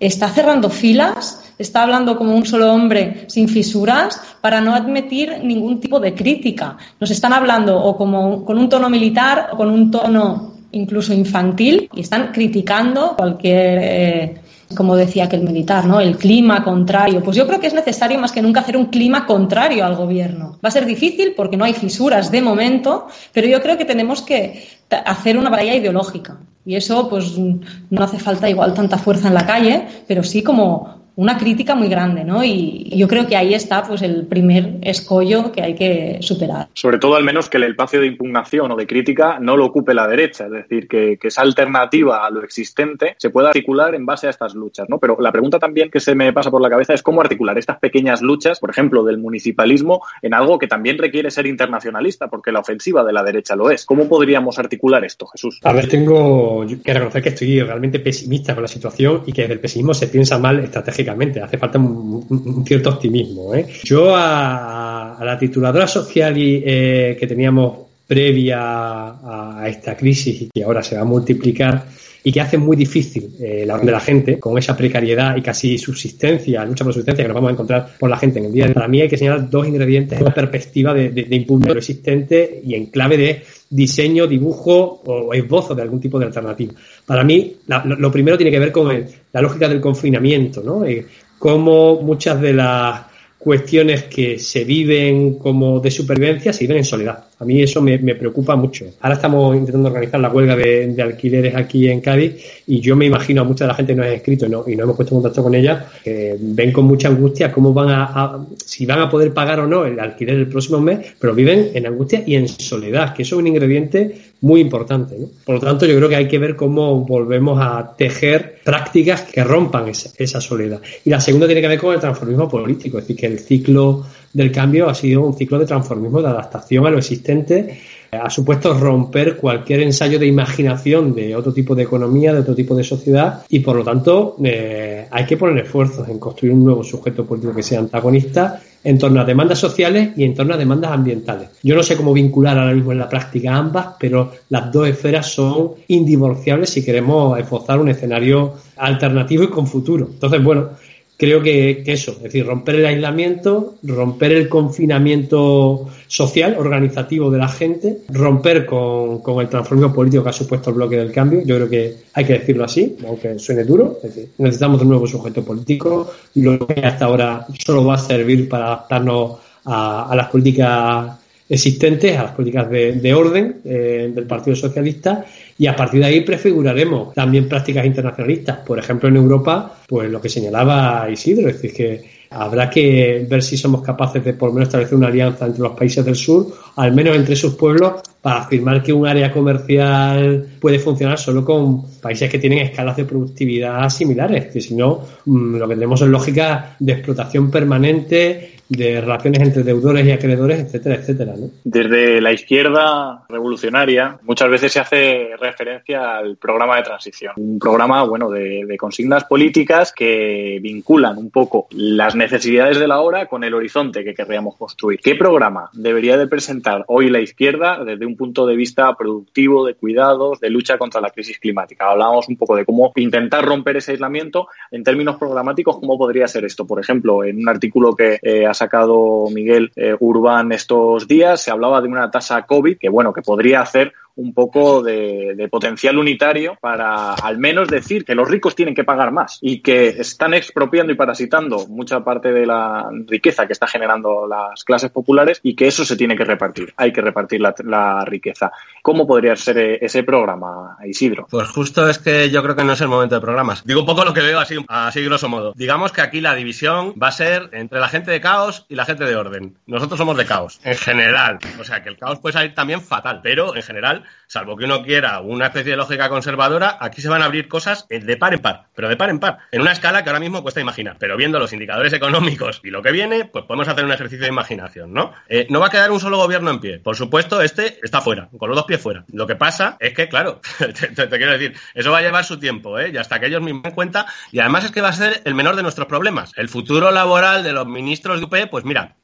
está 0.00 0.28
cerrando 0.28 0.70
filas, 0.70 1.52
está 1.58 1.82
hablando 1.82 2.16
como 2.16 2.34
un 2.34 2.46
solo 2.46 2.72
hombre 2.72 3.24
sin 3.28 3.48
fisuras 3.48 4.20
para 4.40 4.60
no 4.60 4.74
admitir 4.74 5.40
ningún 5.42 5.80
tipo 5.80 6.00
de 6.00 6.14
crítica. 6.14 6.76
Nos 7.00 7.10
están 7.10 7.32
hablando 7.32 7.78
o 7.78 7.96
como 7.96 8.44
con 8.44 8.58
un 8.58 8.68
tono 8.68 8.88
militar 8.88 9.50
o 9.52 9.56
con 9.56 9.70
un 9.70 9.90
tono 9.90 10.54
incluso 10.70 11.12
infantil 11.12 11.88
y 11.94 12.00
están 12.00 12.30
criticando 12.32 13.14
cualquier 13.16 13.78
eh, 13.82 14.40
como 14.76 14.96
decía 14.96 15.24
aquel 15.24 15.42
militar, 15.42 15.86
¿no? 15.86 16.00
El 16.00 16.16
clima 16.16 16.62
contrario. 16.62 17.22
Pues 17.22 17.36
yo 17.36 17.46
creo 17.46 17.60
que 17.60 17.66
es 17.66 17.74
necesario 17.74 18.18
más 18.18 18.32
que 18.32 18.42
nunca 18.42 18.60
hacer 18.60 18.76
un 18.76 18.86
clima 18.86 19.26
contrario 19.26 19.84
al 19.84 19.96
gobierno. 19.96 20.58
Va 20.64 20.68
a 20.68 20.72
ser 20.72 20.84
difícil 20.84 21.34
porque 21.36 21.56
no 21.56 21.64
hay 21.64 21.72
fisuras 21.72 22.30
de 22.30 22.42
momento, 22.42 23.06
pero 23.32 23.46
yo 23.48 23.62
creo 23.62 23.78
que 23.78 23.84
tenemos 23.84 24.22
que 24.22 24.68
hacer 24.90 25.38
una 25.38 25.50
batalla 25.50 25.74
ideológica. 25.74 26.38
Y 26.66 26.76
eso, 26.76 27.08
pues, 27.08 27.38
no 27.38 28.02
hace 28.02 28.18
falta 28.18 28.50
igual 28.50 28.74
tanta 28.74 28.98
fuerza 28.98 29.28
en 29.28 29.34
la 29.34 29.46
calle, 29.46 29.86
pero 30.06 30.22
sí 30.22 30.42
como 30.42 30.97
una 31.18 31.36
crítica 31.36 31.74
muy 31.74 31.88
grande, 31.88 32.22
¿no? 32.22 32.44
Y 32.44 32.92
yo 32.96 33.08
creo 33.08 33.26
que 33.26 33.36
ahí 33.36 33.52
está 33.52 33.82
pues 33.82 34.02
el 34.02 34.28
primer 34.28 34.76
escollo 34.82 35.50
que 35.50 35.62
hay 35.62 35.74
que 35.74 36.18
superar. 36.20 36.68
Sobre 36.74 36.98
todo 36.98 37.16
al 37.16 37.24
menos 37.24 37.48
que 37.48 37.56
el 37.56 37.64
espacio 37.64 38.00
de 38.00 38.06
impugnación 38.06 38.70
o 38.70 38.76
de 38.76 38.86
crítica 38.86 39.40
no 39.40 39.56
lo 39.56 39.66
ocupe 39.66 39.94
la 39.94 40.06
derecha, 40.06 40.44
es 40.46 40.52
decir, 40.52 40.86
que, 40.86 41.18
que 41.20 41.26
esa 41.26 41.42
alternativa 41.42 42.24
a 42.24 42.30
lo 42.30 42.44
existente 42.44 43.16
se 43.18 43.30
pueda 43.30 43.48
articular 43.48 43.96
en 43.96 44.06
base 44.06 44.28
a 44.28 44.30
estas 44.30 44.54
luchas, 44.54 44.88
¿no? 44.88 44.98
Pero 44.98 45.16
la 45.20 45.32
pregunta 45.32 45.58
también 45.58 45.90
que 45.90 45.98
se 45.98 46.14
me 46.14 46.32
pasa 46.32 46.52
por 46.52 46.62
la 46.62 46.70
cabeza 46.70 46.94
es 46.94 47.02
cómo 47.02 47.20
articular 47.20 47.58
estas 47.58 47.80
pequeñas 47.80 48.22
luchas, 48.22 48.60
por 48.60 48.70
ejemplo, 48.70 49.02
del 49.02 49.18
municipalismo, 49.18 50.02
en 50.22 50.34
algo 50.34 50.56
que 50.56 50.68
también 50.68 50.98
requiere 50.98 51.32
ser 51.32 51.48
internacionalista, 51.48 52.28
porque 52.28 52.52
la 52.52 52.60
ofensiva 52.60 53.02
de 53.02 53.12
la 53.12 53.24
derecha 53.24 53.56
lo 53.56 53.72
es. 53.72 53.84
¿Cómo 53.86 54.08
podríamos 54.08 54.60
articular 54.60 55.04
esto, 55.04 55.26
Jesús? 55.26 55.58
A 55.64 55.72
ver, 55.72 55.88
tengo 55.88 56.64
que 56.64 56.94
reconocer 56.94 57.22
que 57.24 57.30
estoy 57.30 57.60
realmente 57.60 57.98
pesimista 57.98 58.54
con 58.54 58.62
la 58.62 58.68
situación 58.68 59.24
y 59.26 59.32
que 59.32 59.42
desde 59.42 59.54
el 59.54 59.60
pesimismo 59.60 59.94
se 59.94 60.06
piensa 60.06 60.38
mal 60.38 60.60
estratégicamente 60.60 61.07
hace 61.10 61.58
falta 61.58 61.78
un, 61.78 62.26
un 62.28 62.66
cierto 62.66 62.90
optimismo. 62.90 63.54
¿eh? 63.54 63.66
Yo 63.84 64.14
a, 64.16 65.18
la 65.20 65.38
tituladora 65.38 65.86
social 65.86 66.36
y, 66.38 66.62
eh, 66.64 67.16
que 67.18 67.26
teníamos 67.26 67.78
previa 68.06 68.60
a, 68.60 69.62
a, 69.62 69.68
esta 69.68 69.96
crisis 69.96 70.42
y 70.42 70.50
que 70.54 70.64
ahora 70.64 70.82
se 70.82 70.96
va 70.96 71.02
a 71.02 71.04
multiplicar 71.04 71.84
y 72.24 72.32
que 72.32 72.40
hace 72.40 72.58
muy 72.58 72.76
difícil 72.76 73.30
eh, 73.40 73.64
la 73.66 73.78
de 73.78 73.92
la 73.92 74.00
gente 74.00 74.38
con 74.38 74.58
esa 74.58 74.76
precariedad 74.76 75.36
y 75.36 75.42
casi 75.42 75.78
subsistencia, 75.78 76.64
lucha 76.64 76.84
por 76.84 76.92
subsistencia 76.92 77.24
que 77.24 77.28
nos 77.28 77.34
vamos 77.34 77.50
a 77.50 77.52
encontrar 77.52 77.88
por 77.98 78.10
la 78.10 78.16
gente 78.16 78.38
en 78.38 78.46
el 78.46 78.52
día 78.52 78.66
de 78.66 78.74
Para 78.74 78.88
mí 78.88 79.00
hay 79.00 79.08
que 79.08 79.16
señalar 79.16 79.48
dos 79.48 79.66
ingredientes, 79.66 80.20
una 80.20 80.34
perspectiva 80.34 80.92
de, 80.92 81.10
de, 81.10 81.36
impulso 81.36 81.72
existente 81.72 82.60
y 82.64 82.74
en 82.74 82.86
clave 82.86 83.16
de 83.16 83.42
diseño, 83.70 84.26
dibujo 84.26 85.02
o 85.04 85.32
esbozo 85.34 85.74
de 85.74 85.82
algún 85.82 86.00
tipo 86.00 86.18
de 86.18 86.26
alternativa. 86.26 86.72
Para 87.06 87.24
mí, 87.24 87.56
la, 87.66 87.84
lo 87.84 88.10
primero 88.10 88.36
tiene 88.36 88.50
que 88.50 88.58
ver 88.58 88.72
con 88.72 89.04
la 89.32 89.42
lógica 89.42 89.68
del 89.68 89.80
confinamiento, 89.80 90.62
¿no? 90.62 90.84
Eh, 90.84 91.06
cómo 91.38 92.00
muchas 92.02 92.40
de 92.40 92.52
las 92.52 93.02
cuestiones 93.38 94.04
que 94.04 94.38
se 94.38 94.64
viven 94.64 95.38
como 95.38 95.80
de 95.80 95.90
supervivencia 95.90 96.52
se 96.52 96.64
viven 96.64 96.78
en 96.78 96.84
soledad. 96.84 97.27
A 97.40 97.44
mí 97.44 97.62
eso 97.62 97.80
me, 97.80 97.98
preocupa 97.98 98.56
mucho. 98.56 98.86
Ahora 99.00 99.14
estamos 99.14 99.56
intentando 99.56 99.88
organizar 99.88 100.18
la 100.18 100.28
huelga 100.28 100.56
de, 100.56 100.96
alquileres 101.00 101.54
aquí 101.54 101.88
en 101.88 102.00
Cádiz 102.00 102.34
y 102.66 102.80
yo 102.80 102.96
me 102.96 103.06
imagino 103.06 103.42
a 103.42 103.44
mucha 103.44 103.64
de 103.64 103.68
la 103.68 103.74
gente 103.74 103.92
que 103.92 103.96
nos 103.96 104.06
ha 104.06 104.12
escrito 104.14 104.46
y 104.46 104.48
no, 104.48 104.64
y 104.66 104.74
no 104.74 104.84
hemos 104.84 104.96
puesto 104.96 105.14
contacto 105.14 105.42
con 105.44 105.54
ella, 105.54 105.86
que 106.02 106.36
ven 106.38 106.72
con 106.72 106.86
mucha 106.86 107.08
angustia 107.08 107.52
cómo 107.52 107.72
van 107.72 107.90
a, 107.90 108.44
si 108.64 108.86
van 108.86 109.00
a 109.00 109.08
poder 109.08 109.32
pagar 109.32 109.60
o 109.60 109.68
no 109.68 109.84
el 109.84 110.00
alquiler 110.00 110.36
el 110.36 110.48
próximo 110.48 110.80
mes, 110.80 111.14
pero 111.20 111.32
viven 111.32 111.70
en 111.74 111.86
angustia 111.86 112.24
y 112.26 112.34
en 112.34 112.48
soledad, 112.48 113.14
que 113.14 113.22
eso 113.22 113.36
es 113.36 113.40
un 113.40 113.46
ingrediente 113.46 114.16
muy 114.40 114.60
importante. 114.60 115.16
Por 115.44 115.56
lo 115.56 115.60
tanto, 115.60 115.86
yo 115.86 115.96
creo 115.96 116.08
que 116.08 116.16
hay 116.16 116.28
que 116.28 116.38
ver 116.38 116.56
cómo 116.56 117.04
volvemos 117.04 117.58
a 117.60 117.94
tejer 117.96 118.60
prácticas 118.64 119.22
que 119.22 119.42
rompan 119.42 119.88
esa, 119.88 120.10
esa 120.16 120.40
soledad. 120.40 120.80
Y 121.04 121.10
la 121.10 121.20
segunda 121.20 121.46
tiene 121.46 121.60
que 121.60 121.68
ver 121.68 121.78
con 121.78 121.94
el 121.94 122.00
transformismo 122.00 122.48
político, 122.48 122.98
es 122.98 123.04
decir, 123.04 123.16
que 123.16 123.26
el 123.26 123.38
ciclo 123.38 124.04
del 124.32 124.52
cambio 124.52 124.88
ha 124.88 124.94
sido 124.94 125.22
un 125.22 125.34
ciclo 125.34 125.58
de 125.58 125.66
transformismo, 125.66 126.22
de 126.22 126.28
adaptación 126.28 126.86
a 126.86 126.90
lo 126.90 126.98
existente 126.98 127.78
ha 128.12 128.30
supuesto 128.30 128.72
romper 128.74 129.36
cualquier 129.36 129.80
ensayo 129.80 130.18
de 130.18 130.26
imaginación 130.26 131.14
de 131.14 131.36
otro 131.36 131.52
tipo 131.52 131.74
de 131.74 131.82
economía, 131.82 132.32
de 132.32 132.40
otro 132.40 132.54
tipo 132.54 132.74
de 132.74 132.84
sociedad 132.84 133.42
y 133.48 133.60
por 133.60 133.76
lo 133.76 133.84
tanto 133.84 134.36
eh, 134.42 135.06
hay 135.10 135.26
que 135.26 135.36
poner 135.36 135.64
esfuerzos 135.64 136.08
en 136.08 136.18
construir 136.18 136.54
un 136.54 136.64
nuevo 136.64 136.82
sujeto 136.82 137.26
político 137.26 137.54
que 137.54 137.62
sea 137.62 137.80
antagonista 137.80 138.60
en 138.82 138.98
torno 138.98 139.20
a 139.20 139.24
demandas 139.24 139.58
sociales 139.58 140.10
y 140.16 140.24
en 140.24 140.34
torno 140.34 140.54
a 140.54 140.56
demandas 140.56 140.92
ambientales. 140.92 141.50
Yo 141.62 141.74
no 141.74 141.82
sé 141.82 141.96
cómo 141.96 142.12
vincular 142.12 142.58
ahora 142.58 142.72
mismo 142.72 142.92
en 142.92 142.98
la 142.98 143.08
práctica 143.08 143.54
ambas, 143.54 143.88
pero 143.98 144.32
las 144.48 144.72
dos 144.72 144.88
esferas 144.88 145.26
son 145.26 145.72
indivorciables 145.88 146.70
si 146.70 146.84
queremos 146.84 147.38
esbozar 147.38 147.80
un 147.80 147.88
escenario 147.88 148.54
alternativo 148.76 149.42
y 149.42 149.48
con 149.48 149.66
futuro. 149.66 150.08
Entonces, 150.10 150.42
bueno, 150.42 150.70
creo 151.18 151.42
que, 151.42 151.82
eso, 151.84 152.12
es 152.12 152.22
decir, 152.22 152.46
romper 152.46 152.76
el 152.76 152.86
aislamiento, 152.86 153.74
romper 153.82 154.32
el 154.32 154.48
confinamiento 154.48 155.88
social, 156.06 156.54
organizativo 156.56 157.28
de 157.30 157.38
la 157.38 157.48
gente, 157.48 157.98
romper 158.08 158.64
con, 158.64 159.20
el 159.40 159.48
transformismo 159.48 159.92
político 159.92 160.22
que 160.22 160.30
ha 160.30 160.32
supuesto 160.32 160.70
el 160.70 160.76
bloque 160.76 160.96
del 160.96 161.10
cambio, 161.10 161.42
yo 161.44 161.56
creo 161.56 161.68
que 161.68 161.94
hay 162.14 162.24
que 162.24 162.34
decirlo 162.34 162.64
así, 162.64 162.96
aunque 163.06 163.36
suene 163.40 163.64
duro, 163.64 163.98
es 164.02 164.14
decir, 164.14 164.30
necesitamos 164.38 164.80
un 164.80 164.88
nuevo 164.90 165.08
sujeto 165.08 165.44
político, 165.44 166.08
lo 166.36 166.66
que 166.66 166.80
hasta 166.80 167.06
ahora 167.06 167.46
solo 167.66 167.84
va 167.84 167.94
a 167.94 167.98
servir 167.98 168.48
para 168.48 168.66
adaptarnos 168.66 169.38
a, 169.64 170.14
las 170.14 170.28
políticas 170.28 171.18
existentes, 171.48 172.16
a 172.16 172.22
las 172.22 172.32
políticas 172.32 172.70
de, 172.70 173.14
orden 173.14 173.60
eh, 173.64 174.12
del 174.14 174.24
Partido 174.24 174.54
Socialista 174.54 175.24
y 175.58 175.66
a 175.66 175.74
partir 175.74 176.00
de 176.00 176.06
ahí 176.06 176.20
prefiguraremos 176.20 177.12
también 177.14 177.48
prácticas 177.48 177.84
internacionalistas. 177.84 178.58
Por 178.58 178.78
ejemplo, 178.78 179.08
en 179.08 179.16
Europa, 179.16 179.80
pues 179.88 180.08
lo 180.08 180.20
que 180.20 180.28
señalaba 180.28 181.10
Isidro, 181.10 181.48
es 181.48 181.60
decir, 181.60 181.74
que 181.74 182.04
habrá 182.30 182.70
que 182.70 183.26
ver 183.28 183.42
si 183.42 183.56
somos 183.56 183.82
capaces 183.82 184.24
de 184.24 184.34
por 184.34 184.50
lo 184.50 184.54
menos 184.54 184.68
establecer 184.68 184.96
una 184.96 185.08
alianza 185.08 185.46
entre 185.46 185.62
los 185.62 185.72
países 185.72 186.04
del 186.04 186.14
sur, 186.14 186.46
al 186.76 186.92
menos 186.92 187.16
entre 187.16 187.34
sus 187.34 187.54
pueblos, 187.54 187.94
para 188.20 188.40
afirmar 188.40 188.82
que 188.82 188.92
un 188.92 189.06
área 189.06 189.32
comercial 189.32 190.46
puede 190.60 190.78
funcionar 190.78 191.18
solo 191.18 191.44
con 191.44 192.00
países 192.00 192.30
que 192.30 192.38
tienen 192.38 192.60
escalas 192.60 192.96
de 192.96 193.04
productividad 193.04 193.88
similares, 193.90 194.46
que 194.52 194.60
si 194.60 194.74
no, 194.74 195.00
mm, 195.24 195.56
lo 195.56 195.68
que 195.68 195.74
tenemos 195.74 196.00
lógica 196.02 196.76
de 196.78 196.92
explotación 196.92 197.50
permanente 197.50 198.58
de 198.68 199.00
relaciones 199.00 199.40
entre 199.40 199.62
deudores 199.62 200.06
y 200.06 200.12
acreedores, 200.12 200.60
etcétera, 200.60 200.96
etcétera. 200.96 201.34
¿no? 201.36 201.48
Desde 201.64 202.20
la 202.20 202.32
izquierda 202.32 203.24
revolucionaria 203.28 204.18
muchas 204.22 204.50
veces 204.50 204.72
se 204.72 204.80
hace 204.80 205.30
referencia 205.40 206.18
al 206.18 206.36
programa 206.36 206.76
de 206.76 206.82
transición, 206.82 207.32
un 207.36 207.58
programa 207.58 208.04
bueno 208.04 208.30
de, 208.30 208.66
de, 208.66 208.76
consignas 208.76 209.24
políticas 209.24 209.92
que 209.92 210.58
vinculan 210.60 211.16
un 211.16 211.30
poco 211.30 211.66
las 211.70 212.14
necesidades 212.14 212.78
de 212.78 212.86
la 212.86 213.00
hora 213.00 213.26
con 213.26 213.42
el 213.42 213.54
horizonte 213.54 214.04
que 214.04 214.14
querríamos 214.14 214.56
construir. 214.56 215.00
¿Qué 215.00 215.14
programa 215.14 215.70
debería 215.72 216.18
de 216.18 216.26
presentar 216.26 216.84
hoy 216.88 217.08
la 217.08 217.20
izquierda 217.20 217.82
desde 217.84 218.06
un 218.08 218.16
punto 218.16 218.46
de 218.46 218.56
vista 218.56 218.94
productivo, 218.94 219.64
de 219.64 219.74
cuidados, 219.74 220.40
de 220.40 220.50
lucha 220.50 220.76
contra 220.76 221.00
la 221.00 221.10
crisis 221.10 221.38
climática? 221.38 221.90
Hablábamos 221.90 222.28
un 222.28 222.36
poco 222.36 222.56
de 222.56 222.64
cómo 222.64 222.92
intentar 222.96 223.44
romper 223.44 223.76
ese 223.76 223.92
aislamiento 223.92 224.48
en 224.70 224.82
términos 224.82 225.16
programáticos, 225.16 225.78
cómo 225.78 225.96
podría 225.96 226.26
ser 226.26 226.44
esto. 226.44 226.66
Por 226.66 226.80
ejemplo, 226.80 227.24
en 227.24 227.38
un 227.38 227.48
artículo 227.48 227.94
que 227.94 228.18
eh, 228.22 228.46
sacado 228.58 229.26
Miguel 229.30 229.70
eh, 229.76 229.96
Urbán 229.98 230.52
estos 230.52 231.06
días, 231.06 231.40
se 231.42 231.50
hablaba 231.50 231.80
de 231.80 231.88
una 231.88 232.10
tasa 232.10 232.42
COVID 232.42 232.76
que, 232.78 232.88
bueno, 232.88 233.12
que 233.12 233.22
podría 233.22 233.60
hacer 233.60 233.92
un 234.18 234.34
poco 234.34 234.82
de, 234.82 235.48
potencial 235.50 235.96
unitario 235.96 236.58
para 236.60 237.14
al 237.14 237.38
menos 237.38 237.68
decir 237.68 238.04
que 238.04 238.14
los 238.14 238.28
ricos 238.28 238.54
tienen 238.54 238.74
que 238.74 238.84
pagar 238.84 239.12
más 239.12 239.38
y 239.40 239.60
que 239.60 239.88
están 239.88 240.34
expropiando 240.34 240.92
y 240.92 240.96
parasitando 240.96 241.66
mucha 241.68 242.04
parte 242.04 242.32
de 242.32 242.44
la 242.44 242.90
riqueza 243.06 243.46
que 243.46 243.52
está 243.52 243.66
generando 243.66 244.26
las 244.26 244.64
clases 244.64 244.90
populares 244.90 245.40
y 245.42 245.54
que 245.54 245.68
eso 245.68 245.84
se 245.84 245.96
tiene 245.96 246.16
que 246.16 246.24
repartir. 246.24 246.74
Hay 246.76 246.92
que 246.92 247.00
repartir 247.00 247.40
la, 247.40 248.04
riqueza. 248.04 248.50
¿Cómo 248.82 249.06
podría 249.06 249.36
ser 249.36 249.58
e, 249.58 249.78
ese 249.80 250.02
programa, 250.02 250.76
Isidro? 250.84 251.26
Pues 251.30 251.48
justo 251.48 251.88
es 251.88 251.98
que 251.98 252.30
yo 252.30 252.42
creo 252.42 252.56
que 252.56 252.64
no 252.64 252.72
es 252.72 252.80
el 252.80 252.88
momento 252.88 253.14
de 253.14 253.20
programas. 253.20 253.64
Digo 253.64 253.80
un 253.80 253.86
poco 253.86 254.04
lo 254.04 254.12
que 254.12 254.20
veo 254.20 254.40
así, 254.40 254.56
así 254.68 255.02
grosso 255.02 255.28
modo. 255.28 255.52
Digamos 255.56 255.92
que 255.92 256.00
aquí 256.00 256.20
la 256.20 256.34
división 256.34 256.94
va 257.00 257.08
a 257.08 257.12
ser 257.12 257.50
entre 257.52 257.80
la 257.80 257.88
gente 257.88 258.10
de 258.10 258.20
caos 258.20 258.66
y 258.68 258.74
la 258.74 258.84
gente 258.84 259.04
de 259.04 259.16
orden. 259.16 259.56
Nosotros 259.66 259.98
somos 259.98 260.16
de 260.16 260.26
caos, 260.26 260.60
en 260.64 260.76
general. 260.76 261.38
O 261.60 261.64
sea, 261.64 261.82
que 261.82 261.88
el 261.88 261.96
caos 261.96 262.18
puede 262.18 262.32
salir 262.32 262.54
también 262.54 262.80
fatal, 262.80 263.20
pero 263.22 263.54
en 263.54 263.62
general 263.62 264.04
salvo 264.26 264.56
que 264.56 264.64
uno 264.64 264.82
quiera 264.82 265.20
una 265.20 265.46
especie 265.46 265.72
de 265.72 265.76
lógica 265.76 266.08
conservadora, 266.08 266.76
aquí 266.80 267.00
se 267.00 267.08
van 267.08 267.22
a 267.22 267.24
abrir 267.24 267.48
cosas 267.48 267.86
de 267.88 268.16
par 268.16 268.34
en 268.34 268.40
par, 268.40 268.66
pero 268.74 268.88
de 268.88 268.96
par 268.96 269.10
en 269.10 269.18
par, 269.18 269.38
en 269.50 269.62
una 269.62 269.72
escala 269.72 270.04
que 270.04 270.10
ahora 270.10 270.20
mismo 270.20 270.42
cuesta 270.42 270.60
imaginar. 270.60 270.96
Pero 270.98 271.16
viendo 271.16 271.38
los 271.38 271.52
indicadores 271.52 271.92
económicos 271.92 272.60
y 272.62 272.70
lo 272.70 272.82
que 272.82 272.92
viene, 272.92 273.24
pues 273.24 273.44
podemos 273.46 273.68
hacer 273.68 273.84
un 273.84 273.92
ejercicio 273.92 274.24
de 274.24 274.28
imaginación, 274.28 274.92
¿no? 274.92 275.12
Eh, 275.28 275.46
no 275.50 275.60
va 275.60 275.68
a 275.68 275.70
quedar 275.70 275.90
un 275.90 276.00
solo 276.00 276.18
gobierno 276.18 276.50
en 276.50 276.60
pie. 276.60 276.78
Por 276.78 276.96
supuesto, 276.96 277.40
este 277.40 277.78
está 277.82 278.00
fuera, 278.00 278.28
con 278.38 278.48
los 278.48 278.56
dos 278.56 278.66
pies 278.66 278.80
fuera. 278.80 279.04
Lo 279.12 279.26
que 279.26 279.36
pasa 279.36 279.76
es 279.80 279.94
que, 279.94 280.08
claro, 280.08 280.40
te, 280.58 281.08
quiero 281.08 281.32
decir, 281.32 281.54
eso 281.74 281.90
va 281.90 281.98
a 281.98 282.02
llevar 282.02 282.24
su 282.24 282.38
tiempo, 282.38 282.78
¿eh? 282.78 282.90
Y 282.92 282.96
hasta 282.96 283.18
que 283.18 283.26
ellos 283.26 283.42
mismos 283.42 283.62
den 283.62 283.72
cuenta, 283.72 284.06
y 284.30 284.40
además 284.40 284.64
es 284.64 284.72
que 284.72 284.80
va 284.80 284.88
a 284.88 284.92
ser 284.92 285.22
el 285.24 285.34
menor 285.34 285.56
de 285.56 285.62
nuestros 285.62 285.86
problemas. 285.86 286.32
El 286.36 286.48
futuro 286.48 286.90
laboral 286.90 287.42
de 287.42 287.52
los 287.52 287.66
ministros 287.66 288.20
de 288.20 288.26
UP, 288.26 288.50
pues 288.50 288.64
mira, 288.64 288.96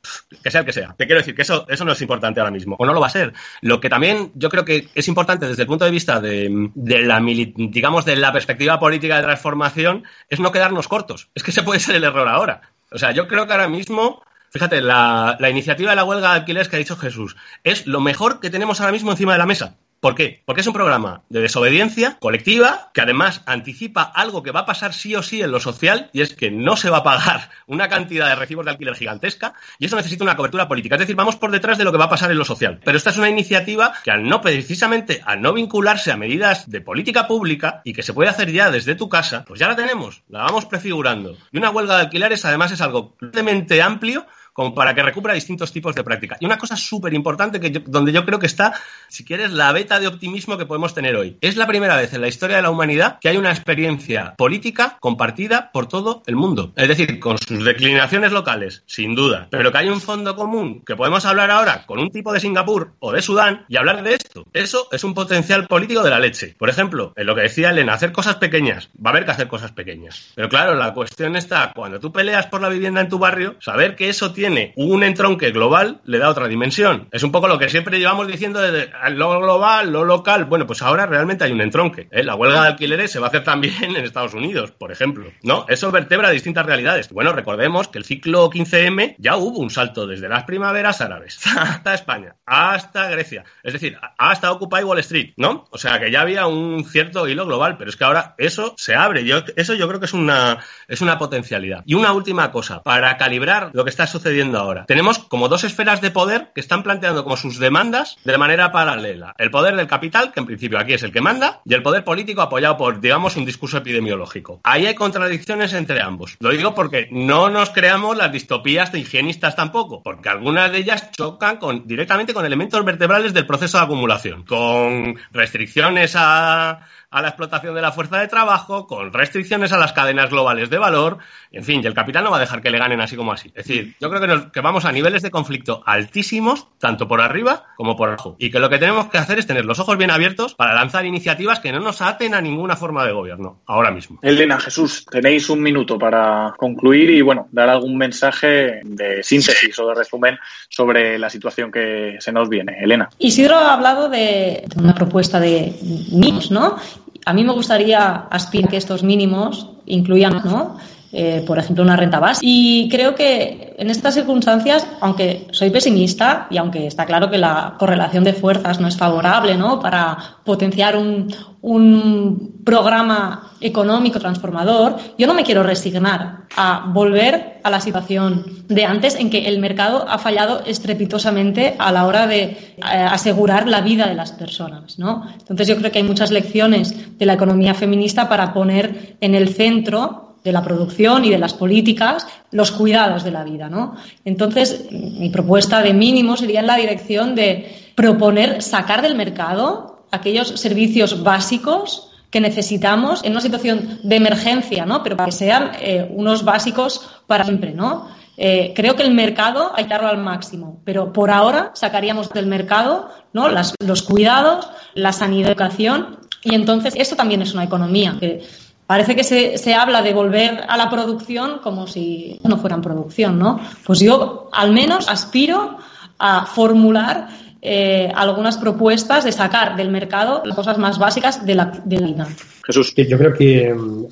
que 0.43 0.51
sea 0.51 0.61
el 0.61 0.67
que 0.67 0.73
sea. 0.73 0.95
Te 0.97 1.07
quiero 1.07 1.21
decir 1.21 1.35
que 1.35 1.43
eso, 1.43 1.67
eso 1.69 1.85
no 1.85 1.93
es 1.93 2.03
importante 2.03 2.41
ahora 2.41 2.51
mismo, 2.51 2.77
o 2.79 2.87
no 2.87 2.93
lo 2.93 3.01
va 3.01 3.07
a 3.07 3.11
ser. 3.11 3.33
Lo 3.61 3.81
que 3.81 3.89
también 3.89 4.33
yo 4.35 4.49
creo 4.49 4.65
que 4.65 4.89
es 4.95 5.09
importante 5.09 5.47
desde 5.47 5.63
el 5.63 5.69
punto 5.69 5.85
de 5.85 5.91
vista 5.91 6.21
de, 6.21 6.71
la, 6.75 7.21
digamos, 7.21 8.05
de 8.05 8.17
la 8.17 8.33
perspectiva 8.33 8.79
política 8.79 9.17
de 9.17 9.23
transformación 9.23 10.05
es 10.29 10.41
no 10.41 10.53
quedarnos 10.53 10.89
cortos. 10.89 11.29
Es 11.35 11.43
que 11.43 11.51
ese 11.51 11.63
puede 11.63 11.81
ser 11.81 11.97
el 11.97 12.05
error 12.05 12.29
ahora. 12.29 12.63
O 12.91 12.99
sea, 12.99 13.13
yo 13.13 13.27
creo 13.29 13.47
que 13.47 13.53
ahora 13.53 13.69
mismo 13.69 14.23
Fíjate, 14.51 14.81
la, 14.81 15.37
la, 15.41 15.51
iniciativa 15.51 15.91
de 15.91 15.97
la 15.97 16.05
huelga 16.05 16.29
de 16.29 16.39
alquileres 16.39 16.69
que 16.69 16.77
ha 16.77 16.79
dicho 16.79 16.95
Jesús 16.95 17.35
es 17.65 17.89
lo 17.89 18.01
mejor 18.01 18.39
que 18.39 18.51
tenemos 18.51 18.81
ahora 18.81 18.93
mismo 18.93 19.11
encima 19.11 19.33
de 19.33 19.39
la 19.39 19.47
mesa. 19.47 19.79
¿Por 20.05 20.15
qué? 20.15 20.43
Porque 20.45 20.61
es 20.61 20.67
un 20.67 20.75
programa 20.75 21.23
de 21.31 21.41
desobediencia 21.41 22.19
colectiva 22.21 22.91
que 22.93 23.01
además 23.01 23.41
anticipa 23.47 24.03
algo 24.03 24.43
que 24.43 24.51
va 24.51 24.61
a 24.61 24.67
pasar 24.67 24.93
sí 24.93 25.17
o 25.17 25.23
sí 25.23 25.41
en 25.41 25.51
lo 25.51 25.61
social 25.61 26.11
y 26.13 26.21
es 26.21 26.35
que 26.35 26.51
no 26.51 26.77
se 26.77 26.91
va 26.91 26.99
a 26.99 27.03
pagar 27.03 27.49
una 27.67 27.89
cantidad 27.89 28.29
de 28.29 28.35
recibos 28.35 28.67
de 28.67 28.73
alquiler 28.73 28.97
gigantesca 28.97 29.55
y 29.79 29.87
eso 29.87 29.97
necesita 29.97 30.23
una 30.23 30.37
cobertura 30.37 30.69
política. 30.69 30.97
Es 30.97 30.99
decir, 30.99 31.17
vamos 31.17 31.37
por 31.37 31.51
detrás 31.51 31.79
de 31.79 31.85
lo 31.85 31.91
que 31.91 31.97
va 31.97 32.05
a 32.05 32.11
pasar 32.11 32.31
en 32.31 32.37
lo 32.37 32.45
social. 32.45 32.81
Pero 32.85 32.99
esta 32.99 33.09
es 33.09 33.17
una 33.17 33.31
iniciativa 33.31 33.95
que 34.05 34.11
al 34.11 34.29
no, 34.29 34.43
precisamente 34.43 35.23
al 35.25 35.41
no 35.41 35.55
vincularse 35.55 36.13
a 36.13 36.19
medidas 36.19 36.71
de 36.71 36.83
política 36.83 37.27
pública 37.27 37.81
y 37.83 37.95
que 37.95 38.03
se 38.03 38.13
puede 38.13 38.29
hacer 38.29 38.53
ya 38.53 38.71
desde 38.71 38.97
tu 38.97 39.09
casa, 39.09 39.47
pues 39.47 39.59
ya 39.59 39.69
la 39.69 39.75
tenemos, 39.75 40.23
la 40.29 40.41
vamos 40.41 40.67
prefigurando. 40.67 41.39
Y 41.51 41.57
una 41.57 41.71
huelga 41.71 41.97
de 41.97 42.03
alquileres 42.03 42.45
además 42.45 42.73
es 42.73 42.83
algo 42.83 43.17
realmente 43.23 43.81
amplio 43.81 44.27
como 44.55 44.75
para 44.75 44.95
que 44.95 45.03
recupera 45.03 45.35
distintos 45.35 45.73
tipos 45.73 45.95
de 45.95 46.05
práctica. 46.05 46.39
Y 46.41 46.47
una 46.47 46.57
cosa 46.57 46.77
súper 46.77 47.13
importante 47.13 47.61
que 47.61 47.71
donde 47.71 48.13
yo 48.13 48.25
creo 48.25 48.39
que 48.39 48.47
está, 48.47 48.73
si 49.09 49.25
quieres, 49.25 49.53
la 49.53 49.73
beta 49.73 50.01
de 50.01 50.07
optimismo 50.07 50.57
que 50.57 50.65
podemos 50.65 50.95
tener 50.95 51.17
hoy. 51.17 51.37
Es 51.41 51.57
la 51.57 51.67
primera 51.67 51.97
vez 51.97 52.15
en 52.15 52.21
la 52.21 52.29
historia 52.29 52.57
de 52.57 52.63
la 52.63 52.71
humanidad 52.71 53.19
que 53.21 53.29
hay 53.29 53.37
una 53.37 53.51
experiencia 53.51 54.35
política 54.37 54.97
compartida 55.01 55.71
por 55.73 55.89
todo 55.89 56.23
el 56.27 56.37
mundo. 56.37 56.73
Es 56.77 56.89
decir, 56.89 57.19
con 57.19 57.37
sus 57.37 57.65
declinaciones 57.65 58.33
locales, 58.33 58.85
sin 58.87 59.15
duda, 59.15 59.49
pero 59.51 59.73
que 59.73 59.79
hay 59.79 59.89
un 59.89 60.01
fondo 60.01 60.37
común 60.37 60.83
que 60.87 60.97
podemos 60.97 61.25
hablar 61.25 61.51
ahora 61.51 61.85
con 61.85 61.99
un 61.99 62.11
tipo 62.11 62.33
de 62.33 62.41
Singapur 62.41 62.93
o 63.01 63.13
de 63.13 63.23
Sudán 63.23 63.65
y 63.69 63.77
hablar 63.77 64.05
de 64.05 64.15
esto. 64.15 64.47
Eso 64.53 64.87
es 64.93 65.03
un 65.03 65.15
potencial 65.15 65.67
político 65.67 66.03
de 66.03 66.11
la 66.11 66.21
leche. 66.21 66.55
Por 66.57 66.71
ejemplo, 66.71 67.13
en 67.17 67.27
lo 67.27 67.35
que 67.35 67.43
decía 67.43 67.71
Elena, 67.71 67.95
hacer 67.95 68.13
cosas 68.13 68.37
pequeñas. 68.37 68.89
Va 69.05 69.11
a 69.11 69.13
haber 69.13 69.25
que 69.25 69.33
hacer 69.33 69.49
cosas 69.49 69.73
pequeñas. 69.73 70.33
Pero 70.37 70.49
claro, 70.49 70.77
la 70.77 70.95
cuestión 70.95 71.35
está, 71.35 71.73
cuando 71.75 71.99
tú 71.99 72.13
peleas 72.13 72.47
por 72.47 72.61
la 72.61 72.69
vivienda 72.69 73.01
en 73.01 73.09
tu 73.09 73.19
barrio, 73.19 73.57
saber 73.61 73.97
que 73.97 74.09
eso 74.09 74.33
tiene 74.33 74.44
tiene 74.45 74.75
un 74.77 75.03
entronque 75.03 75.53
global, 75.53 76.03
le 76.05 76.19
da 76.19 76.29
otra 76.29 76.49
dimensión. 76.49 77.09
Es 77.13 77.23
un 77.23 77.33
poco 77.33 77.49
lo 77.49 77.59
que 77.59 77.71
siempre 77.71 77.99
llevamos 77.99 78.27
diciendo 78.27 78.61
de 78.61 78.91
lo 79.13 79.41
global, 79.41 79.91
lo 79.91 80.05
local. 80.05 80.45
Bueno, 80.45 80.67
pues 80.67 80.83
ahora 80.83 81.07
realmente 81.07 81.45
hay 81.45 81.53
un 81.53 81.63
entronque. 81.63 82.09
¿eh? 82.11 82.23
La 82.23 82.35
huelga 82.35 82.61
de 82.61 82.69
alquileres 82.69 83.11
se 83.11 83.21
va 83.21 83.27
a 83.27 83.29
hacer 83.29 83.43
también 83.43 83.83
en 83.83 84.05
Estados 84.05 84.35
Unidos, 84.35 84.71
por 84.73 84.93
ejemplo. 84.93 85.31
¿No? 85.43 85.65
Eso 85.67 85.91
vertebra 85.91 86.29
distintas 86.29 86.67
realidades. 86.67 87.09
Bueno, 87.09 87.33
recordemos 87.33 87.89
que 87.89 87.97
el 87.97 88.05
ciclo 88.05 88.51
15M 88.51 89.15
ya 89.17 89.39
hubo 89.39 89.61
un 89.61 89.71
salto 89.71 90.07
desde 90.07 90.29
las 90.29 90.45
primaveras 90.45 91.01
árabes 91.01 91.41
hasta 91.57 91.95
España, 91.95 92.37
hasta 92.45 93.09
Grecia. 93.09 93.45
Es 93.63 93.73
decir, 93.73 93.97
hasta 94.19 94.53
Occupy 94.53 94.85
Wall 94.85 94.99
Street, 94.99 95.33
¿no? 95.39 95.65
O 95.71 95.79
sea 95.79 95.99
que 95.99 96.11
ya 96.11 96.21
había 96.21 96.47
un 96.47 96.85
cierto 96.85 97.27
hilo 97.29 97.47
global, 97.47 97.79
pero 97.79 97.89
es 97.89 97.97
que 97.97 98.05
ahora 98.05 98.35
eso 98.37 98.75
se 98.77 98.95
abre. 98.95 99.25
Yo, 99.25 99.39
eso 99.57 99.73
yo 99.73 99.89
creo 99.89 100.01
que 100.01 100.07
es 100.07 100.13
una, 100.13 100.59
es 100.87 101.01
una 101.01 101.17
potencialidad. 101.17 101.83
Y 101.87 101.95
una 101.95 102.13
última 102.13 102.53
cosa, 102.53 102.83
para 102.83 103.17
calibrar 103.17 103.71
lo 103.73 103.85
que 103.85 103.91
está 103.91 104.07
sucediendo 104.07 104.34
ahora. 104.43 104.85
Tenemos 104.87 105.19
como 105.19 105.49
dos 105.49 105.65
esferas 105.65 106.01
de 106.01 106.11
poder 106.11 106.51
que 106.55 106.61
están 106.61 106.83
planteando 106.83 107.25
como 107.25 107.37
sus 107.37 107.59
demandas 107.59 108.17
de 108.25 108.39
manera 108.39 108.73
paralela. 108.73 109.35
El 109.39 109.51
poder 109.51 109.77
del 109.77 109.87
capital, 109.87 110.33
que 110.33 110.41
en 110.41 110.47
principio 110.47 110.79
aquí 110.79 110.95
es 110.95 111.03
el 111.03 111.13
que 111.13 111.21
manda, 111.21 111.61
y 111.65 111.75
el 111.75 111.83
poder 111.83 112.05
político 112.05 112.43
apoyado 112.43 112.77
por, 112.77 113.01
digamos, 113.01 113.37
un 113.37 113.45
discurso 113.45 113.79
epidemiológico. 113.79 114.61
Ahí 114.65 114.87
hay 114.87 114.95
contradicciones 114.95 115.73
entre 115.73 116.03
ambos. 116.03 116.37
Lo 116.41 116.51
digo 116.51 116.75
porque 116.75 117.09
no 117.11 117.51
nos 117.51 117.71
creamos 117.71 118.17
las 118.17 118.33
distopías 118.33 118.93
de 118.93 119.01
higienistas 119.01 119.57
tampoco, 119.57 120.03
porque 120.03 120.29
algunas 120.29 120.73
de 120.73 120.79
ellas 120.79 121.11
chocan 121.13 121.59
con, 121.59 121.87
directamente 121.87 122.35
con 122.35 122.45
elementos 122.45 122.85
vertebrales 122.85 123.35
del 123.35 123.47
proceso 123.47 123.79
de 123.79 123.85
acumulación, 123.85 124.45
con 124.45 125.17
restricciones 125.33 126.15
a 126.17 126.81
a 127.15 127.23
la 127.23 127.29
explotación 127.29 127.77
de 127.77 127.81
la 127.81 127.93
fuerza 127.93 128.19
de 128.19 128.27
trabajo, 128.27 128.89
con 128.89 129.13
restricciones 129.13 129.73
a 129.73 129.79
las 129.79 129.93
cadenas 129.93 130.31
globales 130.31 130.69
de 130.69 130.79
valor, 130.79 131.19
en 131.53 131.63
fin, 131.63 131.81
y 131.81 131.87
el 131.87 131.95
capital 131.95 132.25
no 132.25 132.33
va 132.33 132.39
a 132.39 132.41
dejar 132.41 132.61
que 132.61 132.71
le 132.71 132.79
ganen 132.79 133.01
así 133.01 133.15
como 133.15 133.31
así. 133.31 133.53
Es 133.55 133.67
decir, 133.69 133.95
yo 134.01 134.11
creo 134.11 134.51
que, 134.51 134.61
vamos 134.61 134.85
a 134.85 134.91
niveles 134.91 135.23
de 135.23 135.31
conflicto 135.31 135.81
altísimos, 135.87 136.67
tanto 136.81 137.07
por 137.07 137.21
arriba 137.21 137.67
como 137.77 137.97
por 137.97 138.09
abajo, 138.09 138.35
y 138.41 138.51
que 138.51 138.59
lo 138.59 138.69
que 138.69 138.79
tenemos 138.79 139.11
que 139.11 139.19
hacer 139.19 139.39
es 139.39 139.47
tener 139.47 139.65
los 139.65 139.79
ojos 139.79 139.97
bien 139.97 140.11
abiertos 140.11 140.57
para 140.57 140.75
lanzar 140.75 141.07
iniciativas 141.07 141.61
que 141.61 141.71
no 141.71 141.79
nos 141.79 142.03
aten 142.03 142.35
a 142.35 142.41
ninguna 142.41 142.75
forma 142.75 143.07
de 143.07 143.13
gobierno, 143.13 143.61
ahora 143.67 143.93
mismo. 143.93 144.19
Elena, 144.21 144.59
Jesús, 144.59 145.07
tenéis 145.09 145.49
un 145.49 145.63
minuto 145.63 145.97
para 145.97 146.53
concluir 146.57 147.11
y, 147.11 147.23
bueno, 147.23 147.47
dar 147.53 147.69
algún 147.69 147.97
mensaje 147.97 148.81
de 148.83 149.23
síntesis 149.23 149.79
o 149.79 149.87
de 149.87 149.95
resumen 149.95 150.37
sobre 150.69 151.17
la 151.21 151.31
situación 151.31 151.71
que 151.71 152.17
se 152.19 152.33
nos 152.33 152.49
viene. 152.49 152.77
Elena. 152.81 153.09
Isidro 153.21 153.55
ha 153.55 153.75
hablado 153.75 154.09
de 154.09 154.65
una 154.77 154.97
propuesta 154.97 155.39
de 155.39 155.73
mínimos, 156.11 156.51
¿no? 156.51 156.77
A 157.25 157.33
mí 157.33 157.45
me 157.45 157.53
gustaría 157.53 158.27
aspirar 158.31 158.71
que 158.71 158.77
estos 158.77 159.03
mínimos 159.03 159.69
incluyan, 159.87 160.43
¿no? 160.45 160.77
Eh, 161.13 161.45
por 161.47 161.59
ejemplo, 161.59 161.85
una 161.85 161.97
renta 161.97 162.19
básica. 162.19 162.45
Y 162.45 162.89
creo 162.91 163.15
que 163.15 163.64
en 163.77 163.91
estas 163.91 164.15
circunstancias, 164.15 164.87
aunque 165.01 165.49
soy 165.51 165.71
pesimista 165.71 166.47
y 166.51 166.59
aunque 166.59 166.87
está 166.87 167.07
claro 167.07 167.31
que 167.31 167.39
la 167.39 167.75
correlación 167.79 168.25
de 168.25 168.33
fuerzas 168.33 168.81
no 168.81 168.89
es 168.89 168.97
favorable 168.97 169.57
¿no? 169.57 169.81
para 169.81 170.17
potenciar 170.45 170.97
un, 170.97 171.35
un 171.61 172.61
programa 172.65 173.53
económico 173.61 174.19
transformador, 174.21 174.97
yo 175.19 175.27
no 175.27 175.35
me 175.35 175.45
quiero 175.45 175.63
resignar 175.63 176.45
a 176.57 176.91
volver 176.93 177.61
a 177.63 177.71
la 177.71 177.81
situación 177.81 178.45
de 178.69 178.85
antes 178.85 179.15
en 179.15 179.31
que 179.31 179.49
el 179.49 179.59
mercado 179.59 180.07
ha 180.09 180.19
fallado 180.19 180.63
estrepitosamente 180.67 181.75
a 181.79 181.91
la 181.91 182.07
hora 182.07 182.27
de 182.27 182.43
eh, 182.43 182.81
asegurar 182.83 183.67
la 183.67 183.81
vida 183.81 184.07
de 184.07 184.15
las 184.15 184.33
personas. 184.33 184.99
¿no? 184.99 185.27
Entonces 185.39 185.67
yo 185.67 185.77
creo 185.77 185.91
que 185.91 185.99
hay 185.99 186.05
muchas 186.05 186.31
lecciones 186.31 187.19
de 187.19 187.27
la 187.27 187.33
economía 187.33 187.75
feminista 187.75 188.29
para 188.29 188.53
poner 188.53 189.17
en 189.21 189.35
el 189.35 189.49
centro 189.49 190.24
de 190.45 190.53
la 190.53 190.63
producción 190.63 191.25
y 191.25 191.31
de 191.31 191.39
las 191.39 191.55
políticas, 191.55 192.27
los 192.51 192.71
cuidados 192.71 193.25
de 193.25 193.31
la 193.31 193.43
vida, 193.43 193.71
¿no? 193.71 193.97
Entonces, 194.25 194.87
mi 194.91 195.31
propuesta 195.31 195.83
de 195.83 195.95
mínimo 195.95 196.37
sería 196.37 196.61
en 196.61 196.67
la 196.67 196.77
dirección 196.77 197.35
de 197.35 197.93
proponer 197.95 198.63
sacar 198.63 199.01
del 199.01 199.15
mercado 199.15 200.05
aquellos 200.11 200.49
servicios 200.61 201.23
básicos 201.23 202.11
que 202.31 202.41
necesitamos 202.41 203.25
en 203.25 203.33
una 203.33 203.41
situación 203.41 204.01
de 204.03 204.17
emergencia, 204.17 204.85
¿no? 204.85 205.03
Pero 205.03 205.17
que 205.17 205.33
sean 205.33 205.73
eh, 205.81 206.07
unos 206.15 206.45
básicos 206.45 207.09
para 207.27 207.45
siempre, 207.45 207.73
¿no? 207.73 208.09
Eh, 208.37 208.73
creo 208.75 208.97
que 208.97 209.05
el 209.05 209.15
mercado 209.15 209.73
hay 209.75 209.85
que 209.85 209.91
darlo 209.91 210.09
al 210.09 210.19
máximo, 210.19 210.81
pero 210.85 211.13
por 211.13 211.31
ahora 211.31 211.71
sacaríamos 211.75 212.31
del 212.31 212.47
mercado 212.47 213.09
¿no? 213.33 213.49
los 213.49 214.03
cuidados, 214.03 214.69
la 214.95 215.13
sanidad, 215.13 215.53
educación, 215.53 216.19
y 216.43 216.55
entonces 216.55 216.95
esto 216.97 217.15
también 217.17 217.43
es 217.43 217.55
una 217.55 217.65
economía. 217.65 218.17
Que, 218.19 218.43
Parece 218.87 219.17
que 219.17 219.25
se, 219.25 219.57
se, 219.57 219.75
habla 219.75 220.03
de 220.03 220.13
volver 220.13 220.65
a 220.69 220.77
la 220.77 220.91
producción 220.91 221.61
como 221.63 221.87
si 221.87 222.39
no 222.45 222.59
fueran 222.59 222.83
producción, 222.83 223.39
¿no? 223.39 223.59
Pues 223.87 224.01
yo 224.01 224.51
al 224.53 224.73
menos 224.73 225.09
aspiro 225.09 225.79
a 226.19 226.45
formular 226.45 227.29
eh, 227.67 228.13
algunas 228.15 228.59
propuestas 228.59 229.25
de 229.25 229.33
sacar 229.33 229.75
del 229.75 229.89
mercado 229.89 230.43
las 230.45 230.55
cosas 230.55 230.77
más 230.77 230.99
básicas 230.99 231.47
de 231.47 231.55
la, 231.55 231.81
de 231.83 231.99
la 231.99 232.07
vida. 232.07 232.29
Jesús. 232.67 232.95
Yo 232.95 233.17
creo 233.17 233.33
que 233.33 233.73
mm, 233.73 234.05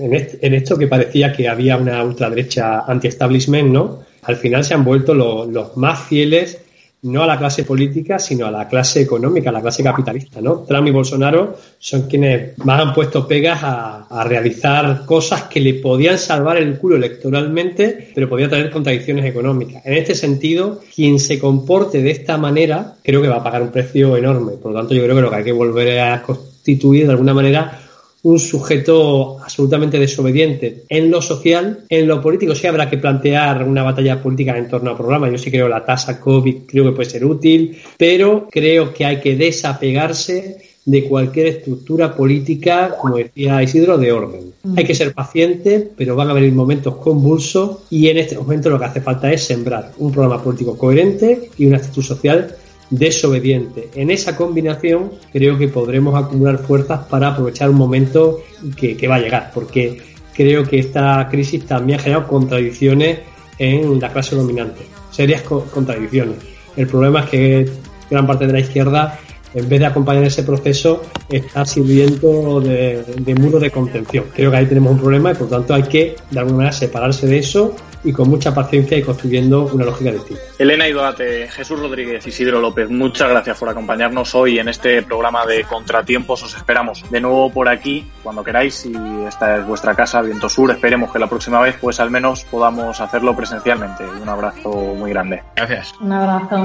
en, 0.00 0.28
en, 0.40 0.54
esto 0.54 0.78
que 0.78 0.86
parecía 0.86 1.30
que 1.30 1.48
había 1.50 1.76
una 1.76 2.02
ultraderecha 2.02 2.80
anti-establishment, 2.86 3.70
¿no? 3.70 4.00
Al 4.22 4.36
final 4.36 4.64
se 4.64 4.72
han 4.72 4.84
vuelto 4.84 5.14
los 5.14 5.76
más 5.76 6.00
fieles 6.00 6.62
no 7.02 7.22
a 7.22 7.26
la 7.26 7.38
clase 7.38 7.64
política, 7.64 8.18
sino 8.18 8.46
a 8.46 8.50
la 8.50 8.66
clase 8.66 9.00
económica, 9.00 9.50
a 9.50 9.52
la 9.52 9.60
clase 9.60 9.84
capitalista, 9.84 10.40
¿no? 10.40 10.64
Trump 10.66 10.88
y 10.88 10.90
Bolsonaro 10.90 11.56
son 11.78 12.02
quienes 12.02 12.58
más 12.58 12.80
han 12.80 12.92
puesto 12.92 13.26
pegas 13.26 13.60
a, 13.62 14.24
realizar 14.24 15.04
cosas 15.06 15.44
que 15.44 15.60
le 15.60 15.74
podían 15.74 16.18
salvar 16.18 16.56
el 16.56 16.76
culo 16.78 16.96
electoralmente, 16.96 18.10
pero 18.14 18.28
podía 18.28 18.48
traer 18.48 18.70
contradicciones 18.70 19.24
económicas. 19.26 19.86
En 19.86 19.94
este 19.94 20.14
sentido, 20.14 20.80
quien 20.94 21.20
se 21.20 21.38
comporte 21.38 22.02
de 22.02 22.10
esta 22.10 22.36
manera, 22.36 22.96
creo 23.02 23.22
que 23.22 23.28
va 23.28 23.36
a 23.36 23.44
pagar 23.44 23.62
un 23.62 23.70
precio 23.70 24.16
enorme. 24.16 24.52
Por 24.52 24.72
lo 24.72 24.78
tanto, 24.78 24.94
yo 24.94 25.04
creo 25.04 25.14
que 25.14 25.22
lo 25.22 25.30
que 25.30 25.36
hay 25.36 25.44
que 25.44 25.52
volver 25.52 26.00
a 26.00 26.22
constituir 26.22 27.06
de 27.06 27.12
alguna 27.12 27.32
manera 27.32 27.87
un 28.22 28.38
sujeto 28.38 29.38
absolutamente 29.40 29.98
desobediente 29.98 30.84
en 30.88 31.10
lo 31.10 31.22
social, 31.22 31.84
en 31.88 32.08
lo 32.08 32.20
político 32.20 32.54
sí 32.54 32.66
habrá 32.66 32.90
que 32.90 32.98
plantear 32.98 33.62
una 33.64 33.82
batalla 33.82 34.20
política 34.20 34.56
en 34.56 34.68
torno 34.68 34.90
al 34.90 34.96
programa. 34.96 35.30
Yo 35.30 35.38
sí 35.38 35.50
creo 35.50 35.68
la 35.68 35.84
tasa 35.84 36.20
COVID 36.20 36.56
creo 36.66 36.84
que 36.84 36.92
puede 36.92 37.10
ser 37.10 37.24
útil, 37.24 37.78
pero 37.96 38.48
creo 38.50 38.92
que 38.92 39.04
hay 39.04 39.20
que 39.20 39.36
desapegarse 39.36 40.68
de 40.84 41.04
cualquier 41.04 41.48
estructura 41.48 42.16
política, 42.16 42.96
como 42.98 43.18
decía 43.18 43.62
Isidro, 43.62 43.98
de 43.98 44.10
orden. 44.10 44.54
Mm. 44.62 44.78
Hay 44.78 44.84
que 44.84 44.94
ser 44.94 45.12
paciente, 45.12 45.90
pero 45.94 46.16
van 46.16 46.30
a 46.30 46.32
venir 46.32 46.52
momentos 46.52 46.96
convulsos 46.96 47.80
y 47.90 48.08
en 48.08 48.16
este 48.16 48.38
momento 48.38 48.70
lo 48.70 48.78
que 48.78 48.86
hace 48.86 49.02
falta 49.02 49.30
es 49.30 49.44
sembrar 49.44 49.92
un 49.98 50.10
programa 50.10 50.42
político 50.42 50.78
coherente 50.78 51.50
y 51.58 51.66
una 51.66 51.76
actitud 51.76 52.02
social 52.02 52.56
desobediente. 52.90 53.90
En 53.94 54.10
esa 54.10 54.36
combinación 54.36 55.12
creo 55.32 55.58
que 55.58 55.68
podremos 55.68 56.14
acumular 56.14 56.58
fuerzas 56.58 57.00
para 57.06 57.28
aprovechar 57.28 57.70
un 57.70 57.76
momento 57.76 58.40
que, 58.76 59.08
va 59.08 59.16
a 59.16 59.20
llegar, 59.20 59.50
porque 59.54 60.00
creo 60.34 60.64
que 60.64 60.78
esta 60.78 61.28
crisis 61.30 61.66
también 61.66 61.98
ha 61.98 62.02
generado 62.02 62.26
contradicciones 62.26 63.20
en 63.58 64.00
la 64.00 64.12
clase 64.12 64.36
dominante, 64.36 64.82
serias 65.10 65.42
contradicciones. 65.42 66.36
El 66.76 66.86
problema 66.86 67.24
es 67.24 67.30
que 67.30 67.70
gran 68.10 68.26
parte 68.26 68.46
de 68.46 68.52
la 68.52 68.60
izquierda, 68.60 69.18
en 69.54 69.68
vez 69.68 69.80
de 69.80 69.86
acompañar 69.86 70.24
ese 70.24 70.42
proceso, 70.42 71.02
está 71.28 71.64
sirviendo 71.64 72.60
de, 72.60 73.34
muro 73.38 73.58
de 73.58 73.70
contención. 73.70 74.26
Creo 74.34 74.50
que 74.50 74.56
ahí 74.56 74.66
tenemos 74.66 74.92
un 74.92 75.00
problema 75.00 75.32
y 75.32 75.34
por 75.34 75.50
lo 75.50 75.56
tanto 75.58 75.74
hay 75.74 75.82
que, 75.82 76.16
de 76.30 76.38
alguna 76.38 76.58
manera, 76.58 76.72
separarse 76.72 77.26
de 77.26 77.38
eso 77.38 77.74
y 78.04 78.12
con 78.12 78.28
mucha 78.28 78.54
paciencia 78.54 78.96
y 78.96 79.02
construyendo 79.02 79.66
una 79.72 79.84
lógica 79.84 80.12
distinta. 80.12 80.42
Elena 80.58 80.88
Idoate, 80.88 81.48
Jesús 81.48 81.78
Rodríguez, 81.78 82.26
Isidro 82.26 82.60
López, 82.60 82.88
muchas 82.90 83.28
gracias 83.28 83.58
por 83.58 83.68
acompañarnos 83.68 84.34
hoy 84.34 84.58
en 84.58 84.68
este 84.68 85.02
programa 85.02 85.46
de 85.46 85.64
Contratiempos. 85.64 86.42
Os 86.42 86.56
esperamos 86.56 87.04
de 87.10 87.20
nuevo 87.20 87.50
por 87.52 87.68
aquí 87.68 88.06
cuando 88.22 88.42
queráis 88.44 88.74
si 88.74 88.92
esta 89.26 89.58
es 89.58 89.66
vuestra 89.66 89.94
casa, 89.94 90.22
Viento 90.22 90.48
Sur. 90.48 90.70
Esperemos 90.70 91.12
que 91.12 91.18
la 91.18 91.28
próxima 91.28 91.60
vez 91.60 91.76
pues 91.80 92.00
al 92.00 92.10
menos 92.10 92.44
podamos 92.44 93.00
hacerlo 93.00 93.34
presencialmente. 93.34 94.04
Un 94.04 94.28
abrazo 94.28 94.70
muy 94.70 95.10
grande. 95.10 95.42
Gracias. 95.56 95.94
Un 96.00 96.12
abrazo. 96.12 96.62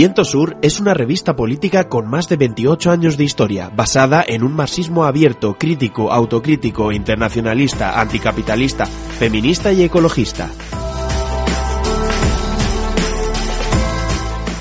Viento 0.00 0.24
Sur 0.24 0.56
es 0.62 0.80
una 0.80 0.94
revista 0.94 1.36
política 1.36 1.90
con 1.90 2.08
más 2.08 2.26
de 2.26 2.38
28 2.38 2.90
años 2.90 3.18
de 3.18 3.24
historia, 3.24 3.68
basada 3.68 4.24
en 4.26 4.42
un 4.42 4.54
marxismo 4.54 5.04
abierto, 5.04 5.58
crítico, 5.58 6.10
autocrítico, 6.10 6.90
internacionalista, 6.90 8.00
anticapitalista, 8.00 8.86
feminista 8.86 9.74
y 9.74 9.82
ecologista. 9.82 10.48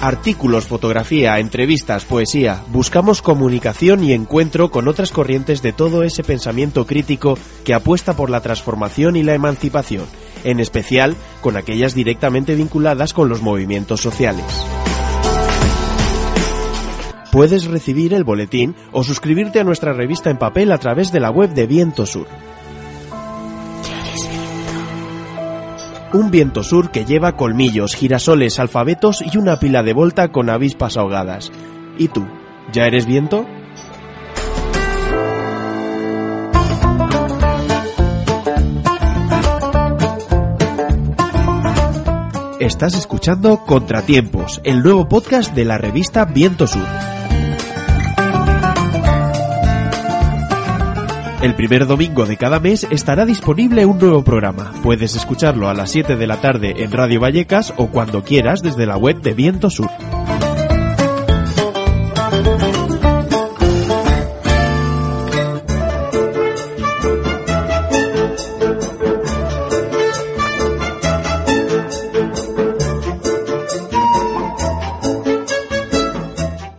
Artículos, 0.01 0.65
fotografía, 0.65 1.39
entrevistas, 1.39 2.03
poesía. 2.03 2.61
Buscamos 2.67 3.21
comunicación 3.21 4.03
y 4.03 4.11
encuentro 4.11 4.69
con 4.71 4.89
otras 4.89 5.11
corrientes 5.11 5.61
de 5.61 5.71
todo 5.71 6.03
ese 6.03 6.21
pensamiento 6.21 6.85
crítico 6.85 7.37
que 7.63 7.73
apuesta 7.73 8.13
por 8.13 8.29
la 8.29 8.41
transformación 8.41 9.15
y 9.15 9.23
la 9.23 9.35
emancipación, 9.35 10.03
en 10.43 10.59
especial 10.59 11.15
con 11.39 11.55
aquellas 11.55 11.95
directamente 11.95 12.55
vinculadas 12.55 13.13
con 13.13 13.29
los 13.29 13.41
movimientos 13.41 14.01
sociales. 14.01 14.43
Puedes 17.31 17.65
recibir 17.65 18.13
el 18.13 18.23
boletín 18.23 18.75
o 18.91 19.03
suscribirte 19.03 19.59
a 19.59 19.63
nuestra 19.63 19.93
revista 19.93 20.31
en 20.31 20.37
papel 20.37 20.71
a 20.71 20.79
través 20.79 21.11
de 21.11 21.19
la 21.19 21.29
web 21.29 21.53
de 21.53 21.67
Viento 21.67 22.05
Sur. 22.07 22.27
Un 26.11 26.31
viento 26.31 26.63
sur 26.63 26.89
que 26.89 27.05
lleva 27.05 27.35
colmillos, 27.35 27.95
girasoles, 27.95 28.59
alfabetos 28.59 29.21
y 29.21 29.37
una 29.37 29.59
pila 29.59 29.83
de 29.83 29.93
volta 29.93 30.31
con 30.31 30.49
avispas 30.49 30.97
ahogadas. 30.97 31.51
¿Y 31.99 32.07
tú? 32.07 32.25
¿Ya 32.73 32.87
eres 32.87 33.05
viento? 33.05 33.45
Estás 42.59 42.95
escuchando 42.95 43.63
Contratiempos, 43.65 44.61
el 44.63 44.81
nuevo 44.81 45.07
podcast 45.07 45.53
de 45.53 45.65
la 45.65 45.77
revista 45.77 46.25
Viento 46.25 46.65
Sur. 46.65 46.87
El 51.41 51.55
primer 51.55 51.87
domingo 51.87 52.25
de 52.25 52.35
cada 52.35 52.59
mes 52.59 52.85
estará 52.91 53.25
disponible 53.25 53.85
un 53.85 53.97
nuevo 53.97 54.25
programa. 54.25 54.73
Puedes 54.83 55.15
escucharlo 55.15 55.69
a 55.69 55.73
las 55.73 55.89
7 55.91 56.17
de 56.17 56.27
la 56.27 56.41
tarde 56.41 56.83
en 56.83 56.91
Radio 56.91 57.21
Vallecas 57.21 57.73
o 57.77 57.87
cuando 57.87 58.25
quieras 58.25 58.61
desde 58.61 58.85
la 58.85 58.97
web 58.97 59.21
de 59.21 59.33
Viento 59.33 59.69
Sur. 59.69 59.89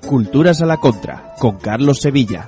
Culturas 0.07 0.61
a 0.61 0.67
la 0.67 0.77
Contra, 0.77 1.35
con 1.39 1.57
Carlos 1.57 2.01
Sevilla. 2.01 2.47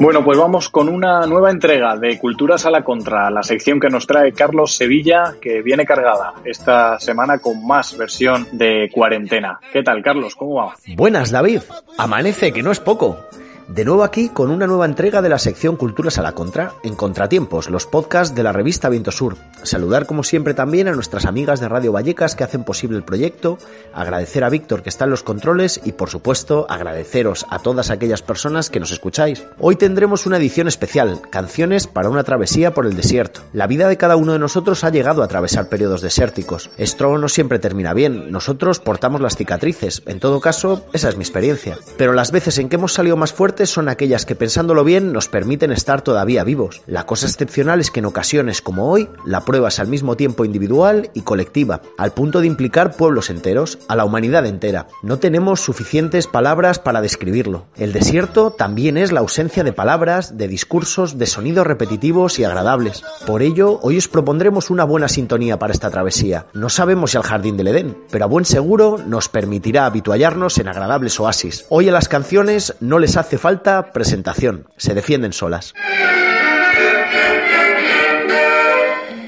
Bueno, 0.00 0.24
pues 0.24 0.36
vamos 0.36 0.68
con 0.68 0.88
una 0.88 1.26
nueva 1.26 1.50
entrega 1.50 1.96
de 1.96 2.18
Culturas 2.18 2.66
a 2.66 2.70
la 2.70 2.82
Contra, 2.82 3.30
la 3.30 3.42
sección 3.44 3.78
que 3.78 3.88
nos 3.88 4.06
trae 4.06 4.32
Carlos 4.32 4.74
Sevilla, 4.74 5.34
que 5.40 5.62
viene 5.62 5.84
cargada 5.84 6.34
esta 6.44 6.98
semana 6.98 7.38
con 7.38 7.64
más 7.64 7.96
versión 7.96 8.48
de 8.50 8.90
cuarentena. 8.92 9.60
¿Qué 9.72 9.82
tal, 9.84 10.02
Carlos? 10.02 10.34
¿Cómo 10.34 10.54
va? 10.54 10.74
Buenas, 10.96 11.30
David. 11.30 11.60
Amanece, 11.98 12.52
que 12.52 12.64
no 12.64 12.72
es 12.72 12.80
poco. 12.80 13.28
De 13.74 13.86
nuevo 13.86 14.04
aquí 14.04 14.28
con 14.28 14.50
una 14.50 14.66
nueva 14.66 14.84
entrega 14.84 15.22
de 15.22 15.30
la 15.30 15.38
sección 15.38 15.76
Culturas 15.76 16.18
a 16.18 16.22
la 16.22 16.32
Contra, 16.32 16.74
en 16.82 16.94
Contratiempos, 16.94 17.70
los 17.70 17.86
podcasts 17.86 18.34
de 18.34 18.42
la 18.42 18.52
revista 18.52 18.90
Viento 18.90 19.10
Sur. 19.10 19.38
Saludar 19.62 20.04
como 20.04 20.24
siempre 20.24 20.52
también 20.52 20.88
a 20.88 20.92
nuestras 20.92 21.24
amigas 21.24 21.58
de 21.58 21.70
Radio 21.70 21.90
Vallecas 21.90 22.36
que 22.36 22.44
hacen 22.44 22.64
posible 22.64 22.98
el 22.98 23.02
proyecto, 23.02 23.56
agradecer 23.94 24.44
a 24.44 24.50
Víctor 24.50 24.82
que 24.82 24.90
está 24.90 25.06
en 25.06 25.12
los 25.12 25.22
controles 25.22 25.80
y 25.84 25.92
por 25.92 26.10
supuesto 26.10 26.66
agradeceros 26.68 27.46
a 27.48 27.60
todas 27.60 27.88
aquellas 27.88 28.20
personas 28.20 28.68
que 28.68 28.78
nos 28.78 28.90
escucháis. 28.90 29.42
Hoy 29.58 29.76
tendremos 29.76 30.26
una 30.26 30.36
edición 30.36 30.68
especial, 30.68 31.22
canciones 31.30 31.86
para 31.86 32.10
una 32.10 32.24
travesía 32.24 32.74
por 32.74 32.84
el 32.84 32.94
desierto. 32.94 33.40
La 33.54 33.68
vida 33.68 33.88
de 33.88 33.96
cada 33.96 34.16
uno 34.16 34.34
de 34.34 34.38
nosotros 34.38 34.84
ha 34.84 34.90
llegado 34.90 35.22
a 35.22 35.24
atravesar 35.24 35.70
periodos 35.70 36.02
desérticos. 36.02 36.68
Esto 36.76 37.16
no 37.16 37.30
siempre 37.30 37.58
termina 37.58 37.94
bien, 37.94 38.32
nosotros 38.32 38.80
portamos 38.80 39.22
las 39.22 39.36
cicatrices, 39.36 40.02
en 40.04 40.20
todo 40.20 40.42
caso, 40.42 40.84
esa 40.92 41.08
es 41.08 41.16
mi 41.16 41.22
experiencia. 41.22 41.78
Pero 41.96 42.12
las 42.12 42.32
veces 42.32 42.58
en 42.58 42.68
que 42.68 42.76
hemos 42.76 42.92
salido 42.92 43.16
más 43.16 43.32
fuertes 43.32 43.61
son 43.70 43.88
aquellas 43.88 44.26
que 44.26 44.34
pensándolo 44.34 44.84
bien 44.84 45.12
nos 45.12 45.28
permiten 45.28 45.72
estar 45.72 46.02
todavía 46.02 46.44
vivos. 46.44 46.82
La 46.86 47.06
cosa 47.06 47.26
excepcional 47.26 47.80
es 47.80 47.90
que 47.90 48.00
en 48.00 48.06
ocasiones 48.06 48.62
como 48.62 48.90
hoy, 48.90 49.08
la 49.24 49.44
prueba 49.44 49.68
es 49.68 49.78
al 49.78 49.88
mismo 49.88 50.16
tiempo 50.16 50.44
individual 50.44 51.10
y 51.14 51.22
colectiva, 51.22 51.82
al 51.98 52.12
punto 52.12 52.40
de 52.40 52.46
implicar 52.46 52.96
pueblos 52.96 53.30
enteros, 53.30 53.78
a 53.88 53.96
la 53.96 54.04
humanidad 54.04 54.46
entera. 54.46 54.88
No 55.02 55.18
tenemos 55.18 55.60
suficientes 55.60 56.26
palabras 56.26 56.78
para 56.78 57.00
describirlo. 57.00 57.66
El 57.76 57.92
desierto 57.92 58.50
también 58.50 58.96
es 58.96 59.12
la 59.12 59.20
ausencia 59.20 59.64
de 59.64 59.72
palabras, 59.72 60.36
de 60.36 60.48
discursos, 60.48 61.18
de 61.18 61.26
sonidos 61.26 61.66
repetitivos 61.66 62.38
y 62.38 62.44
agradables. 62.44 63.02
Por 63.26 63.42
ello, 63.42 63.78
hoy 63.82 63.98
os 63.98 64.08
propondremos 64.08 64.70
una 64.70 64.84
buena 64.84 65.08
sintonía 65.08 65.58
para 65.58 65.72
esta 65.72 65.90
travesía. 65.90 66.46
No 66.54 66.68
sabemos 66.68 67.12
si 67.12 67.16
al 67.16 67.22
jardín 67.22 67.56
del 67.56 67.68
Edén, 67.68 67.96
pero 68.10 68.24
a 68.24 68.28
buen 68.28 68.44
seguro 68.44 68.98
nos 69.06 69.28
permitirá 69.28 69.86
habituallarnos 69.86 70.58
en 70.58 70.68
agradables 70.68 71.18
oasis. 71.20 71.66
Hoy 71.68 71.88
a 71.88 71.92
las 71.92 72.08
canciones 72.08 72.74
no 72.80 72.98
les 72.98 73.16
hace 73.16 73.38
falta 73.42 73.90
presentación, 73.90 74.68
se 74.76 74.94
defienden 74.94 75.32
solas. 75.32 75.74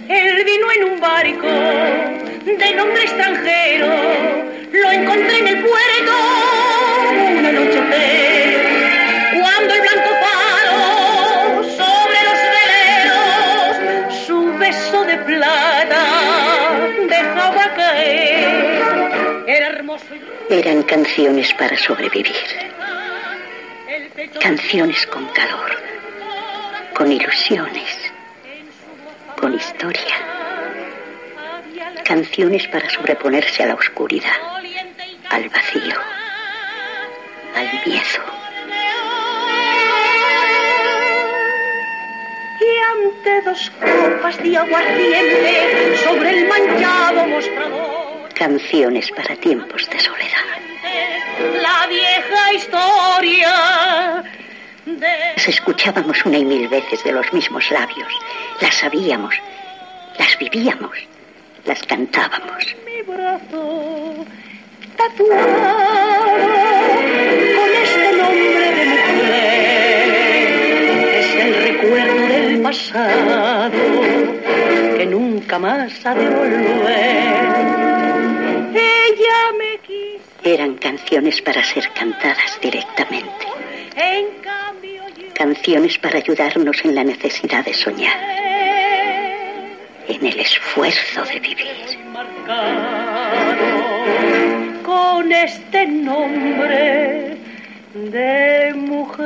Él 0.08 0.44
vino 0.44 0.66
en 0.76 0.84
un 0.92 1.00
barco 1.00 1.48
de 2.46 2.74
nombre 2.76 3.02
extranjero, 3.02 3.88
lo 4.70 4.92
encontré 4.92 5.38
en 5.40 5.48
el 5.48 5.58
puerto 5.64 6.12
una 7.40 7.50
noche 7.50 7.80
cuando 9.36 9.74
el 9.74 9.80
blanco 9.80 10.10
faro 10.22 11.64
sobre 11.80 12.18
los 12.28 12.38
veleros 12.54 14.14
su 14.28 14.38
beso 14.58 15.04
de 15.06 15.16
plata 15.18 16.04
dejaba 17.08 17.74
caer. 17.74 19.44
Era 19.48 19.66
hermoso. 19.70 20.04
Eran 20.50 20.84
canciones 20.84 21.52
para 21.54 21.76
sobrevivir 21.76 22.73
canciones 24.40 25.06
con 25.06 25.26
calor, 25.26 25.70
con 26.94 27.10
ilusiones, 27.10 28.12
con 29.38 29.54
historia, 29.54 30.16
canciones 32.04 32.66
para 32.68 32.88
sobreponerse 32.90 33.62
a 33.62 33.66
la 33.66 33.74
oscuridad, 33.74 34.36
al 35.30 35.48
vacío, 35.48 36.00
al 37.54 37.70
miedo. 37.86 38.24
Y 42.60 43.06
ante 43.06 43.42
dos 43.42 43.70
copas 43.80 44.42
de 44.42 44.56
aguardiente 44.56 45.96
sobre 45.98 46.30
el 46.30 46.48
manchado 46.48 47.26
mostrador. 47.26 48.28
Canciones 48.34 49.10
para 49.12 49.36
tiempos 49.36 49.88
de 49.90 50.00
soledad 50.00 50.53
la 51.40 51.86
vieja 51.86 52.52
historia. 52.54 54.24
Las 55.36 55.48
escuchábamos 55.48 56.24
una 56.24 56.38
y 56.38 56.44
mil 56.44 56.68
veces 56.68 57.02
de 57.04 57.12
los 57.12 57.32
mismos 57.32 57.70
labios, 57.70 58.12
las 58.60 58.74
sabíamos, 58.74 59.34
las 60.18 60.38
vivíamos, 60.38 60.96
las 61.64 61.82
cantábamos. 61.82 62.76
Mi 62.84 63.02
brazo 63.02 64.26
tatuado 64.96 66.34
con 67.56 67.70
este 67.82 68.12
nombre 68.16 68.70
de 68.76 68.84
mujer 68.84 70.08
es 71.18 71.34
el 71.34 71.52
recuerdo 71.64 72.26
del 72.28 72.62
pasado 72.62 73.70
que 74.96 75.06
nunca 75.06 75.58
más 75.58 76.06
ha 76.06 76.14
de 76.14 76.28
volver. 76.28 77.83
Eran 80.46 80.74
canciones 80.74 81.40
para 81.40 81.64
ser 81.64 81.90
cantadas 81.94 82.60
directamente. 82.60 83.46
Canciones 85.34 85.96
para 85.96 86.18
ayudarnos 86.18 86.84
en 86.84 86.94
la 86.94 87.02
necesidad 87.02 87.64
de 87.64 87.72
soñar. 87.72 88.14
En 90.06 90.26
el 90.26 90.38
esfuerzo 90.38 91.24
de 91.24 91.40
vivir. 91.40 91.98
Con 94.84 95.32
este 95.32 95.86
nombre 95.86 97.38
de 97.94 98.74
mujer. 98.76 99.24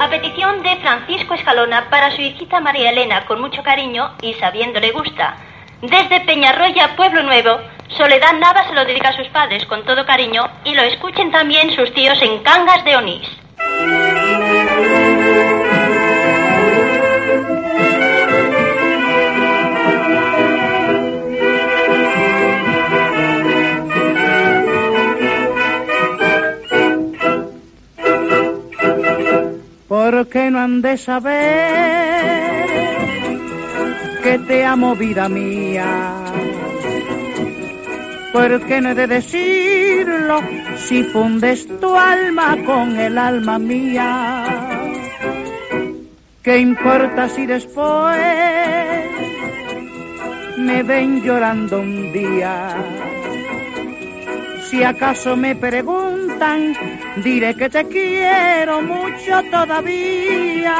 A 0.00 0.08
petición 0.08 0.62
de 0.62 0.74
Francisco 0.76 1.34
Escalona 1.34 1.90
para 1.90 2.10
su 2.16 2.22
hijita 2.22 2.60
María 2.60 2.88
Elena, 2.92 3.26
con 3.26 3.42
mucho 3.42 3.62
cariño 3.62 4.14
y 4.22 4.32
sabiendo 4.32 4.80
le 4.80 4.92
gusta 4.92 5.36
desde 5.82 6.20
Peñarroya, 6.20 6.96
Pueblo 6.96 7.22
Nuevo, 7.22 7.58
Soledad 7.88 8.32
Nava 8.34 8.66
se 8.66 8.74
lo 8.74 8.84
dedica 8.84 9.10
a 9.10 9.16
sus 9.16 9.28
padres 9.28 9.64
con 9.66 9.84
todo 9.84 10.04
cariño 10.04 10.42
y 10.64 10.74
lo 10.74 10.82
escuchen 10.82 11.30
también 11.30 11.70
sus 11.72 11.92
tíos 11.94 12.20
en 12.22 12.42
Cangas 12.42 12.84
de 12.84 12.96
Onís. 12.96 13.28
¿Por 29.88 30.28
qué 30.28 30.50
no 30.50 30.60
han 30.60 30.82
de 30.82 30.96
saber? 30.96 32.15
Que 34.26 34.38
te 34.40 34.64
amo 34.64 34.96
vida 34.96 35.28
mía. 35.28 35.88
Porque 38.32 38.80
no 38.80 38.90
he 38.90 38.94
de 38.96 39.06
decirlo 39.06 40.40
si 40.76 41.04
fundes 41.04 41.68
tu 41.80 41.94
alma 41.94 42.56
con 42.66 42.98
el 42.98 43.16
alma 43.18 43.56
mía. 43.60 44.10
¿Qué 46.42 46.58
importa 46.58 47.28
si 47.28 47.46
después 47.46 48.16
me 50.58 50.82
ven 50.82 51.22
llorando 51.22 51.78
un 51.78 52.12
día? 52.12 52.74
Si 54.68 54.82
acaso 54.82 55.36
me 55.36 55.54
preguntan, 55.54 56.74
diré 57.22 57.54
que 57.54 57.68
te 57.70 57.84
quiero 57.84 58.82
mucho 58.82 59.40
todavía 59.52 60.74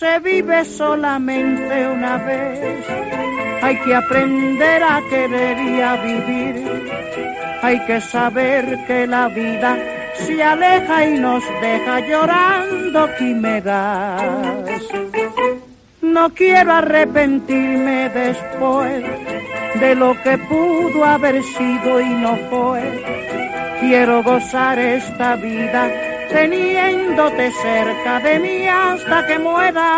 se 0.00 0.18
vive 0.20 0.64
solamente 0.64 1.86
una 1.86 2.16
vez 2.16 2.58
hay 3.62 3.76
que 3.80 3.94
aprender 3.94 4.82
a 4.82 5.02
querer 5.10 5.58
y 5.58 5.80
a 5.82 5.96
vivir. 5.96 6.54
Hay 7.60 7.78
que 7.84 8.00
saber 8.00 8.64
que 8.86 9.06
la 9.06 9.28
vida 9.28 9.76
se 10.14 10.42
aleja 10.42 11.06
y 11.06 11.18
nos 11.18 11.44
deja 11.60 12.00
llorando 12.00 13.08
quimeras. 13.18 14.22
No 16.00 16.30
quiero 16.30 16.72
arrepentirme 16.72 18.08
después 18.08 19.04
de 19.78 19.94
lo 19.94 20.16
que 20.22 20.38
pudo 20.38 21.04
haber 21.04 21.42
sido 21.42 22.00
y 22.00 22.08
no 22.08 22.36
fue. 22.48 22.80
Quiero 23.80 24.22
gozar 24.22 24.78
esta 24.78 25.36
vida 25.36 26.09
teniéndote 26.30 27.50
cerca 27.52 28.20
de 28.20 28.38
mí 28.38 28.66
hasta 28.66 29.26
que 29.26 29.38
muera. 29.38 29.90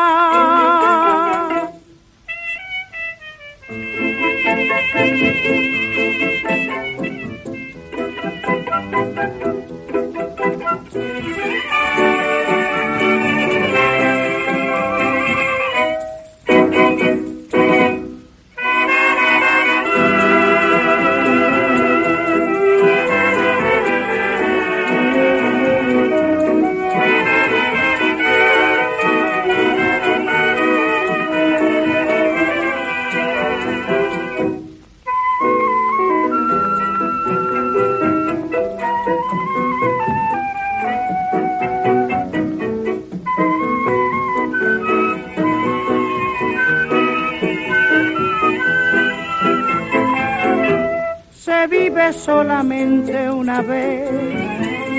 Una 52.63 53.61
vez, 53.61 54.09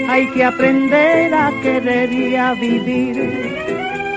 hay 0.09 0.27
que 0.31 0.43
aprender 0.43 1.33
a 1.33 1.49
querer 1.61 2.11
y 2.11 2.35
a 2.35 2.53
vivir. 2.53 3.63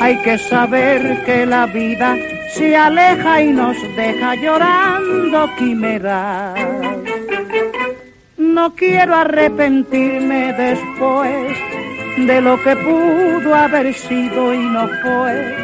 Hay 0.01 0.17
que 0.23 0.37
saber 0.37 1.25
que 1.25 1.47
la 1.47 1.67
vida 1.67 2.17
se 2.55 2.77
aleja 2.77 3.43
y 3.43 3.53
nos 3.53 3.77
deja 3.95 4.35
llorando 4.35 5.49
quimeras. 5.57 6.59
No 8.37 8.75
quiero 8.75 9.15
arrepentirme 9.15 10.53
después 10.53 11.57
de 12.17 12.41
lo 12.41 12.61
que 12.65 12.75
pudo 12.77 13.55
haber 13.55 13.95
sido 13.95 14.55
y 14.55 14.59
no 14.59 14.89
fue. 15.03 15.57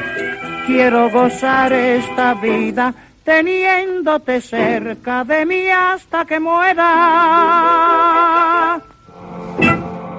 Quiero 0.67 1.11
gozar 1.11 1.73
esta 1.73 2.35
vida 2.35 2.95
teniéndote 3.25 4.41
cerca 4.41 5.25
de 5.25 5.47
mí 5.47 5.69
hasta 5.69 6.25
que 6.25 6.41
muera. 6.41 6.91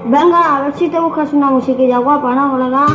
Venga, 0.05 0.57
a 0.57 0.61
ver 0.63 0.73
si 0.75 0.89
te 0.89 0.99
buscas 0.99 1.31
una 1.33 1.49
musiquilla 1.49 1.97
guapa, 1.97 2.35
¿no, 2.35 2.51
colega? 2.51 2.87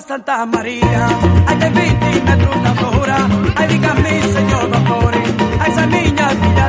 Santa 0.00 0.46
María. 0.46 1.06
Hay 1.46 1.56
de 1.58 1.68
20 1.68 2.22
metros 2.22 2.62
la 2.62 2.74
flora, 2.74 3.18
ay 3.56 3.68
dígame 3.68 4.22
señor 4.22 4.70
vapor, 4.70 5.14
ay 5.60 5.70
esa 5.70 5.86
niña 5.86 6.28
que 6.28 6.54
ya 6.56 6.68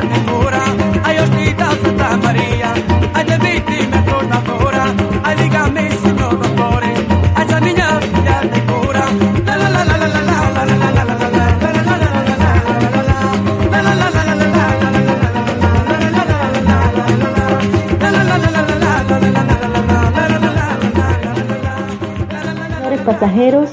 pasajeros, 23.24 23.70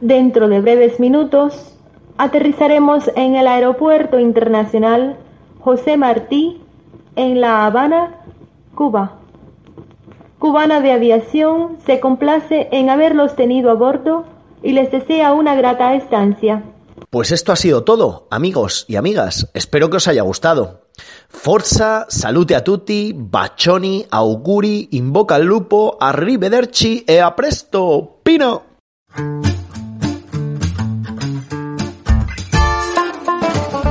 dentro 0.00 0.48
de 0.48 0.62
breves 0.62 0.98
minutos 1.00 1.74
aterrizaremos 2.16 3.10
en 3.14 3.36
el 3.36 3.46
Aeropuerto 3.46 4.18
Internacional 4.18 5.18
José 5.60 5.98
Martí 5.98 6.62
en 7.14 7.42
La 7.42 7.66
Habana, 7.66 8.22
Cuba. 8.74 9.18
Cubana 10.38 10.80
de 10.80 10.92
Aviación 10.92 11.76
se 11.84 12.00
complace 12.00 12.70
en 12.72 12.88
haberlos 12.88 13.36
tenido 13.36 13.70
a 13.70 13.74
bordo 13.74 14.24
y 14.62 14.72
les 14.72 14.90
desea 14.90 15.34
una 15.34 15.54
grata 15.54 15.92
estancia. 15.92 16.62
Pues 17.10 17.32
esto 17.32 17.52
ha 17.52 17.56
sido 17.56 17.84
todo, 17.84 18.28
amigos 18.30 18.86
y 18.88 18.96
amigas. 18.96 19.50
Espero 19.52 19.90
que 19.90 19.98
os 19.98 20.08
haya 20.08 20.22
gustado. 20.22 20.86
Forza, 21.28 22.06
salute 22.08 22.54
a 22.54 22.60
tutti, 22.60 23.14
bacioni, 23.14 24.04
auguri, 24.08 24.96
invoca 24.96 25.36
al 25.36 25.44
lupo, 25.44 25.96
arrivederci 25.98 27.04
e 27.04 27.18
a 27.18 27.32
presto, 27.32 28.18
Pino! 28.22 29.59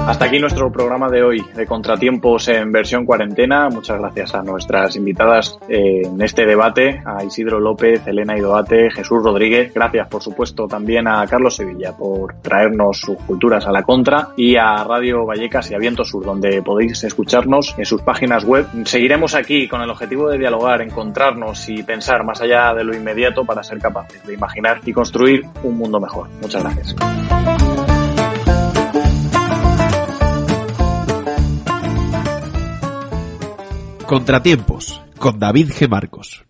Hasta 0.10 0.26
aquí 0.26 0.40
nuestro 0.40 0.72
programa 0.72 1.08
de 1.08 1.22
hoy 1.22 1.46
de 1.54 1.68
Contratiempos 1.68 2.48
en 2.48 2.72
versión 2.72 3.06
cuarentena. 3.06 3.70
Muchas 3.70 4.00
gracias 4.00 4.34
a 4.34 4.42
nuestras 4.42 4.96
invitadas 4.96 5.60
eh, 5.70 6.02
en 6.04 6.20
este 6.20 6.48
debate, 6.48 7.04
a 7.06 7.24
Isidro 7.24 7.60
López, 7.60 8.08
Elena 8.08 8.36
Idoate, 8.36 8.90
Jesús 8.90 9.24
Rodríguez. 9.24 9.72
Gracias, 9.72 10.08
por 10.08 10.24
supuesto, 10.24 10.68
también 10.68 11.08
a 11.08 11.28
Carlos 11.28 11.58
Sevilla 11.58 11.96
por 11.96 12.42
traernos 12.42 12.98
sus 12.98 13.18
culturas 13.18 13.68
a 13.68 13.72
la 13.72 13.84
contra 13.84 14.30
y 14.36 14.56
a 14.56 14.84
Radio 14.84 15.28
Vallecas 15.28 15.70
y 15.70 15.76
a 15.76 15.78
Viento 15.78 16.04
Sur, 16.04 16.26
donde 16.26 16.64
podéis 16.64 17.04
escucharnos 17.04 17.76
en 17.78 17.86
sus 17.86 18.02
páginas 18.02 18.44
web. 18.46 18.66
Seguiremos 18.86 19.36
aquí 19.36 19.68
con 19.68 19.84
el 19.84 19.92
objetivo 19.92 20.28
de 20.32 20.40
dialogar, 20.40 20.82
encontrarnos 20.82 21.70
y 21.70 21.84
pensar 21.84 22.24
más 22.24 22.42
allá 22.42 22.74
de 22.74 22.84
lo 22.84 22.96
inmediato 22.96 23.46
para 23.46 23.62
ser 23.64 23.78
capaces 23.78 24.26
de 24.26 24.34
imaginar 24.34 24.82
y 24.84 24.92
construir 24.92 25.44
un 25.62 25.78
mundo 25.78 26.00
mejor. 26.00 26.30
Muchas 26.42 26.64
gracias. 26.64 26.96
Contratiempos 34.10 35.00
con 35.20 35.38
David 35.38 35.70
G. 35.70 35.88
Marcos. 35.88 36.44